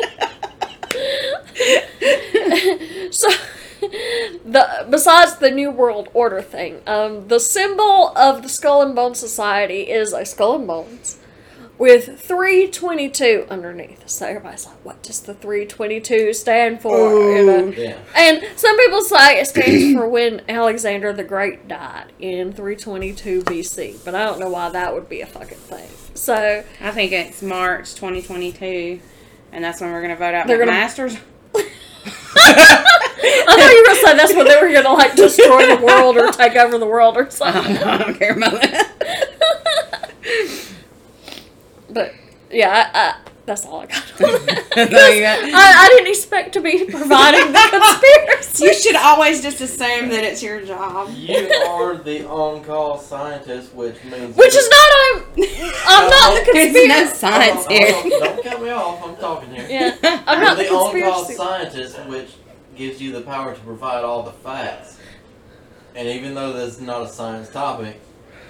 so 3.13 3.29
the 4.45 4.87
besides 4.91 5.37
the 5.37 5.51
new 5.51 5.71
world 5.71 6.09
order 6.15 6.43
thing 6.43 6.81
um, 6.87 7.29
the 7.29 7.39
symbol 7.41 8.17
of 8.17 8.43
the 8.43 8.49
skull 8.49 8.83
and 8.83 8.95
bone 8.95 9.15
society 9.15 9.83
is 9.91 10.13
a 10.13 10.25
skull 10.25 10.57
and 10.57 10.67
bones 10.67 11.19
with 11.79 12.19
322 12.21 13.47
underneath 13.51 14.09
so 14.09 14.27
everybody's 14.27 14.67
like 14.67 14.77
what 14.85 15.03
does 15.03 15.21
the 15.21 15.35
322 15.35 16.33
stand 16.33 16.81
for 16.81 16.97
you 17.37 17.45
know? 17.47 17.65
Ooh. 17.67 17.75
Yeah. 17.77 17.99
and 18.17 18.43
some 18.57 18.77
people 18.79 19.03
say 19.03 19.39
it 19.41 19.47
stands 19.47 19.93
for 19.95 20.09
when 20.09 20.43
alexander 20.49 21.13
the 21.13 21.25
great 21.25 21.69
died 21.69 22.13
in 22.19 22.53
322 22.53 23.43
bc 23.43 24.03
but 24.05 24.15
i 24.15 24.25
don't 24.25 24.41
know 24.41 24.49
why 24.49 24.71
that 24.71 24.95
would 24.95 25.09
be 25.09 25.21
a 25.21 25.27
fucking 25.27 25.59
thing 25.59 25.89
so 26.15 26.65
I 26.81 26.93
think 26.93 27.13
it's 27.13 27.43
March 27.43 27.95
2022, 27.95 29.01
and 29.53 29.63
that's 29.63 29.83
when 29.83 29.93
we're 29.93 30.01
gonna 30.01 30.17
vote 30.17 30.33
out 30.33 30.47
They're 30.47 30.57
the 30.57 30.65
gonna- 30.65 30.79
masters. 30.79 31.15
i 33.49 33.57
thought 33.57 33.73
you 33.73 33.81
were 33.81 33.87
gonna 33.87 34.01
say 34.01 34.17
that's 34.17 34.35
when 34.35 34.47
they 34.49 34.61
were 34.61 34.73
gonna 34.73 34.93
like 34.97 35.15
destroy 35.17 35.67
the 35.77 35.85
world 35.85 36.17
or 36.17 36.31
take 36.33 36.57
over 36.57 36.79
the 36.79 36.87
world 36.87 37.17
or 37.17 37.31
something 37.31 37.77
I 37.79 37.99
don't 37.99 38.19
care 38.19 38.33
about 38.37 38.53
that. 38.63 40.11
But 41.89 42.13
yeah, 42.51 42.91
I, 42.93 42.99
I, 42.99 43.15
that's 43.47 43.65
all 43.65 43.81
I 43.81 43.87
got. 43.87 44.21
on 44.21 44.47
that. 44.47 44.71
'Cause 44.73 44.91
There 44.91 45.15
you. 45.15 45.25
I, 45.55 45.75
I 45.85 45.89
didn't 45.91 46.09
expect 46.09 46.53
to 46.55 46.61
be 46.61 46.85
providing 46.85 47.53
the 47.53 47.59
conspiracy. 47.71 48.65
You 48.65 48.75
should 48.75 48.97
always 48.97 49.41
just 49.41 49.61
assume 49.61 50.09
that 50.11 50.25
it's 50.25 50.43
your 50.43 50.61
job. 50.67 51.11
You 51.15 51.49
are 51.69 51.97
the 51.97 52.27
on-call 52.29 52.99
scientist, 52.99 53.73
which 53.73 54.03
means 54.05 54.37
Which 54.37 54.55
is 54.55 54.69
not 54.69 54.87
I'm 55.09 55.23
I'm 55.87 56.11
not 56.11 56.45
the 56.45 56.51
There's 56.53 56.73
conspiracy. 56.73 56.89
no 56.89 57.07
science 57.15 57.67
on, 57.67 57.71
here. 57.73 57.93
hold 57.95 58.13
on, 58.13 58.21
Don't 58.21 58.43
cut 58.45 58.63
me 58.63 58.71
off. 58.71 59.05
I'm 59.07 59.17
talking 59.17 59.51
here. 59.55 59.67
Yeah, 59.71 59.97
I'm 60.27 60.39
You're 60.39 60.49
not 60.49 60.57
the 60.59 60.63
the 60.65 60.71
on-call 60.71 61.25
scientist, 61.25 62.05
which 62.07 62.31
gives 62.77 63.01
you 63.01 63.13
the 63.13 63.21
power 63.23 63.55
to 63.55 63.61
provide 63.61 64.05
all 64.05 64.23
the 64.23 64.33
facts. 64.33 64.99
And 65.95 66.07
even 66.09 66.35
though 66.35 66.53
this 66.53 66.75
is 66.77 66.81
not 66.81 67.03
a 67.03 67.09
science 67.09 67.49
topic, 67.51 68.01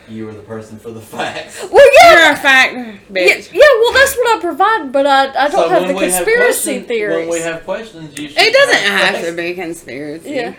you 0.09 0.29
are 0.29 0.33
the 0.33 0.43
person 0.43 0.79
for 0.79 0.91
the 0.91 1.01
facts. 1.16 1.64
Well, 1.70 1.85
You're 2.12 2.33
a 2.33 2.37
fact, 2.37 2.74
Yeah, 2.74 2.97
bitch. 3.11 3.53
yeah, 3.53 3.61
well, 3.81 3.93
that's 3.93 4.16
what 4.16 4.37
I 4.37 4.41
provide, 4.41 4.93
but 4.93 5.07
I, 5.07 5.29
I 5.47 5.49
don't 5.49 5.53
So 5.53 5.68
have 5.68 5.89
the 5.89 5.95
we 5.95 6.05
have 6.05 6.12
conspiracy 6.14 6.37
questions- 6.81 6.87
theories. 6.87 7.29
When 7.29 7.39
we 7.39 7.41
have 7.45 7.64
questions, 7.64 8.18
you 8.18 8.29
should 8.29 8.39
It 8.39 8.53
doesn't 8.53 8.89
have 8.91 9.14
have 9.16 9.24
to 9.27 9.33
be 9.37 9.55
conspiracy. 9.55 10.31
Yeah. 10.31 10.55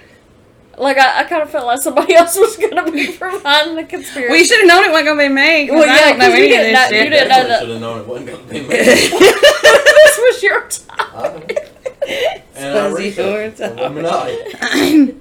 Like 0.78 0.98
I, 1.00 1.22
I 1.22 1.24
kind 1.24 1.42
of 1.42 1.50
felt 1.50 1.66
like 1.66 1.82
somebody 1.82 2.14
else 2.22 2.38
was 2.38 2.56
gonna 2.56 2.92
be 2.92 3.12
providing 3.18 3.76
the 3.76 3.84
conspiracy. 3.84 4.32
We 4.32 4.44
should 4.44 4.60
have 4.60 4.68
known 4.68 4.86
it 4.86 4.92
wasn't 4.92 5.08
gonna 5.08 5.24
be 5.28 5.34
me. 5.34 5.68
'cause 5.68 5.76
Well, 5.76 5.90
I 5.90 5.94
yeah, 5.96 6.10
don't 6.10 6.20
know 6.20 6.26
'cause 6.30 6.38
you 6.38 6.44
any 6.46 6.54
of 6.54 6.60
didn't 6.62 6.74
know- 6.74 6.88
shit. 6.90 7.04
you 7.04 7.10
didn't 7.10 7.30
know 7.30 7.48
that- 7.48 7.60
Should 7.62 7.70
have 7.70 7.82
known 7.82 8.00
it 8.02 8.08
wasn't 8.08 8.28
going 8.28 8.42
to 8.48 8.54
be 8.54 8.60
me. 8.62 8.68
this 8.68 10.18
was 10.20 10.44
your 10.44 10.68
time. 10.70 11.44
I 12.08 12.12
know. 12.12 12.42
And 12.56 12.78
I 12.78 12.90
Suppose 12.90 13.00
you 13.00 13.06
researched 13.06 13.60
Illuminati. 13.60 14.34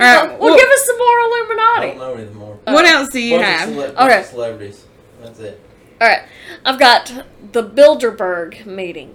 All 0.00 0.06
right. 0.06 0.28
well, 0.30 0.38
well, 0.38 0.56
give 0.56 0.68
us 0.68 0.84
some 0.86 0.96
more 0.98 1.06
I 1.06 1.28
Illuminati. 1.30 1.86
don't 1.88 1.98
know 1.98 2.14
anything 2.14 2.36
more. 2.36 2.58
what 2.64 2.84
else 2.86 3.08
do 3.10 3.20
you 3.20 3.36
Bunch 3.38 3.46
of 3.48 3.52
have? 3.54 3.68
cele- 3.68 3.92
bunch 3.92 3.98
Okay. 4.10 4.20
of 4.20 4.26
celebrities. 4.26 4.84
That's 5.22 5.38
it. 5.40 5.60
All 6.00 6.08
right, 6.08 6.22
I've 6.64 6.78
got 6.78 7.12
the 7.52 7.62
Bilderberg 7.62 8.64
meeting. 8.66 9.14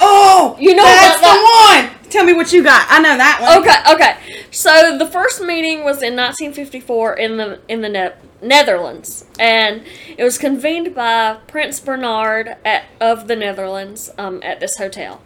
Oh, 0.00 0.56
You 0.60 0.74
know 0.74 0.84
that's 0.84 1.18
about 1.18 1.34
the 1.34 1.88
one. 1.98 2.10
Tell 2.10 2.24
me 2.24 2.32
what 2.32 2.52
you 2.52 2.62
got. 2.62 2.86
I 2.88 3.00
know 3.00 3.16
that 3.16 3.40
one. 3.42 3.58
Okay, 3.58 3.92
okay. 3.94 4.44
So 4.50 4.96
the 4.96 5.06
first 5.06 5.40
meeting 5.42 5.78
was 5.84 6.02
in 6.02 6.16
1954 6.16 7.14
in 7.18 7.36
the 7.36 7.60
in 7.68 7.82
the 7.82 7.88
ne- 7.88 8.12
Netherlands, 8.40 9.24
and 9.38 9.82
it 10.16 10.22
was 10.24 10.38
convened 10.38 10.94
by 10.94 11.38
Prince 11.48 11.80
Bernhard 11.80 12.56
at, 12.64 12.84
of 13.00 13.26
the 13.28 13.34
Netherlands 13.36 14.10
um, 14.16 14.40
at 14.44 14.60
this 14.60 14.76
hotel. 14.78 15.20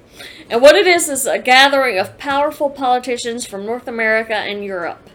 And 0.50 0.62
what 0.62 0.76
it 0.76 0.86
is 0.86 1.08
is 1.08 1.26
a 1.26 1.38
gathering 1.38 1.98
of 1.98 2.18
powerful 2.18 2.70
politicians 2.70 3.46
from 3.46 3.66
North 3.66 3.88
America 3.88 4.34
and 4.34 4.64
Europe. 4.64 5.08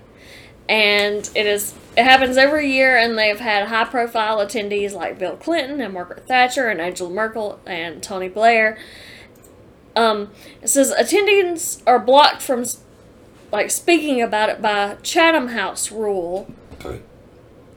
And 0.69 1.29
it 1.35 1.45
is 1.45 1.73
it 1.97 2.03
happens 2.03 2.37
every 2.37 2.71
year, 2.71 2.95
and 2.95 3.17
they've 3.17 3.39
had 3.39 3.67
high 3.69 3.85
profile 3.85 4.37
attendees 4.37 4.93
like 4.93 5.17
Bill 5.17 5.35
Clinton 5.35 5.81
and 5.81 5.93
Margaret 5.93 6.27
Thatcher 6.27 6.67
and 6.67 6.79
Angela 6.79 7.09
Merkel 7.09 7.59
and 7.65 8.03
Tony 8.03 8.29
Blair. 8.29 8.77
Um, 9.95 10.29
it 10.61 10.67
says 10.67 10.93
attendees 10.93 11.81
are 11.87 11.97
blocked 11.97 12.43
from 12.43 12.65
like 13.51 13.71
speaking 13.71 14.21
about 14.21 14.49
it 14.49 14.61
by 14.61 14.97
Chatham 15.01 15.49
House 15.49 15.91
rule. 15.91 16.47
Okay. 16.73 17.01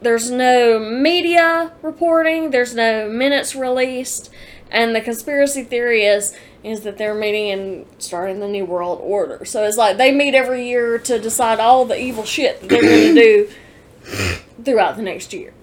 There's 0.02 0.30
no 0.30 0.78
media 0.78 1.72
reporting. 1.82 2.50
There's 2.50 2.74
no 2.74 3.08
minutes 3.08 3.54
released, 3.54 4.30
and 4.70 4.94
the 4.94 5.00
conspiracy 5.00 5.64
theory 5.64 6.04
is 6.04 6.36
is 6.62 6.82
that 6.82 6.98
they're 6.98 7.14
meeting 7.14 7.50
and 7.50 7.86
starting 7.98 8.40
the 8.40 8.48
new 8.48 8.64
world 8.64 9.00
order. 9.02 9.44
So 9.44 9.64
it's 9.64 9.78
like 9.78 9.96
they 9.96 10.12
meet 10.12 10.34
every 10.34 10.68
year 10.68 10.98
to 10.98 11.18
decide 11.18 11.58
all 11.58 11.84
the 11.84 11.98
evil 11.98 12.24
shit 12.24 12.60
that 12.60 12.68
they're 12.68 12.82
going 12.82 13.14
to 13.14 13.20
do 13.20 13.50
throughout 14.64 14.96
the 14.96 15.02
next 15.02 15.32
year. 15.32 15.54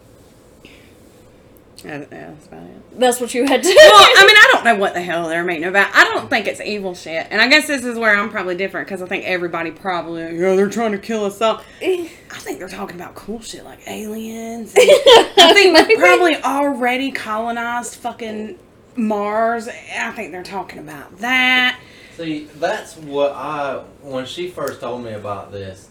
Yeah, 1.83 1.99
that's 1.99 2.47
about 2.47 2.63
it. 2.63 2.99
That's 2.99 3.21
what 3.21 3.35
you 3.35 3.45
had 3.45 3.61
to. 3.61 3.67
well, 3.69 3.75
I 3.77 4.25
mean, 4.25 4.35
I 4.35 4.49
don't 4.51 4.65
know 4.65 4.75
what 4.75 4.95
the 4.95 5.01
hell 5.01 5.29
they're 5.29 5.43
meeting 5.43 5.65
about. 5.65 5.91
I 5.93 6.05
don't 6.05 6.27
think 6.27 6.47
it's 6.47 6.59
evil 6.59 6.95
shit, 6.95 7.27
and 7.29 7.39
I 7.39 7.47
guess 7.47 7.67
this 7.67 7.85
is 7.85 7.99
where 7.99 8.17
I'm 8.17 8.31
probably 8.31 8.55
different 8.55 8.87
because 8.87 9.03
I 9.03 9.05
think 9.05 9.25
everybody 9.25 9.69
probably, 9.69 10.23
yeah, 10.23 10.47
oh, 10.47 10.55
they're 10.55 10.69
trying 10.69 10.93
to 10.93 10.97
kill 10.97 11.25
us 11.25 11.39
all. 11.39 11.61
Eh. 11.81 12.09
I 12.31 12.39
think 12.39 12.57
they're 12.57 12.67
talking 12.67 12.95
about 12.95 13.13
cool 13.13 13.39
shit 13.41 13.63
like 13.63 13.87
aliens. 13.87 14.73
I 14.77 15.51
think 15.53 15.87
we've 15.87 15.99
probably 15.99 16.35
already 16.37 17.11
colonized 17.11 17.95
fucking 17.95 18.57
Mars. 18.97 19.67
I 19.67 20.11
think 20.11 20.31
they're 20.31 20.43
talking 20.43 20.79
about 20.79 21.19
that. 21.19 21.79
See, 22.15 22.45
that's 22.55 22.97
what 22.97 23.33
I 23.33 23.83
when 24.01 24.25
she 24.25 24.49
first 24.49 24.81
told 24.81 25.03
me 25.03 25.13
about 25.13 25.51
this. 25.51 25.89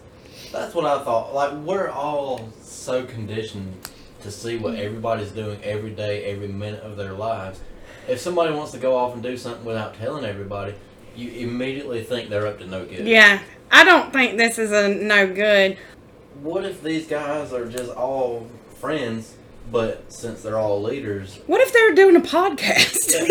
That's 0.52 0.74
what 0.74 0.84
I 0.84 1.02
thought. 1.02 1.34
Like 1.34 1.52
we're 1.52 1.88
all 1.88 2.52
so 2.62 3.04
conditioned 3.04 3.88
to 4.22 4.30
see 4.30 4.56
what 4.56 4.74
everybody's 4.74 5.30
doing 5.30 5.62
every 5.62 5.90
day, 5.90 6.24
every 6.24 6.48
minute 6.48 6.82
of 6.82 6.96
their 6.96 7.12
lives. 7.12 7.60
If 8.08 8.20
somebody 8.20 8.52
wants 8.52 8.72
to 8.72 8.78
go 8.78 8.96
off 8.96 9.14
and 9.14 9.22
do 9.22 9.36
something 9.36 9.64
without 9.64 9.94
telling 9.94 10.24
everybody, 10.24 10.74
you 11.14 11.30
immediately 11.30 12.02
think 12.02 12.28
they're 12.28 12.46
up 12.46 12.58
to 12.58 12.66
no 12.66 12.84
good. 12.84 13.06
Yeah, 13.06 13.40
I 13.70 13.84
don't 13.84 14.12
think 14.12 14.36
this 14.36 14.58
is 14.58 14.72
a 14.72 14.88
no 14.88 15.32
good. 15.32 15.78
What 16.42 16.64
if 16.64 16.82
these 16.82 17.06
guys 17.06 17.52
are 17.52 17.66
just 17.66 17.92
all 17.92 18.48
friends, 18.80 19.35
but 19.70 20.12
since 20.12 20.42
they're 20.42 20.58
all 20.58 20.82
leaders, 20.82 21.38
What 21.46 21.60
if 21.60 21.72
they're 21.72 21.94
doing 21.94 22.16
a 22.16 22.20
podcast? 22.20 23.10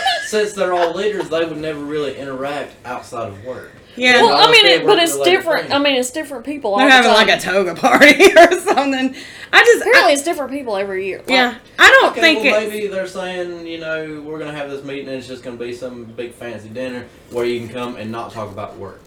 since 0.26 0.52
they're 0.54 0.72
all 0.72 0.94
leaders, 0.94 1.28
they 1.28 1.44
would 1.44 1.56
never 1.58 1.80
really 1.80 2.16
interact 2.18 2.74
outside 2.84 3.28
of 3.28 3.44
work. 3.44 3.70
yeah. 3.96 4.20
well, 4.22 4.34
I 4.36 4.50
mean, 4.50 4.66
it, 4.66 4.84
but 4.84 4.98
it's 4.98 5.18
different. 5.20 5.62
things. 5.62 5.72
I 5.72 5.78
mean, 5.78 5.94
it's 5.96 6.10
different 6.10 6.44
people. 6.44 6.72
All 6.72 6.78
they're 6.78 6.88
the 6.88 6.92
having 6.92 7.10
time. 7.12 7.26
like 7.26 7.38
a 7.38 7.40
toga 7.40 7.74
party 7.74 8.24
or 8.36 8.60
something. 8.60 9.14
I 9.52 9.64
just, 9.64 9.84
I- 9.86 9.88
Apparently, 9.90 10.12
it's 10.14 10.22
different 10.24 10.50
people 10.52 10.76
every 10.76 11.06
year. 11.06 11.18
Like, 11.18 11.30
yeah, 11.30 11.58
I 11.78 11.90
don't 12.00 12.10
Okay, 12.12 12.20
think 12.20 12.44
well, 12.44 12.62
it's. 12.62 12.70
maybe 12.72 12.86
they're 12.88 13.06
saying, 13.06 13.66
you 13.66 13.78
know, 13.78 14.20
we're 14.26 14.38
gonna 14.38 14.52
have 14.52 14.68
this 14.70 14.84
meeting 14.84 15.08
and 15.08 15.16
it's 15.16 15.28
just 15.28 15.42
gonna 15.44 15.56
be 15.56 15.72
some 15.72 16.04
big 16.04 16.32
fancy 16.32 16.68
dinner 16.68 17.06
where 17.30 17.44
you 17.46 17.60
can 17.60 17.68
come 17.68 17.96
and 17.96 18.10
not 18.10 18.32
talk 18.32 18.50
about 18.50 18.76
work. 18.76 19.00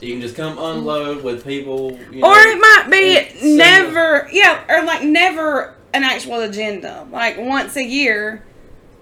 You 0.00 0.14
can 0.14 0.20
just 0.20 0.34
come 0.34 0.58
unload 0.58 1.22
with 1.22 1.44
people. 1.44 1.92
You 2.10 2.20
know, 2.22 2.26
Or 2.28 2.36
it 2.38 2.58
might 2.58 2.88
be 2.90 2.96
it's 3.12 3.38
similar. 3.38 3.56
never, 3.56 4.28
yeah, 4.32 4.64
or 4.68 4.84
like 4.84 5.04
never 5.04 5.74
an 5.94 6.04
actual 6.04 6.40
agenda. 6.40 7.06
Like 7.10 7.38
once 7.38 7.76
a 7.76 7.84
year, 7.84 8.42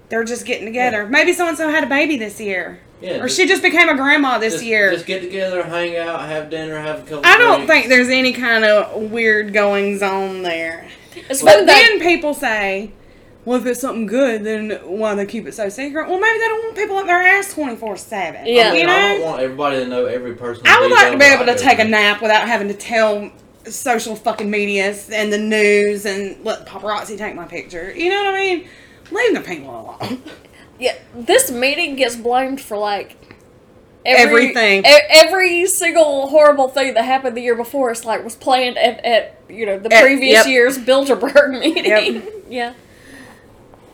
they're 0.09 0.23
just 0.23 0.45
getting 0.45 0.65
together. 0.65 1.07
Maybe 1.07 1.33
so 1.33 1.47
and 1.47 1.57
so 1.57 1.69
had 1.69 1.83
a 1.83 1.87
baby 1.87 2.17
this 2.17 2.39
year, 2.39 2.79
yeah, 3.01 3.21
or 3.21 3.29
she 3.29 3.47
just 3.47 3.61
became 3.61 3.89
a 3.89 3.95
grandma 3.95 4.37
this 4.37 4.53
just, 4.55 4.65
year. 4.65 4.91
Just 4.91 5.05
get 5.05 5.21
together, 5.21 5.63
hang 5.63 5.95
out, 5.97 6.21
have 6.21 6.49
dinner, 6.49 6.79
have 6.79 6.99
a 6.99 7.01
couple. 7.03 7.25
I 7.25 7.37
don't 7.37 7.65
drinks. 7.65 7.71
think 7.71 7.87
there's 7.89 8.09
any 8.09 8.33
kind 8.33 8.65
of 8.65 9.11
weird 9.11 9.53
goings 9.53 10.01
on 10.01 10.41
there. 10.43 10.87
It's 11.29 11.41
But 11.41 11.57
been 11.57 11.65
that- 11.67 11.97
then 11.99 11.99
people 12.07 12.33
say, 12.33 12.91
well, 13.43 13.57
if 13.59 13.65
it's 13.65 13.79
something 13.81 14.05
good, 14.05 14.43
then 14.43 14.71
why 14.83 15.15
they 15.15 15.25
keep 15.25 15.47
it 15.47 15.53
so 15.53 15.67
secret? 15.67 16.07
Well, 16.07 16.19
maybe 16.19 16.37
they 16.37 16.45
don't 16.47 16.63
want 16.63 16.75
people 16.75 16.97
up 16.97 17.07
their 17.07 17.21
ass 17.23 17.53
24 17.53 17.97
7. 17.97 18.45
Yeah. 18.45 18.69
I, 18.69 18.71
mean, 18.71 18.81
You 18.81 18.87
I 18.87 19.07
don't 19.13 19.21
want 19.23 19.41
everybody 19.41 19.79
to 19.79 19.87
know 19.87 20.05
every 20.05 20.35
person. 20.35 20.63
I 20.67 20.79
would 20.79 20.91
like 20.91 21.11
to 21.11 21.17
be 21.17 21.25
able 21.25 21.45
to 21.45 21.57
take 21.57 21.79
a 21.79 21.83
nap. 21.83 21.91
nap 21.91 22.21
without 22.21 22.47
having 22.47 22.67
to 22.67 22.73
tell 22.75 23.31
social 23.69 24.15
fucking 24.15 24.49
media 24.49 24.95
and 25.11 25.31
the 25.31 25.37
news 25.37 26.05
and 26.05 26.43
let 26.43 26.65
paparazzi 26.65 27.17
take 27.17 27.35
my 27.35 27.45
picture. 27.45 27.93
You 27.95 28.09
know 28.09 28.23
what 28.23 28.35
I 28.35 28.39
mean? 28.39 28.67
Leave 29.11 29.33
the 29.35 29.41
people 29.41 29.97
alone. 30.01 30.21
Yeah, 30.79 30.95
this 31.13 31.51
meeting 31.51 31.95
gets 31.95 32.15
blamed 32.15 32.59
for 32.59 32.75
like 32.75 33.15
every, 34.05 34.47
Everything. 34.51 34.83
e- 34.85 34.99
every 35.11 35.67
single 35.67 36.27
horrible 36.29 36.69
thing 36.69 36.93
that 36.95 37.05
happened 37.05 37.37
the 37.37 37.41
year 37.41 37.55
before. 37.55 37.91
It's 37.91 38.03
like 38.05 38.23
was 38.23 38.35
planned 38.35 38.77
at, 38.77 39.03
at 39.05 39.39
you 39.49 39.65
know 39.65 39.77
the 39.79 39.93
At- 39.93 40.01
previous 40.03 40.33
yep. 40.33 40.47
year's 40.47 40.77
Bilderberg 40.77 41.59
meeting. 41.59 42.23
Yeah, 42.49 42.73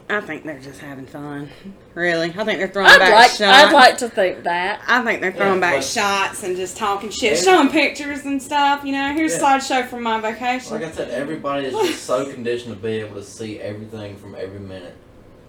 I 0.09 0.21
think 0.21 0.45
they're 0.45 0.59
just 0.59 0.79
having 0.79 1.05
fun. 1.05 1.49
Really. 1.93 2.29
I 2.29 2.45
think 2.45 2.59
they're 2.59 2.69
throwing 2.69 2.89
I'd 2.89 2.99
back 2.99 3.13
like 3.13 3.29
shots. 3.31 3.41
I'd 3.41 3.73
like 3.73 3.97
to 3.97 4.07
think 4.09 4.43
that. 4.43 4.81
I 4.87 5.03
think 5.03 5.19
they're 5.19 5.33
throwing 5.33 5.55
Yeah, 5.61 5.71
back 5.73 5.83
shots 5.83 6.43
and 6.43 6.55
just 6.55 6.77
talking 6.77 7.09
shit, 7.09 7.33
Every- 7.33 7.43
showing 7.43 7.69
pictures 7.69 8.23
and 8.23 8.41
stuff. 8.41 8.85
You 8.85 8.93
know, 8.93 9.13
here's 9.13 9.33
Yeah. 9.37 9.55
a 9.57 9.59
slideshow 9.59 9.87
from 9.87 10.03
my 10.03 10.21
vacation. 10.21 10.71
Like 10.79 10.85
I 10.85 10.91
said, 10.91 11.09
everybody 11.09 11.65
is 11.67 11.73
just 11.73 12.05
so 12.05 12.25
conditioned 12.31 12.73
to 12.75 12.81
be 12.81 12.99
able 12.99 13.15
to 13.15 13.23
see 13.23 13.59
everything 13.59 14.15
from 14.15 14.35
every 14.35 14.59
minute 14.59 14.95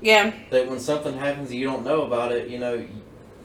yeah. 0.00 0.32
that 0.50 0.68
when 0.68 0.80
something 0.80 1.16
happens 1.16 1.52
you 1.54 1.64
don't 1.64 1.84
know 1.84 2.02
about 2.02 2.32
it, 2.32 2.48
you 2.48 2.58
know, 2.58 2.84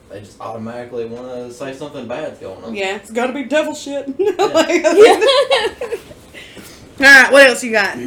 they 0.09 0.19
just 0.19 0.41
automatically 0.41 1.05
want 1.05 1.27
to 1.27 1.53
say 1.53 1.73
something 1.75 2.07
bad's 2.07 2.39
going 2.39 2.63
on. 2.63 2.73
Yeah, 2.73 2.95
it's 2.95 3.11
got 3.11 3.27
to 3.27 3.33
be 3.33 3.43
devil 3.43 3.75
shit. 3.75 4.07
Like- 4.39 4.81
Yeah. 4.83 5.19
All 6.99 7.05
right, 7.23 7.31
what 7.31 7.47
else 7.47 7.63
you 7.63 7.71
got? 7.71 7.97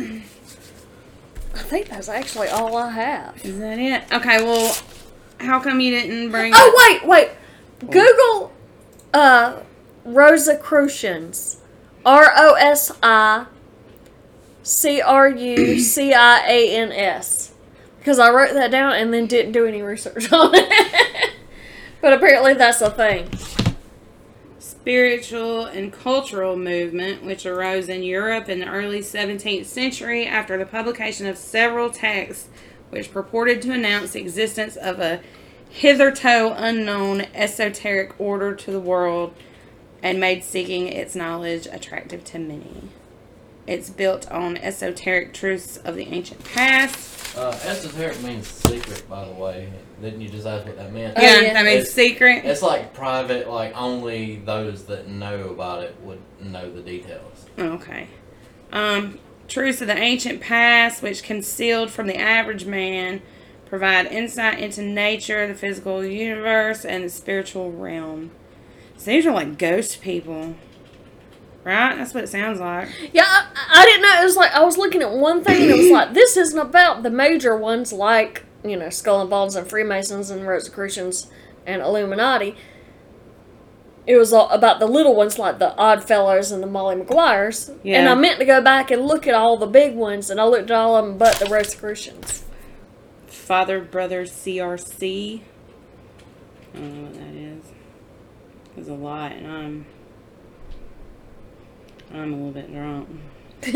I 1.57 1.63
think 1.63 1.89
that's 1.89 2.09
actually 2.09 2.49
all 2.49 2.77
I 2.77 2.91
have. 2.91 3.45
Is 3.45 3.59
that 3.59 3.79
it? 3.79 4.13
Okay, 4.13 4.43
well, 4.43 4.77
how 5.41 5.59
come 5.59 5.81
you 5.81 5.91
didn't 5.91 6.31
bring? 6.31 6.53
Oh 6.55 6.99
wait, 7.03 7.09
wait. 7.09 7.31
Google 7.91 8.53
uh 9.15 9.61
Rosicrucians. 10.05 11.59
R 12.05 12.31
O 12.37 12.55
S 12.55 12.93
I 13.03 13.47
C 14.63 15.01
R 15.01 15.29
U 15.29 15.81
C 15.81 16.13
I 16.13 16.47
A 16.47 16.77
N 16.77 16.93
S. 16.93 17.55
Because 17.99 18.19
I 18.19 18.31
wrote 18.31 18.53
that 18.53 18.71
down 18.71 18.93
and 18.93 19.13
then 19.13 19.27
didn't 19.27 19.53
do 19.53 19.65
any 19.67 19.83
research 19.83 20.31
on 20.33 20.51
it. 20.55 21.33
but 22.01 22.13
apparently 22.13 22.53
that's 22.55 22.83
a 22.83 22.91
thing. 22.91 23.31
Spiritual 24.87 25.67
and 25.67 25.93
cultural 25.93 26.57
movement 26.57 27.21
which 27.25 27.45
arose 27.45 27.89
in 27.89 28.05
Europe 28.05 28.49
in 28.49 28.61
the 28.61 28.69
early 28.69 29.01
17th 29.01 29.65
century 29.65 30.25
after 30.25 30.57
the 30.57 30.65
publication 30.65 31.27
of 31.27 31.37
several 31.37 31.91
texts 31.91 32.49
which 32.91 33.13
purported 33.13 33.61
to 33.61 33.73
announce 33.73 34.13
the 34.13 34.21
existence 34.21 34.77
of 34.77 35.01
a 35.01 35.21
hitherto 35.69 36.53
unknown 36.55 37.23
esoteric 37.35 38.15
order 38.21 38.55
to 38.55 38.71
the 38.71 38.79
world 38.79 39.35
and 40.05 40.21
made 40.21 40.45
seeking 40.45 40.87
its 40.87 41.17
knowledge 41.17 41.67
attractive 41.67 42.23
to 42.23 42.39
many. 42.39 42.89
It's 43.67 43.91
built 43.91 44.31
on 44.31 44.57
esoteric 44.57 45.35
truths 45.35 45.79
of 45.79 45.97
the 45.97 46.07
ancient 46.07 46.45
past. 46.45 47.06
Uh, 47.37 47.51
esoteric 47.65 48.21
means 48.23 48.47
secret, 48.47 49.07
by 49.11 49.25
the 49.27 49.33
way. 49.33 49.71
Didn't 50.01 50.23
you 50.23 50.29
just 50.29 50.47
ask 50.47 50.65
what 50.67 50.77
that 50.77 50.93
meant? 50.93 51.19
Oh, 51.19 51.23
yeah, 51.23 51.41
yeah. 51.41 51.61
I 51.61 51.63
mean 51.63 51.73
It's- 51.79 51.93
secret. 51.93 52.45
It's 52.45 52.63
like 52.63 52.95
private, 52.95 53.49
like 53.49 53.77
only 53.77 54.37
those 54.37 54.85
that 54.85 55.09
know 55.09 55.51
about 55.51 55.83
it 55.83 55.97
would 56.03 56.21
know 56.41 56.73
the 56.73 56.81
details. 56.81 57.45
Okay. 57.59 58.07
Um, 58.73 59.19
truths 59.49 59.81
of 59.83 59.89
the 59.89 59.97
ancient 59.99 60.41
past, 60.41 61.03
which 61.03 61.23
concealed 61.23 61.91
from 61.91 62.07
the 62.07 62.17
average 62.19 62.65
man, 62.65 63.21
provide 63.67 64.07
insight 64.07 64.59
into 64.59 64.81
nature, 64.83 65.47
the 65.47 65.55
physical 65.55 66.05
universe, 66.05 66.85
and 66.87 67.05
the 67.05 67.11
spiritual 67.11 67.71
realm. 67.71 68.31
So 68.97 69.11
these 69.11 69.27
are 69.27 69.33
like 69.33 69.59
ghost 69.59 70.01
people. 70.01 70.55
Right? 71.67 71.97
That's 71.97 72.15
what 72.15 72.23
it 72.23 72.29
sounds 72.29 72.61
like. 72.61 72.89
Yeah, 73.13 73.25
I, 73.27 73.81
I 73.81 73.85
didn't 73.85 74.03
know. 74.03 74.21
It 74.21 74.25
was 74.25 74.37
like 74.37 74.53
I 74.53 74.63
was 74.63 74.79
looking 74.79 75.03
at 75.03 75.11
one 75.11 75.43
thing 75.43 75.63
and 75.63 75.73
it 75.73 75.77
was 75.77 75.91
like 75.91 76.15
this 76.15 76.37
isn't 76.37 76.59
about 76.59 77.03
the 77.03 77.11
major 77.11 77.57
ones 77.57 77.93
like 77.93 78.45
you 78.63 78.77
know 78.77 78.89
Skull 78.89 79.21
and 79.21 79.29
Bones 79.29 79.57
and 79.57 79.69
Freemasons 79.69 80.31
and 80.31 80.47
Rosicrucians 80.47 81.29
and 81.67 81.83
Illuminati. 81.83 82.55
It 84.07 84.17
was 84.17 84.33
all 84.33 84.49
about 84.51 84.79
the 84.79 84.87
little 84.87 85.17
ones 85.17 85.41
like 85.41 85.59
the 85.59 85.77
Odd 85.77 86.05
Fellows 86.05 86.53
and 86.53 86.63
the 86.63 86.69
Molly 86.69 86.95
Maguires. 86.95 87.73
Yeah. 87.83 87.99
And 87.99 88.09
I 88.09 88.15
meant 88.15 88.39
to 88.39 88.45
go 88.45 88.63
back 88.63 88.93
and 88.93 89.05
look 89.05 89.27
at 89.27 89.35
all 89.35 89.57
the 89.57 89.67
big 89.67 89.97
ones, 89.97 90.31
and 90.31 90.41
I 90.41 90.45
looked 90.45 90.71
at 90.71 90.77
all 90.77 90.95
of 90.95 91.05
them 91.05 91.19
but 91.19 91.35
the 91.41 91.47
Rosicrucians. 91.47 92.45
Father 93.27 93.81
Brothers 93.81 94.31
CRC. 94.31 95.41
I 96.75 96.79
don't 96.79 96.95
know 96.95 97.03
what 97.09 97.15
that 97.15 97.35
is. 97.35 97.65
There's 98.77 98.89
a 98.89 98.95
lot, 98.95 99.33
and 99.33 99.49
I'm 99.49 99.87
I'm 102.17 102.33
a 102.33 102.37
little 102.37 102.53
bit 102.53 102.73
drunk. 102.73 103.09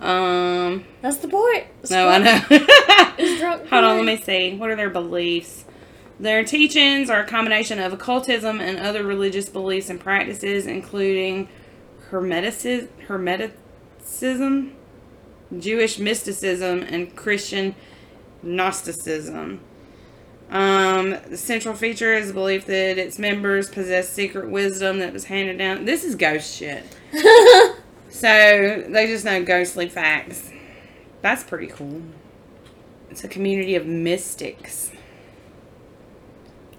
um, 0.00 0.84
That's 1.02 1.18
the 1.18 1.28
point. 1.28 1.66
It's 1.82 1.90
no, 1.90 2.08
I 2.08 2.18
know. 2.18 2.40
It's 3.18 3.40
drunk. 3.40 3.66
Hold 3.70 3.84
on, 3.84 3.96
let 3.98 4.06
me 4.06 4.16
see. 4.16 4.56
What 4.56 4.70
are 4.70 4.76
their 4.76 4.90
beliefs? 4.90 5.64
Their 6.18 6.44
teachings 6.44 7.08
are 7.08 7.20
a 7.20 7.26
combination 7.26 7.78
of 7.78 7.92
occultism 7.92 8.60
and 8.60 8.78
other 8.78 9.02
religious 9.02 9.48
beliefs 9.48 9.88
and 9.90 9.98
practices, 9.98 10.66
including 10.66 11.48
Hermeticism, 12.10 12.88
Hermeticism 13.06 14.72
Jewish 15.58 15.98
mysticism, 15.98 16.82
and 16.82 17.14
Christian 17.16 17.74
Gnosticism. 18.42 19.60
Um, 20.50 21.16
the 21.28 21.36
central 21.36 21.74
feature 21.74 22.12
is 22.12 22.28
the 22.28 22.34
belief 22.34 22.66
that 22.66 22.98
its 22.98 23.18
members 23.18 23.68
possess 23.70 24.08
secret 24.08 24.50
wisdom 24.50 24.98
that 24.98 25.12
was 25.12 25.24
handed 25.24 25.58
down. 25.58 25.84
This 25.84 26.02
is 26.04 26.14
ghost 26.16 26.54
shit. 26.56 26.84
So 28.12 28.26
they 28.88 29.06
just 29.06 29.24
know 29.24 29.42
ghostly 29.44 29.88
facts. 29.88 30.50
That's 31.22 31.44
pretty 31.44 31.68
cool. 31.68 32.02
It's 33.08 33.22
a 33.22 33.28
community 33.28 33.76
of 33.76 33.86
mystics. 33.86 34.90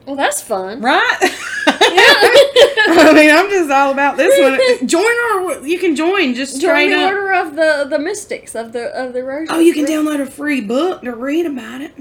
well, 0.06 0.18
that's 0.18 0.42
fun. 0.42 0.82
Right? 0.82 1.18
Yeah. 1.22 1.30
I 1.88 3.12
mean, 3.16 3.32
I'm 3.32 3.50
just 3.50 3.72
all 3.72 3.92
about 3.94 4.18
this 4.18 4.38
one. 4.40 4.88
Join 4.90 5.04
our. 5.06 5.66
You 5.66 5.80
can 5.80 5.96
join 5.96 6.36
just 6.36 6.60
Join 6.60 6.90
the 6.90 6.98
up. 6.98 7.14
order 7.14 7.34
of 7.34 7.56
the 7.56 7.88
the 7.90 7.98
mystics 8.00 8.54
of 8.54 8.74
the 8.74 8.88
of 8.90 9.14
the 9.14 9.24
Rose. 9.24 9.48
Oh, 9.50 9.60
you 9.60 9.74
can 9.74 9.86
download 9.86 10.20
a 10.20 10.26
free 10.30 10.60
book 10.62 11.02
to 11.04 11.16
read 11.16 11.46
about 11.46 11.80
it. 11.82 11.94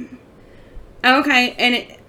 Okay, 1.04 1.54
and 1.58 1.74
it, 1.74 2.00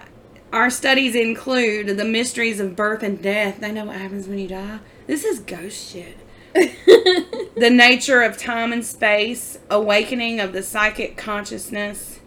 our 0.51 0.69
studies 0.69 1.15
include 1.15 1.97
the 1.97 2.03
mysteries 2.03 2.59
of 2.59 2.75
birth 2.75 3.03
and 3.03 3.21
death. 3.21 3.59
They 3.61 3.71
know 3.71 3.85
what 3.85 3.95
happens 3.95 4.27
when 4.27 4.37
you 4.37 4.49
die. 4.49 4.79
This 5.07 5.23
is 5.23 5.39
ghost 5.39 5.91
shit. 5.93 6.17
the 6.53 7.69
nature 7.71 8.21
of 8.21 8.37
time 8.37 8.73
and 8.73 8.85
space, 8.85 9.59
awakening 9.69 10.41
of 10.41 10.51
the 10.51 10.61
psychic 10.61 11.15
consciousness, 11.15 12.19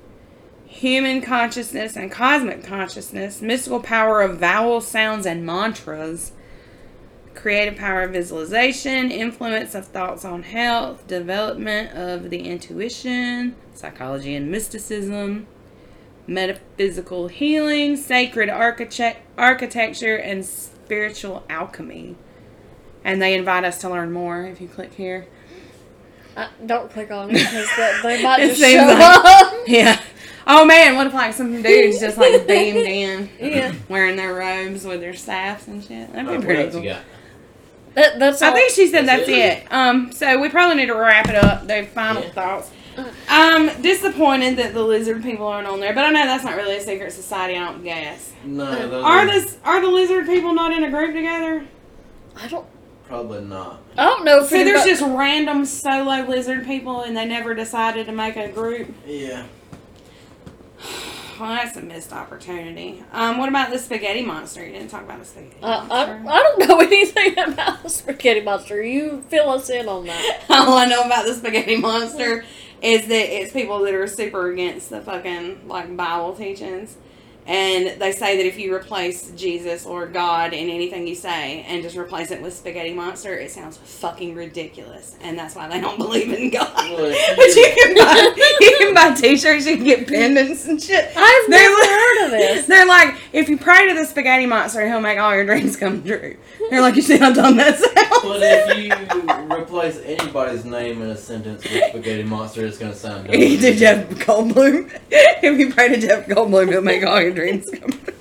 human 0.65 1.21
consciousness 1.21 1.97
and 1.97 2.11
cosmic 2.11 2.65
consciousness, 2.65 3.43
mystical 3.43 3.81
power 3.81 4.23
of 4.23 4.39
vowel 4.39 4.81
sounds 4.81 5.27
and 5.27 5.45
mantras, 5.45 6.33
creative 7.35 7.77
power 7.77 8.03
of 8.03 8.13
visualization, 8.13 9.11
influence 9.11 9.75
of 9.75 9.87
thoughts 9.87 10.25
on 10.25 10.43
health, 10.43 11.07
development 11.07 11.95
of 11.95 12.31
the 12.31 12.49
intuition, 12.49 13.55
psychology 13.75 14.35
and 14.35 14.51
mysticism, 14.51 15.47
metaphysical 16.27 17.29
healing, 17.29 17.97
sacred 17.97 18.49
architect- 18.49 19.23
architecture, 19.39 20.17
and 20.17 20.45
spiritual 20.45 21.45
alchemy. 21.49 22.17
And 23.05 23.21
they 23.21 23.35
invite 23.35 23.65
us 23.65 23.79
to 23.83 23.91
learn 23.91 24.13
more 24.13 24.45
if 24.45 24.61
you 24.61 24.69
click 24.69 24.95
here. 24.95 25.27
Uh, 26.37 26.49
don't 26.67 26.91
click 26.91 27.11
on 27.11 27.31
it 27.31 27.35
because 27.35 27.69
they, 27.77 28.01
they 28.03 28.23
might 28.23 28.39
just 28.49 28.61
show 28.61 28.77
like- 28.77 28.99
up. 29.25 29.55
Yeah. 29.67 30.01
Oh 30.47 30.65
man, 30.67 30.97
what 30.97 31.07
if 31.07 31.15
like 31.15 31.33
some 31.33 31.63
dudes 31.63 32.01
just 32.01 32.19
like 32.19 32.47
beamed 32.49 32.77
in, 32.79 33.31
Yeah. 33.41 33.73
wearing 33.89 34.17
their 34.17 34.35
robes 34.35 34.85
with 34.85 35.01
their 35.01 35.15
staffs 35.15 35.69
and 35.69 35.83
shit? 35.83 36.13
That'd 36.13 36.29
Oh, 36.29 36.33
be 36.33 36.37
what 36.39 36.45
pretty 36.47 36.63
else 36.65 36.75
cool. 36.75 36.83
That, 37.95 38.19
that's 38.19 38.43
I 38.43 38.49
all. 38.49 38.55
think 38.55 38.73
she 38.73 38.89
said 38.89 39.07
that's 39.07 39.27
That's 39.27 39.29
it? 39.29 39.65
it. 39.67 39.73
Um, 39.73 40.11
so 40.13 40.39
we 40.41 40.49
probably 40.49 40.77
need 40.77 40.87
to 40.87 40.97
wrap 40.97 41.29
it 41.29 41.37
up. 41.37 41.67
Their 41.67 41.87
final 41.87 42.23
Yeah. 42.25 42.31
thoughts. 42.33 42.71
I'm 43.29 43.69
um, 43.69 43.83
disappointed 43.83 44.57
that 44.59 44.75
the 44.75 44.83
lizard 44.83 45.23
people 45.23 45.47
aren't 45.47 45.67
on 45.67 45.81
there, 45.81 45.95
but 45.95 46.05
I 46.05 46.11
know 46.11 46.25
that's 46.25 46.45
not 46.45 46.57
really 46.57 46.77
a 46.77 46.81
secret 46.81 47.13
society. 47.13 47.57
I 47.57 47.65
don't 47.71 47.83
guess. 47.83 48.33
No, 48.45 49.03
Are 49.03 49.27
this 49.27 49.59
are 49.65 49.81
the 49.81 49.89
lizard 49.89 50.27
people 50.27 50.53
not 50.55 50.73
in 50.73 50.85
a 50.85 50.91
group 50.91 51.15
together? 51.15 51.67
I 52.37 52.49
don't. 52.49 52.67
probably 53.07 53.41
not. 53.43 53.81
I 53.97 54.05
don't 54.05 54.25
know 54.25 54.41
if 54.41 54.49
So 54.49 54.57
there's 54.57 54.69
anybody- 54.69 54.91
just 54.91 55.03
random 55.03 55.65
solo 55.65 56.27
lizard 56.29 56.65
people, 56.67 57.03
and 57.03 57.17
they 57.17 57.25
never 57.25 57.55
decided 57.55 58.07
to 58.07 58.13
make 58.13 58.37
a 58.37 58.49
group. 58.49 58.93
Yeah. 59.07 59.47
Well, 61.41 61.49
that's 61.55 61.77
a 61.77 61.83
missed 61.83 62.13
opportunity. 62.13 63.03
Um, 63.13 63.39
what 63.39 63.49
about 63.49 63.71
the 63.71 63.79
spaghetti 63.79 64.23
monster? 64.23 64.65
You 64.65 64.73
didn't 64.73 64.89
talk 64.89 65.03
about 65.03 65.19
the 65.21 65.25
spaghetti 65.25 65.57
Uh, 65.63 65.87
I, 65.91 66.07
monster. 66.07 66.31
I 66.31 66.43
don't 66.43 66.69
know 66.69 66.81
anything 66.81 67.39
about 67.39 67.83
the 67.83 67.91
spaghetti 67.91 68.41
monster. 68.41 68.83
You 68.83 69.23
fill 69.29 69.51
us 69.51 69.69
in 69.71 69.89
on 69.89 70.07
that. 70.07 70.45
All 70.51 70.75
I 70.77 70.87
know 70.87 71.03
about 71.03 71.25
the 71.27 71.35
spaghetti 71.35 71.77
monster 71.77 72.45
is 72.83 73.07
that 73.07 73.35
it's 73.43 73.53
people 73.53 73.81
that 73.81 73.95
are 73.95 74.07
super 74.07 74.51
against 74.51 74.91
the 74.91 75.01
fucking 75.01 75.69
like 75.69 75.97
Bible 75.97 76.35
teachings. 76.35 76.97
And 77.47 78.01
they 78.01 78.13
say 78.13 78.39
that 78.39 78.47
if 78.47 78.59
you 78.59 78.75
replace 78.75 79.31
Jesus 79.33 79.85
or 79.85 80.07
God 80.07 80.55
in 80.55 80.71
anything 80.71 81.07
you 81.07 81.15
say 81.15 81.63
and 81.69 81.83
just 81.83 81.95
replace 81.95 82.31
it 82.31 82.41
with 82.41 82.55
spaghetti 82.55 82.95
monster, 82.95 83.35
it 83.35 83.51
sounds 83.51 83.77
fucking 83.77 84.35
ridiculous. 84.35 85.15
And 85.21 85.39
that's 85.39 85.55
why 85.55 85.69
they 85.69 85.79
don't 85.79 85.99
believe 85.99 86.33
in 86.33 86.49
God. 86.49 86.73
Well, 86.75 86.97
but 87.37 87.47
you 87.55 87.75
can 87.77 87.95
buy 87.97 88.33
you 88.61 88.75
can 88.79 88.95
buy 88.95 89.13
t-shirts, 89.15 89.67
you 89.67 89.77
can 89.77 89.85
get 89.85 90.09
pendants 90.09 90.65
and 90.65 90.83
shit. 90.83 91.13
I've 91.15 91.51
They're 91.51 91.61
never 91.69 91.75
like- 91.75 91.91
heard 91.91 92.25
of 92.25 92.31
this. 92.31 92.67
They're 92.67 92.87
like, 92.87 93.15
if 93.35 93.51
you 93.51 93.59
pray 93.59 93.89
to 93.89 93.95
the 93.95 94.07
spaghetti 94.07 94.47
monster, 94.47 94.87
he'll 94.89 95.03
make 95.03 95.19
all 95.19 95.35
your 95.35 95.45
dreams 95.45 95.77
come 95.77 96.03
true. 96.03 96.39
They're 96.71 96.81
like, 96.81 96.97
you 96.97 97.03
see 97.03 97.19
I've 97.21 97.35
done 97.35 97.59
that 97.59 97.77
But 98.23 98.41
if 98.43 98.79
you 98.79 99.55
replace 99.57 99.99
anybody's 100.05 100.65
name 100.65 101.03
in 101.03 101.11
a 101.11 101.17
sentence 101.17 101.63
with 101.65 101.85
spaghetti 101.91 102.23
monster, 102.23 102.65
it's 102.67 102.79
gonna 102.79 102.95
sound 102.95 103.27
dumb. 103.27 103.37
He 103.37 103.57
did 103.57 103.77
Jeff 103.79 104.09
Goldblum. 104.11 104.91
if 105.11 105.59
you 105.59 105.73
pray 105.73 105.89
to 105.89 106.01
Jeff 106.01 106.27
Goldblum, 106.27 106.71
he'll 106.71 106.81
make 106.83 107.05
all 107.05 107.21
your 107.21 107.33
dreams 107.33 107.67
come 107.71 107.91
true. 107.91 108.15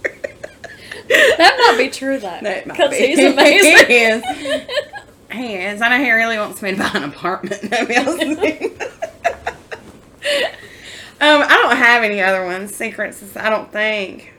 That 1.38 1.58
might 1.68 1.78
be 1.78 1.90
true 1.90 2.18
though. 2.20 2.38
That 2.42 2.66
might 2.68 2.78
Because 2.78 2.92
be. 2.92 3.08
he's 3.08 3.20
amazing. 3.34 3.88
he 3.88 3.96
is. 4.04 4.24
He 5.32 5.54
is. 5.56 5.82
I 5.82 5.90
know 5.90 6.04
he 6.04 6.12
really 6.12 6.38
wants 6.38 6.62
me 6.62 6.72
to 6.72 6.78
buy 6.78 6.92
an 6.94 7.04
apartment. 7.04 7.62
No, 7.72 7.86
he 7.86 7.96
um, 11.22 11.42
I 11.42 11.48
don't 11.62 11.78
have 11.78 12.04
any 12.04 12.22
other 12.22 12.44
ones. 12.46 12.76
Secrets. 12.76 13.24
I 13.38 13.50
don't 13.50 13.72
think. 13.72 14.34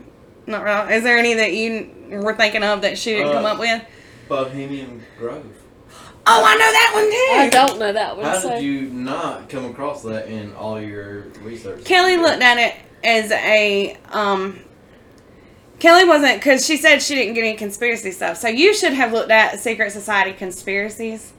Not 0.46 0.62
really. 0.64 0.94
Is 0.94 1.02
there 1.02 1.16
any 1.16 1.34
that 1.34 1.52
you 1.55 1.90
were 2.11 2.34
thinking 2.34 2.62
of 2.62 2.82
that 2.82 2.98
she 2.98 3.12
didn't 3.12 3.28
Uh, 3.28 3.32
come 3.34 3.46
up 3.46 3.59
with? 3.59 3.82
Bohemian 4.29 5.03
Grove. 5.18 5.45
Oh, 6.27 6.43
I 6.45 6.55
know 6.55 6.59
that 6.59 6.91
one 6.95 7.11
too. 7.11 7.61
I 7.61 7.66
don't 7.68 7.79
know 7.79 7.93
that 7.93 8.16
one. 8.16 8.25
How 8.27 8.39
so. 8.39 8.49
did 8.51 8.62
you 8.62 8.83
not 8.89 9.49
come 9.51 9.66
across 9.66 10.03
that 10.03 10.27
in 10.29 10.55
all 10.55 10.81
your 10.81 11.25
research? 11.43 11.85
Kelly 11.85 12.16
looked 12.16 12.43
at 12.43 12.59
it 12.59 12.75
as 13.03 13.31
a 13.31 13.97
um. 14.11 14.61
Kelly 15.81 16.05
wasn't 16.07 16.37
because 16.37 16.64
she 16.64 16.79
said 16.79 17.03
she 17.03 17.14
didn't 17.14 17.35
get 17.35 17.45
any 17.45 17.57
conspiracy 17.57 18.11
stuff. 18.11 18.39
So 18.39 18.49
you 18.49 18.75
should 18.75 18.95
have 18.95 19.12
looked 19.12 19.31
at 19.31 19.61
secret 19.61 19.91
society 19.93 20.33
conspiracies. 20.33 21.33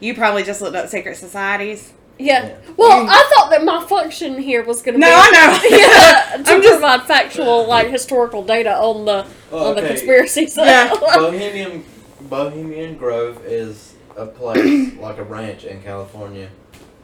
You 0.00 0.14
probably 0.14 0.42
just 0.42 0.60
looked 0.60 0.76
up 0.76 0.88
secret 0.88 1.16
societies. 1.16 1.94
Yeah. 2.18 2.46
Yeah. 2.46 2.56
Well, 2.76 3.06
I 3.08 3.30
thought 3.34 3.50
that 3.50 3.64
my 3.64 3.86
function 3.86 4.38
here 4.38 4.64
was 4.64 4.82
going 4.82 4.94
to 4.94 5.00
No, 5.00 5.06
be. 5.06 5.12
I 5.14 5.30
know. 5.30 5.76
yeah, 5.76 6.36
to 6.44 6.52
I'm 6.52 6.62
just- 6.62 6.80
provide 6.80 7.02
factual, 7.04 7.66
like 7.66 7.88
historical 7.88 8.42
data 8.42 8.76
on 8.76 9.06
the 9.06 9.26
Oh, 9.52 9.68
on 9.68 9.76
the 9.76 9.82
okay. 9.82 9.88
conspiracy 9.90 10.46
side. 10.46 10.66
Yeah. 10.66 10.94
Bohemian 11.16 11.84
Bohemian 12.28 12.96
Grove 12.96 13.44
is 13.44 13.94
a 14.16 14.26
place 14.26 14.94
like 14.98 15.18
a 15.18 15.22
ranch 15.22 15.64
in 15.64 15.82
California 15.82 16.48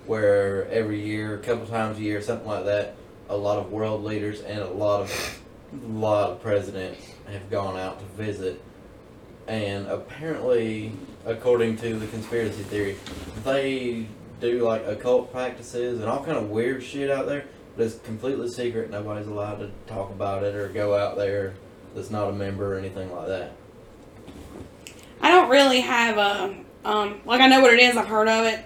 where 0.07 0.67
every 0.69 1.01
year, 1.01 1.37
a 1.37 1.39
couple 1.39 1.65
times 1.67 1.99
a 1.99 2.03
year, 2.03 2.21
something 2.21 2.49
like 2.49 2.65
that, 2.65 2.97
a 3.29 3.37
lot 3.37 3.59
of 3.59 3.71
world 3.71 4.03
leaders 4.03 4.41
and 4.41 4.59
a 4.59 4.69
lot 4.69 5.03
of 5.03 5.41
a 5.73 5.93
lot 5.93 6.31
of 6.31 6.43
presidents 6.43 7.01
have 7.31 7.49
gone 7.51 7.79
out 7.79 7.99
to 8.01 8.05
visit. 8.23 8.61
And 9.47 9.87
apparently, 9.87 10.93
according 11.25 11.77
to 11.79 11.99
the 11.99 12.07
conspiracy 12.09 12.63
theory, 12.65 12.97
they 13.45 14.07
do 14.41 14.63
like 14.63 14.85
occult 14.87 15.33
practices 15.33 16.01
and 16.01 16.09
all 16.09 16.25
kind 16.25 16.37
of 16.37 16.51
weird 16.51 16.83
shit 16.83 17.11
out 17.11 17.27
there, 17.27 17.45
but 17.77 17.87
it's 17.87 17.99
completely 18.01 18.49
secret. 18.49 18.91
Nobody's 18.91 19.29
allowed 19.29 19.61
to 19.61 19.71
talk 19.87 20.11
about 20.11 20.43
it 20.43 20.55
or 20.55 20.69
go 20.69 20.97
out 20.97 21.17
there 21.17 21.55
that's 21.95 22.11
not 22.11 22.29
a 22.29 22.33
member 22.33 22.75
or 22.75 22.79
anything 22.79 23.15
like 23.15 23.29
that. 23.29 23.53
I 25.23 25.31
don't 25.31 25.49
really 25.49 25.81
have 25.81 26.19
a 26.19 26.55
um 26.85 27.21
like 27.25 27.41
I 27.41 27.47
know 27.49 27.61
what 27.61 27.73
it 27.73 27.81
is. 27.81 27.97
I've 27.97 28.09
heard 28.09 28.29
of 28.29 28.45
it. 28.47 28.61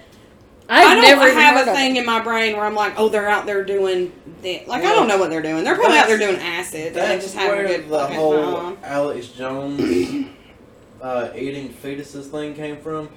I've 0.69 0.87
I 0.89 0.95
don't 0.95 1.03
never 1.05 1.31
have 1.33 1.69
a 1.69 1.73
thing 1.73 1.95
it. 1.97 2.01
in 2.01 2.07
my 2.07 2.21
brain 2.21 2.57
where 2.57 2.65
I'm 2.65 2.75
like, 2.75 2.95
oh, 2.97 3.09
they're 3.09 3.29
out 3.29 3.47
there 3.47 3.63
doing 3.65 4.11
that. 4.43 4.67
Like 4.67 4.83
I 4.85 4.93
don't 4.95 5.07
know 5.07 5.19
what 5.19 5.31
they're 5.31 5.43
doing. 5.43 5.63
They're 5.63 5.77
probably 5.77 5.99
out 5.99 6.09
there 6.09 6.19
doing 6.19 6.37
acid. 6.37 6.89
and 6.89 6.97
That's 6.97 7.23
just 7.25 7.37
having 7.37 7.61
a 7.61 7.69
where 7.69 7.79
good 7.79 7.89
the 7.89 8.07
whole 8.09 8.55
time. 8.63 8.79
Alex 8.83 9.29
Jones 9.29 9.81
uh, 11.03 11.31
eating 11.37 11.69
fetuses 11.69 12.31
thing 12.31 12.55
came 12.55 12.79
from? 12.79 13.11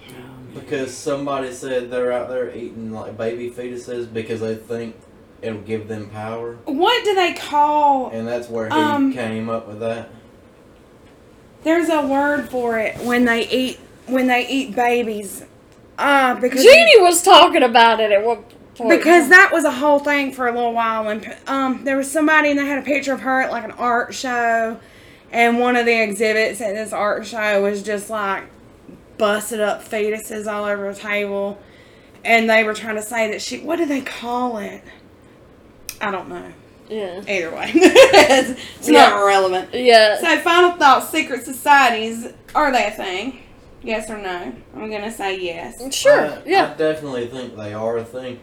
Because 0.54 0.94
somebody 0.96 1.52
said 1.52 1.90
they're 1.90 2.12
out 2.12 2.30
there 2.30 2.54
eating 2.56 2.92
like 2.92 3.18
baby 3.18 3.50
fetuses 3.50 4.12
because 4.12 4.42
they 4.42 4.56
think 4.56 4.96
it'll 5.42 5.62
give 5.62 5.88
them 5.88 6.10
power, 6.10 6.56
What 6.66 7.04
do 7.06 7.16
they 7.16 7.34
call? 7.34 8.10
and 8.10 8.28
that's 8.28 8.50
where 8.50 8.66
he 8.68 8.72
Um, 8.74 9.14
came 9.14 9.50
up 9.50 9.68
with 9.68 9.80
that. 9.80 10.10
There's 11.64 11.90
a 11.90 12.06
word 12.06 12.50
for 12.50 12.78
it 12.80 12.98
when 13.00 13.26
they 13.26 13.48
eat 13.50 13.80
when 14.08 14.28
they 14.28 14.48
eat 14.48 14.76
babies. 14.76 15.46
Uh, 15.98 16.36
because 16.40 16.64
Jeannie 16.64 17.02
was 17.02 17.22
talking 17.22 17.62
about 17.64 18.00
it 18.00 18.12
at 18.12 18.24
one 18.26 18.44
point. 18.76 18.90
because 18.90 19.28
that 19.30 19.50
was 19.52 19.66
a 19.66 19.72
whole 19.72 20.00
thing 20.00 20.32
for 20.32 20.48
a 20.48 20.54
little 20.54 20.72
while 20.72 21.10
and 21.10 21.36
um 21.48 21.84
there 21.84 21.98
was 21.98 22.10
somebody 22.10 22.50
and 22.50 22.58
they 22.58 22.66
had 22.66 22.80
a 22.80 22.86
picture 22.86 23.12
of 23.12 23.20
her 23.20 23.42
at 23.42 23.52
like 23.52 23.66
an 23.66 23.72
art 23.72 24.14
show 24.14 24.80
and 25.32 25.60
one 25.60 25.76
of 25.76 25.86
the 25.86 26.02
exhibits 26.02 26.62
at 26.62 26.74
this 26.74 26.94
art 26.94 27.26
show 27.26 27.62
was 27.62 27.84
just 27.84 28.10
like 28.10 28.46
busted 29.18 29.60
up 29.60 29.84
fetuses 29.84 30.48
all 30.50 30.64
over 30.64 30.94
the 30.94 30.98
table 30.98 31.60
and 32.24 32.50
they 32.50 32.64
were 32.64 32.74
trying 32.74 32.96
to 32.96 33.02
say 33.02 33.30
that 33.30 33.42
she 33.42 33.60
what 33.60 33.76
do 33.76 33.86
they 33.86 34.00
call 34.00 34.58
it 34.58 34.82
i 36.00 36.10
don't 36.10 36.30
know 36.30 36.54
yeah, 36.90 37.22
either 37.28 37.52
way 37.56 37.72
it's, 37.76 38.60
it's 38.78 38.88
not 38.88 39.24
relevant 39.24 39.74
yeah. 39.74 40.18
so 40.20 40.38
final 40.40 40.72
thoughts 40.72 41.10
secret 41.10 41.44
societies 41.44 42.34
are 42.56 42.72
they 42.72 42.88
a 42.88 42.92
thing 42.92 43.44
yes 43.84 44.10
or 44.10 44.18
no 44.18 44.54
i'm 44.76 44.90
gonna 44.90 45.12
say 45.12 45.40
yes 45.40 45.94
sure, 45.94 46.26
I, 46.26 46.42
yeah. 46.46 46.72
I 46.74 46.78
definitely 46.78 47.28
think 47.28 47.56
they 47.56 47.74
are 47.74 47.98
a 47.98 48.04
thing, 48.04 48.40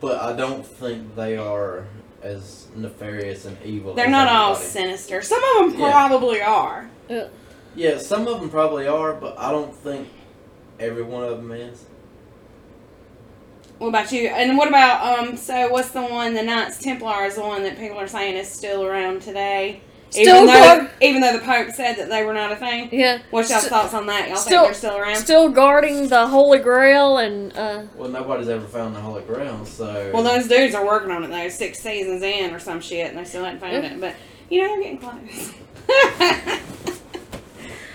but 0.00 0.20
I 0.22 0.34
don't 0.34 0.66
think 0.66 1.14
they 1.14 1.36
are 1.36 1.86
as 2.22 2.66
nefarious 2.74 3.44
and 3.44 3.56
evil. 3.62 3.94
they're 3.94 4.06
as 4.06 4.10
not 4.10 4.28
all 4.28 4.54
sinister 4.54 5.20
some 5.22 5.42
of 5.44 5.70
them 5.72 5.80
Yeah. 5.80 5.90
probably 5.90 6.40
are 6.40 6.88
Yeah, 7.76 7.98
some 7.98 8.26
of 8.26 8.40
them 8.40 8.48
probably 8.48 8.86
are, 8.88 9.12
but 9.12 9.38
I 9.38 9.52
don't 9.52 9.74
think 9.74 10.08
every 10.80 11.02
one 11.02 11.24
of 11.24 11.36
them 11.36 11.52
is. 11.52 11.84
What 13.78 13.88
about 13.88 14.10
you? 14.12 14.28
And 14.28 14.56
what 14.56 14.68
about 14.68 15.18
um? 15.18 15.36
So 15.36 15.68
what's 15.70 15.90
the 15.90 16.02
one? 16.02 16.32
The 16.34 16.42
Knights 16.42 16.78
Templar 16.78 17.24
is 17.26 17.34
the 17.36 17.42
one 17.42 17.62
that 17.64 17.78
people 17.78 17.98
are 17.98 18.08
saying 18.08 18.36
is 18.36 18.48
still 18.48 18.84
around 18.84 19.20
today. 19.22 19.80
Still 20.08 20.36
even 20.36 20.46
though, 20.46 20.52
guard- 20.76 20.90
even 21.02 21.20
though 21.20 21.32
the 21.32 21.40
Pope 21.44 21.70
said 21.72 21.96
that 21.96 22.08
they 22.08 22.24
were 22.24 22.32
not 22.32 22.52
a 22.52 22.56
thing. 22.56 22.88
Yeah. 22.92 23.18
What's 23.30 23.50
y'all's 23.50 23.62
St- 23.64 23.72
thoughts 23.72 23.92
on 23.92 24.06
that? 24.06 24.28
Y'all 24.28 24.36
still- 24.38 24.62
think 24.62 24.66
they're 24.68 24.74
still 24.74 24.96
around? 24.96 25.16
Still 25.16 25.48
guarding 25.50 26.08
the 26.08 26.26
Holy 26.28 26.58
Grail 26.58 27.18
and 27.18 27.54
uh 27.56 27.82
Well, 27.96 28.08
nobody's 28.08 28.48
ever 28.48 28.64
found 28.66 28.94
the 28.96 29.00
Holy 29.00 29.22
Grail, 29.24 29.66
so. 29.66 30.10
well, 30.14 30.22
those 30.22 30.46
dudes 30.48 30.74
are 30.74 30.86
working 30.86 31.10
on 31.10 31.24
it 31.24 31.28
though. 31.28 31.48
Six 31.48 31.80
seasons 31.80 32.22
in 32.22 32.54
or 32.54 32.58
some 32.60 32.80
shit, 32.80 33.08
and 33.10 33.18
they 33.18 33.24
still 33.24 33.44
haven't 33.44 33.60
found 33.60 33.72
Yeah. 33.74 33.92
it. 33.92 34.00
But 34.00 34.14
you 34.48 34.62
know 34.62 34.68
they're 34.68 34.82
getting 34.82 34.98
close. 34.98 35.52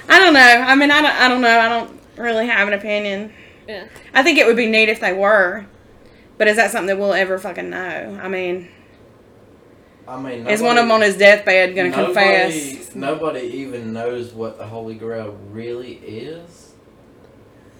I 0.09 0.19
don't 0.19 0.34
know. 0.34 0.39
I 0.39 0.75
mean, 0.75 0.91
I 0.91 1.01
don't. 1.01 1.11
I 1.15 1.27
don't 1.29 1.41
know. 1.41 1.59
I 1.59 1.69
don't 1.69 1.99
really 2.17 2.45
have 2.47 2.67
an 2.67 2.73
opinion. 2.73 3.32
yeah. 3.67 3.86
I 4.13 4.21
think 4.23 4.38
it 4.38 4.45
would 4.45 4.57
be 4.57 4.67
neat 4.67 4.89
if 4.89 4.99
they 4.99 5.13
were. 5.13 5.65
But 6.42 6.48
is 6.48 6.56
that 6.56 6.72
something 6.72 6.88
that 6.88 6.98
we'll 6.98 7.14
ever 7.14 7.38
fucking 7.38 7.70
know? 7.70 8.20
I 8.20 8.28
mean, 8.28 8.68
I 10.08 10.20
mean, 10.20 10.48
is 10.48 10.60
one 10.60 10.80
of 10.80 10.86
them 10.86 10.92
on 10.92 11.02
his 11.02 11.16
deathbed 11.16 11.76
going 11.76 11.92
to 11.92 11.96
confess? 11.96 12.96
Nobody 12.96 13.42
even 13.42 13.94
knows 13.94 14.34
what 14.34 14.58
the 14.58 14.66
Holy 14.66 14.96
Grail 14.96 15.38
really 15.52 15.98
is. 15.98 16.74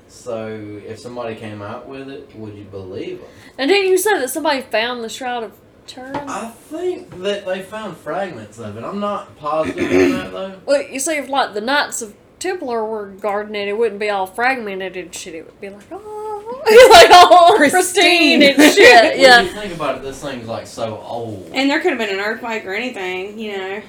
So, 0.10 0.80
if 0.86 1.00
somebody 1.00 1.34
came 1.34 1.64
out 1.64 1.88
with 1.88 2.08
it, 2.08 2.36
would 2.36 2.54
you 2.54 2.66
believe 2.66 3.22
them? 3.22 3.30
And 3.58 3.68
didn't 3.68 3.90
you 3.90 3.98
say 3.98 4.20
that 4.20 4.30
somebody 4.30 4.62
found 4.62 5.04
the 5.04 5.10
Shroud 5.10 5.44
of 5.44 5.58
Turin? 5.88 6.16
I 6.16 6.50
think 6.50 7.20
that 7.24 7.48
they 7.48 7.64
found 7.64 7.98
fragments 7.98 8.60
of 8.60 8.78
it. 8.78 8.84
I'm 8.84 9.00
not 9.00 9.36
positive 9.38 9.92
on 9.92 10.12
that 10.12 10.32
though. 10.32 10.60
Well, 10.68 10.84
you 10.84 11.00
see, 11.00 11.18
if 11.18 11.30
like 11.30 11.56
the 11.56 11.62
Knights 11.62 12.04
of 12.04 12.14
Templar 12.38 12.86
were 12.86 13.08
guarding 13.08 13.56
it, 13.56 13.70
it 13.70 13.78
wouldn't 13.80 14.00
be 14.00 14.12
all 14.12 14.28
fragmented 14.28 14.96
and 14.96 15.16
shit. 15.16 15.34
It 15.34 15.48
would 15.48 15.60
be 15.60 15.70
like, 15.70 15.92
oh, 15.92 16.21
like 16.92 17.08
oh, 17.12 17.38
all 17.52 17.58
Pristine. 17.58 18.40
pristine, 18.40 18.44
and 18.44 18.74
shit. 18.74 19.04
When 19.14 19.20
Yeah. 19.20 19.42
you 19.42 19.50
think 19.50 19.74
about 19.74 19.98
it, 19.98 20.02
this 20.04 20.22
thing's 20.22 20.48
like 20.48 20.68
so 20.68 21.00
old. 21.06 21.50
And 21.54 21.70
there 21.70 21.80
could 21.82 21.92
have 21.92 22.00
been 22.00 22.10
an 22.18 22.20
earthquake 22.24 22.66
or 22.66 22.74
anything, 22.74 23.38
you 23.40 23.58
know. 23.58 23.82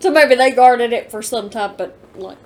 So 0.00 0.10
maybe 0.10 0.34
they 0.34 0.52
guarded 0.52 0.92
it 0.92 1.10
for 1.10 1.22
some 1.22 1.50
type 1.50 1.80
of 1.80 1.92
like, 2.16 2.38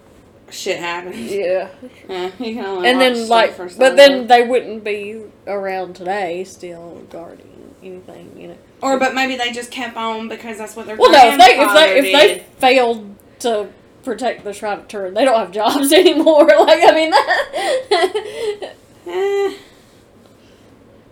Shit 0.51 0.79
happens. 0.81 1.17
yeah. 1.33 1.69
Yeah, 2.09 2.31
you 2.39 2.55
can 2.55 2.65
only 2.65 2.89
And 2.89 3.01
then 3.01 3.29
like, 3.29 3.55
for 3.55 3.69
so 3.69 3.79
but 3.79 3.97
then 3.97 4.27
they 4.27 4.43
wouldn't 4.47 4.85
be 4.85 5.23
around 5.47 5.97
today, 5.97 6.45
still 6.45 7.03
guarding 7.11 7.75
anything, 7.83 8.33
you 8.39 8.49
know. 8.49 8.57
or 8.83 8.99
but 8.99 9.15
maybe 9.15 9.37
they 9.37 9.51
just 9.53 9.71
kept 9.71 9.97
on 9.97 10.29
because 10.29 10.59
that's 10.59 10.77
what 10.77 10.87
their 10.87 10.97
Well, 10.97 11.11
no, 11.11 11.19
if 11.33 11.39
they 11.39 11.59
if 11.59 11.73
they 11.73 11.99
if 11.99 12.13
they 12.13 12.45
failed 12.59 13.17
to 13.41 13.69
protect 14.05 14.45
the 14.45 14.53
Shroud 14.53 14.79
of 14.81 14.89
Turin, 14.89 15.15
they 15.15 15.25
don't 15.25 15.39
have 15.39 15.53
jobs 15.53 15.93
anymore. 15.93 16.45
Like 16.47 16.81
I 16.83 16.93
mean, 16.93 17.11
that, 17.11 18.75
Eh. 19.07 19.55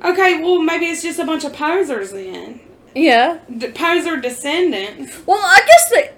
Okay, 0.02 0.40
well 0.42 0.60
maybe 0.62 0.86
it's 0.86 1.02
just 1.02 1.18
a 1.18 1.24
bunch 1.24 1.44
of 1.44 1.52
posers 1.52 2.12
then. 2.12 2.60
yeah. 2.94 3.38
D- 3.54 3.68
poser 3.72 4.16
descendants. 4.16 5.26
Well, 5.26 5.38
I 5.42 5.60
guess 5.66 5.90
they 5.90 6.10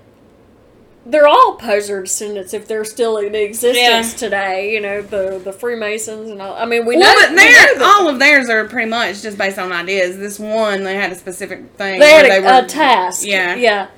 they're 1.05 1.27
all 1.27 1.57
poser 1.57 2.01
descendants 2.03 2.55
if 2.55 2.69
they're 2.69 2.85
still 2.85 3.17
in 3.17 3.35
existence 3.35 4.13
Yeah. 4.13 4.17
today. 4.19 4.73
You 4.73 4.81
know, 4.81 5.03
the 5.03 5.41
the 5.43 5.53
Freemasons 5.53 6.31
and 6.31 6.41
all. 6.41 6.55
I 6.55 6.65
mean, 6.65 6.87
we 6.87 6.97
well, 6.97 7.13
know, 7.13 7.21
but 7.23 7.31
we 7.31 7.37
know 7.37 7.75
that 7.79 7.83
all 7.83 8.09
of 8.09 8.21
theirs 8.21 8.49
are 8.49 8.69
pretty 8.69 8.89
much 8.89 9.23
just 9.23 9.37
based 9.37 9.59
on 9.59 9.73
ideas. 9.73 10.17
This 10.19 10.39
one, 10.39 10.85
they 10.85 10.95
had 10.95 11.11
a 11.11 11.17
specific 11.17 11.73
thing. 11.75 11.99
they 11.99 12.13
had 12.13 12.27
a, 12.27 12.29
they 12.29 12.41
were, 12.41 12.65
a 12.65 12.67
task. 12.69 13.27
Yeah. 13.27 13.57
yeah, 13.57 13.89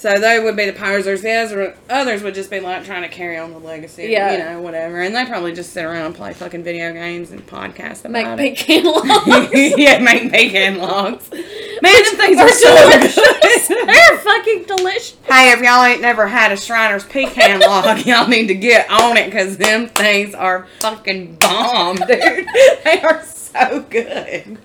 So 0.00 0.18
they 0.18 0.40
would 0.40 0.56
be 0.56 0.64
the 0.64 0.72
posers. 0.72 1.20
The 1.20 1.30
other, 1.30 1.76
others 1.90 2.22
would 2.22 2.34
just 2.34 2.50
be 2.50 2.58
like 2.58 2.86
trying 2.86 3.02
to 3.02 3.08
carry 3.08 3.36
on 3.36 3.52
the 3.52 3.58
legacy. 3.58 4.04
Yeah. 4.04 4.32
You 4.32 4.38
know, 4.38 4.62
whatever. 4.62 4.98
And 5.02 5.14
they 5.14 5.26
probably 5.26 5.52
just 5.52 5.74
sit 5.74 5.84
around 5.84 6.06
and 6.06 6.14
play 6.14 6.32
fucking 6.32 6.64
video 6.64 6.90
games 6.94 7.32
and 7.32 7.46
podcast 7.46 8.06
about 8.06 8.12
make 8.12 8.24
about 8.24 8.38
pecan 8.38 8.84
logs. 8.86 9.50
it. 9.52 9.78
yeah, 9.78 9.98
make 9.98 10.32
pecan 10.32 10.78
logs. 10.78 11.30
Man, 11.82 11.92
them 11.92 12.16
things 12.16 12.38
Are 12.38 12.46
are 12.46 12.50
so 12.50 12.90
delicious. 12.90 13.68
good. 13.68 13.86
they're 13.88 14.18
fucking 14.20 14.64
delicious. 14.64 15.16
hey, 15.28 15.52
if 15.52 15.60
y'all 15.60 15.84
ain't 15.84 16.00
never 16.00 16.26
had 16.26 16.50
a 16.50 16.56
Shriner's 16.56 17.04
pecan 17.04 17.60
log, 17.60 18.06
y'all 18.06 18.26
need 18.26 18.46
to 18.46 18.54
get 18.54 18.90
on 18.90 19.18
it 19.18 19.26
because 19.26 19.58
them 19.58 19.86
things 19.88 20.34
are 20.34 20.66
fucking 20.80 21.34
bomb, 21.34 21.96
dude. 21.96 22.08
They 22.08 23.02
are 23.02 23.22
so 23.22 23.84
good. 23.90 24.56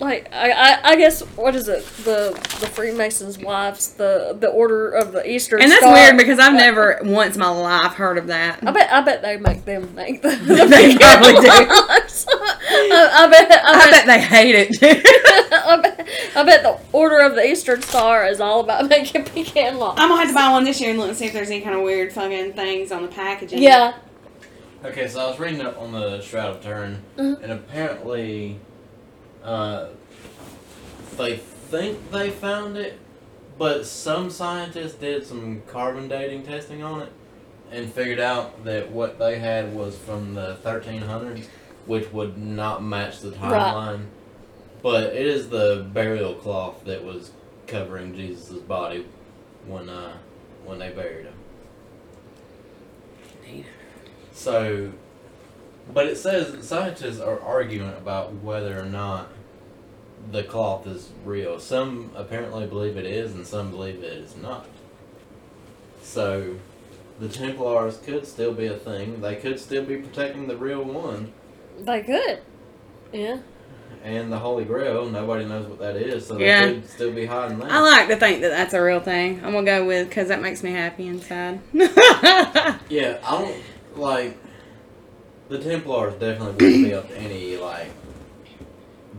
Like 0.00 0.32
I, 0.32 0.50
I, 0.50 0.80
I 0.92 0.96
guess 0.96 1.20
what 1.36 1.54
is 1.54 1.68
it? 1.68 1.84
The 2.04 2.30
the 2.60 2.66
Freemasons' 2.66 3.36
wives, 3.38 3.92
the 3.92 4.34
the 4.40 4.48
Order 4.48 4.90
of 4.92 5.12
the 5.12 5.30
Eastern 5.30 5.60
And 5.60 5.70
that's 5.70 5.82
Star. 5.82 5.92
weird 5.92 6.16
because 6.16 6.38
I've 6.38 6.54
never 6.54 6.98
once 7.04 7.34
in 7.36 7.40
my 7.40 7.50
life 7.50 7.92
heard 7.92 8.16
of 8.16 8.26
that. 8.28 8.66
I 8.66 8.70
bet 8.72 8.90
I 8.90 9.02
bet 9.02 9.20
they 9.20 9.36
make 9.36 9.66
them 9.66 9.94
make 9.94 10.22
the, 10.22 10.28
They 10.70 10.96
probably 10.96 11.32
do. 11.42 11.50
I, 12.72 13.10
I 13.12 13.26
bet 13.28 13.50
I, 13.52 13.60
I 13.72 13.90
bet, 13.90 13.90
bet 13.90 14.06
they 14.06 14.20
hate 14.20 14.54
it. 14.54 14.82
I 15.52 15.76
bet 15.82 16.08
I 16.34 16.42
bet 16.44 16.62
the 16.62 16.78
Order 16.96 17.18
of 17.18 17.34
the 17.34 17.46
Eastern 17.46 17.82
Star 17.82 18.26
is 18.26 18.40
all 18.40 18.60
about 18.60 18.88
making 18.88 19.24
pecan 19.26 19.76
logs. 19.78 20.00
I'm 20.00 20.08
gonna 20.08 20.20
have 20.22 20.28
to 20.30 20.34
buy 20.34 20.50
one 20.50 20.64
this 20.64 20.80
year 20.80 20.90
and 20.90 20.98
look 20.98 21.08
and 21.08 21.16
see 21.16 21.26
if 21.26 21.34
there's 21.34 21.50
any 21.50 21.60
kind 21.60 21.76
of 21.76 21.82
weird 21.82 22.10
fucking 22.12 22.54
things 22.54 22.90
on 22.90 23.02
the 23.02 23.08
packaging. 23.08 23.62
Yeah. 23.62 23.98
Okay, 24.82 25.08
so 25.08 25.20
I 25.20 25.28
was 25.28 25.38
reading 25.38 25.60
up 25.60 25.78
on 25.78 25.92
the 25.92 26.22
Shroud 26.22 26.56
of 26.56 26.62
Turin, 26.62 27.02
Mhm. 27.18 27.42
and 27.42 27.52
apparently, 27.52 28.58
uh, 29.42 29.88
they 31.16 31.36
think 31.36 32.10
they 32.10 32.30
found 32.30 32.76
it, 32.76 32.98
but 33.58 33.86
some 33.86 34.30
scientists 34.30 34.94
did 34.94 35.26
some 35.26 35.62
carbon 35.66 36.08
dating 36.08 36.44
testing 36.44 36.82
on 36.82 37.02
it, 37.02 37.12
and 37.70 37.92
figured 37.92 38.20
out 38.20 38.64
that 38.64 38.90
what 38.90 39.18
they 39.18 39.38
had 39.38 39.74
was 39.74 39.96
from 39.96 40.34
the 40.34 40.56
1300s, 40.64 41.46
which 41.86 42.12
would 42.12 42.36
not 42.38 42.82
match 42.82 43.20
the 43.20 43.30
timeline. 43.30 43.98
Right. 43.98 44.00
But 44.82 45.02
it 45.14 45.26
is 45.26 45.50
the 45.50 45.86
burial 45.92 46.34
cloth 46.34 46.84
that 46.84 47.04
was 47.04 47.32
covering 47.66 48.14
Jesus' 48.14 48.58
body 48.60 49.06
when 49.66 49.88
uh, 49.88 50.16
when 50.64 50.78
they 50.78 50.90
buried 50.90 51.26
him. 51.26 51.34
So, 54.32 54.90
but 55.92 56.06
it 56.06 56.16
says 56.16 56.66
scientists 56.66 57.20
are 57.20 57.40
arguing 57.40 57.90
about 57.92 58.34
whether 58.42 58.78
or 58.78 58.84
not 58.86 59.28
the 60.30 60.42
cloth 60.42 60.86
is 60.86 61.10
real. 61.24 61.58
Some 61.58 62.10
apparently 62.14 62.66
believe 62.66 62.96
it 62.96 63.06
is, 63.06 63.34
and 63.34 63.46
some 63.46 63.70
believe 63.70 64.02
it 64.02 64.12
is 64.12 64.36
not. 64.36 64.66
So, 66.02 66.56
the 67.18 67.28
Templars 67.28 67.98
could 67.98 68.26
still 68.26 68.52
be 68.52 68.66
a 68.66 68.76
thing. 68.76 69.20
They 69.20 69.36
could 69.36 69.58
still 69.60 69.84
be 69.84 69.96
protecting 69.96 70.48
the 70.48 70.56
real 70.56 70.82
one. 70.82 71.32
They 71.80 72.02
could. 72.02 72.40
Yeah. 73.12 73.38
And 74.02 74.32
the 74.32 74.38
Holy 74.38 74.64
Grail, 74.64 75.06
nobody 75.10 75.44
knows 75.44 75.66
what 75.66 75.78
that 75.80 75.96
is, 75.96 76.26
so 76.26 76.34
they 76.34 76.46
Yeah. 76.46 76.68
could 76.68 76.88
still 76.88 77.12
be 77.12 77.26
hiding 77.26 77.58
that. 77.58 77.70
I 77.70 77.80
like 77.80 78.08
to 78.08 78.16
think 78.16 78.40
that 78.40 78.48
that's 78.50 78.72
a 78.72 78.82
real 78.82 79.00
thing. 79.00 79.40
I'm 79.44 79.52
gonna 79.52 79.66
go 79.66 79.84
with 79.86 80.08
because 80.08 80.28
that 80.28 80.40
makes 80.40 80.62
me 80.62 80.72
happy 80.72 81.06
inside. 81.06 81.60
Yeah, 82.88 83.18
I 83.24 83.38
don't 83.42 83.56
like 83.96 84.36
the 85.50 85.58
Templars. 85.58 86.14
Definitely 86.14 86.52
wouldn't 86.66 86.84
be 86.84 86.94
up 86.94 87.08
to 87.08 87.18
any 87.18 87.56
like 87.58 87.90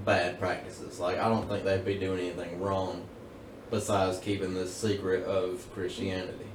bad 0.03 0.39
practices. 0.39 0.99
Like 0.99 1.19
I 1.19 1.29
don't 1.29 1.47
think 1.47 1.63
they'd 1.63 1.85
be 1.85 1.99
doing 1.99 2.19
anything 2.19 2.59
wrong 2.59 3.05
besides 3.69 4.17
keeping 4.17 4.53
the 4.55 4.67
secret 4.67 5.23
of 5.25 5.71
Christianity. 5.73 6.47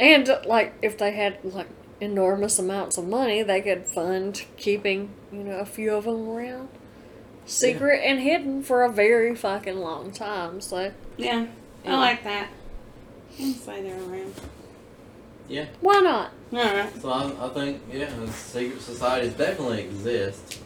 And 0.00 0.28
like 0.46 0.74
if 0.82 0.98
they 0.98 1.12
had 1.12 1.38
like 1.44 1.68
enormous 2.00 2.58
amounts 2.58 2.98
of 2.98 3.06
money, 3.06 3.42
they 3.42 3.60
could 3.60 3.86
fund 3.86 4.44
keeping 4.56 5.10
you 5.30 5.44
know 5.44 5.58
a 5.58 5.66
few 5.66 5.94
of 5.94 6.04
them 6.04 6.28
around, 6.28 6.68
secret 7.46 8.00
and 8.04 8.20
hidden 8.20 8.62
for 8.62 8.84
a 8.84 8.90
very 8.90 9.34
fucking 9.34 9.78
long 9.78 10.12
time. 10.12 10.60
So 10.60 10.92
Yeah, 11.16 11.46
I 11.86 11.96
like 11.96 12.24
that. 12.24 12.48
I'll 13.40 13.52
say 13.52 13.82
they're 13.82 14.00
around. 15.50 15.68
why 15.80 16.00
not? 16.00 16.30
All 16.52 16.58
right. 16.58 17.00
So 17.02 17.10
I, 17.10 17.46
I 17.46 17.48
think 17.50 17.82
yeah, 17.92 18.08
secret 18.30 18.80
societies 18.80 19.34
definitely 19.34 19.82
exist. 19.82 20.60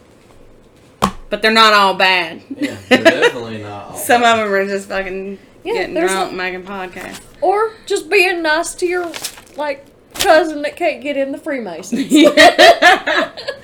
But 1.29 1.41
they're 1.41 1.51
not 1.51 1.73
all 1.73 1.95
bad. 1.95 2.41
Yeah, 2.55 2.77
they're 2.89 3.03
definitely 3.03 3.63
not. 3.63 3.91
All 3.91 3.97
Some 3.97 4.21
bad. 4.21 4.39
of 4.39 4.45
them 4.45 4.53
are 4.53 4.65
just 4.67 4.87
fucking 4.87 5.39
Yeah, 5.63 5.73
getting 5.73 5.95
there's 5.95 6.11
drunk, 6.11 6.33
making 6.33 6.63
podcasts. 6.63 7.21
Or 7.41 7.73
just 7.85 8.09
being 8.09 8.41
nice 8.43 8.75
to 8.75 8.85
your 8.85 9.11
like 9.57 9.85
cousin 10.13 10.61
that 10.61 10.75
can't 10.75 11.01
get 11.01 11.17
in 11.17 11.31
the 11.31 11.37
Freemasons. 11.37 12.07
Yeah. 12.11 13.31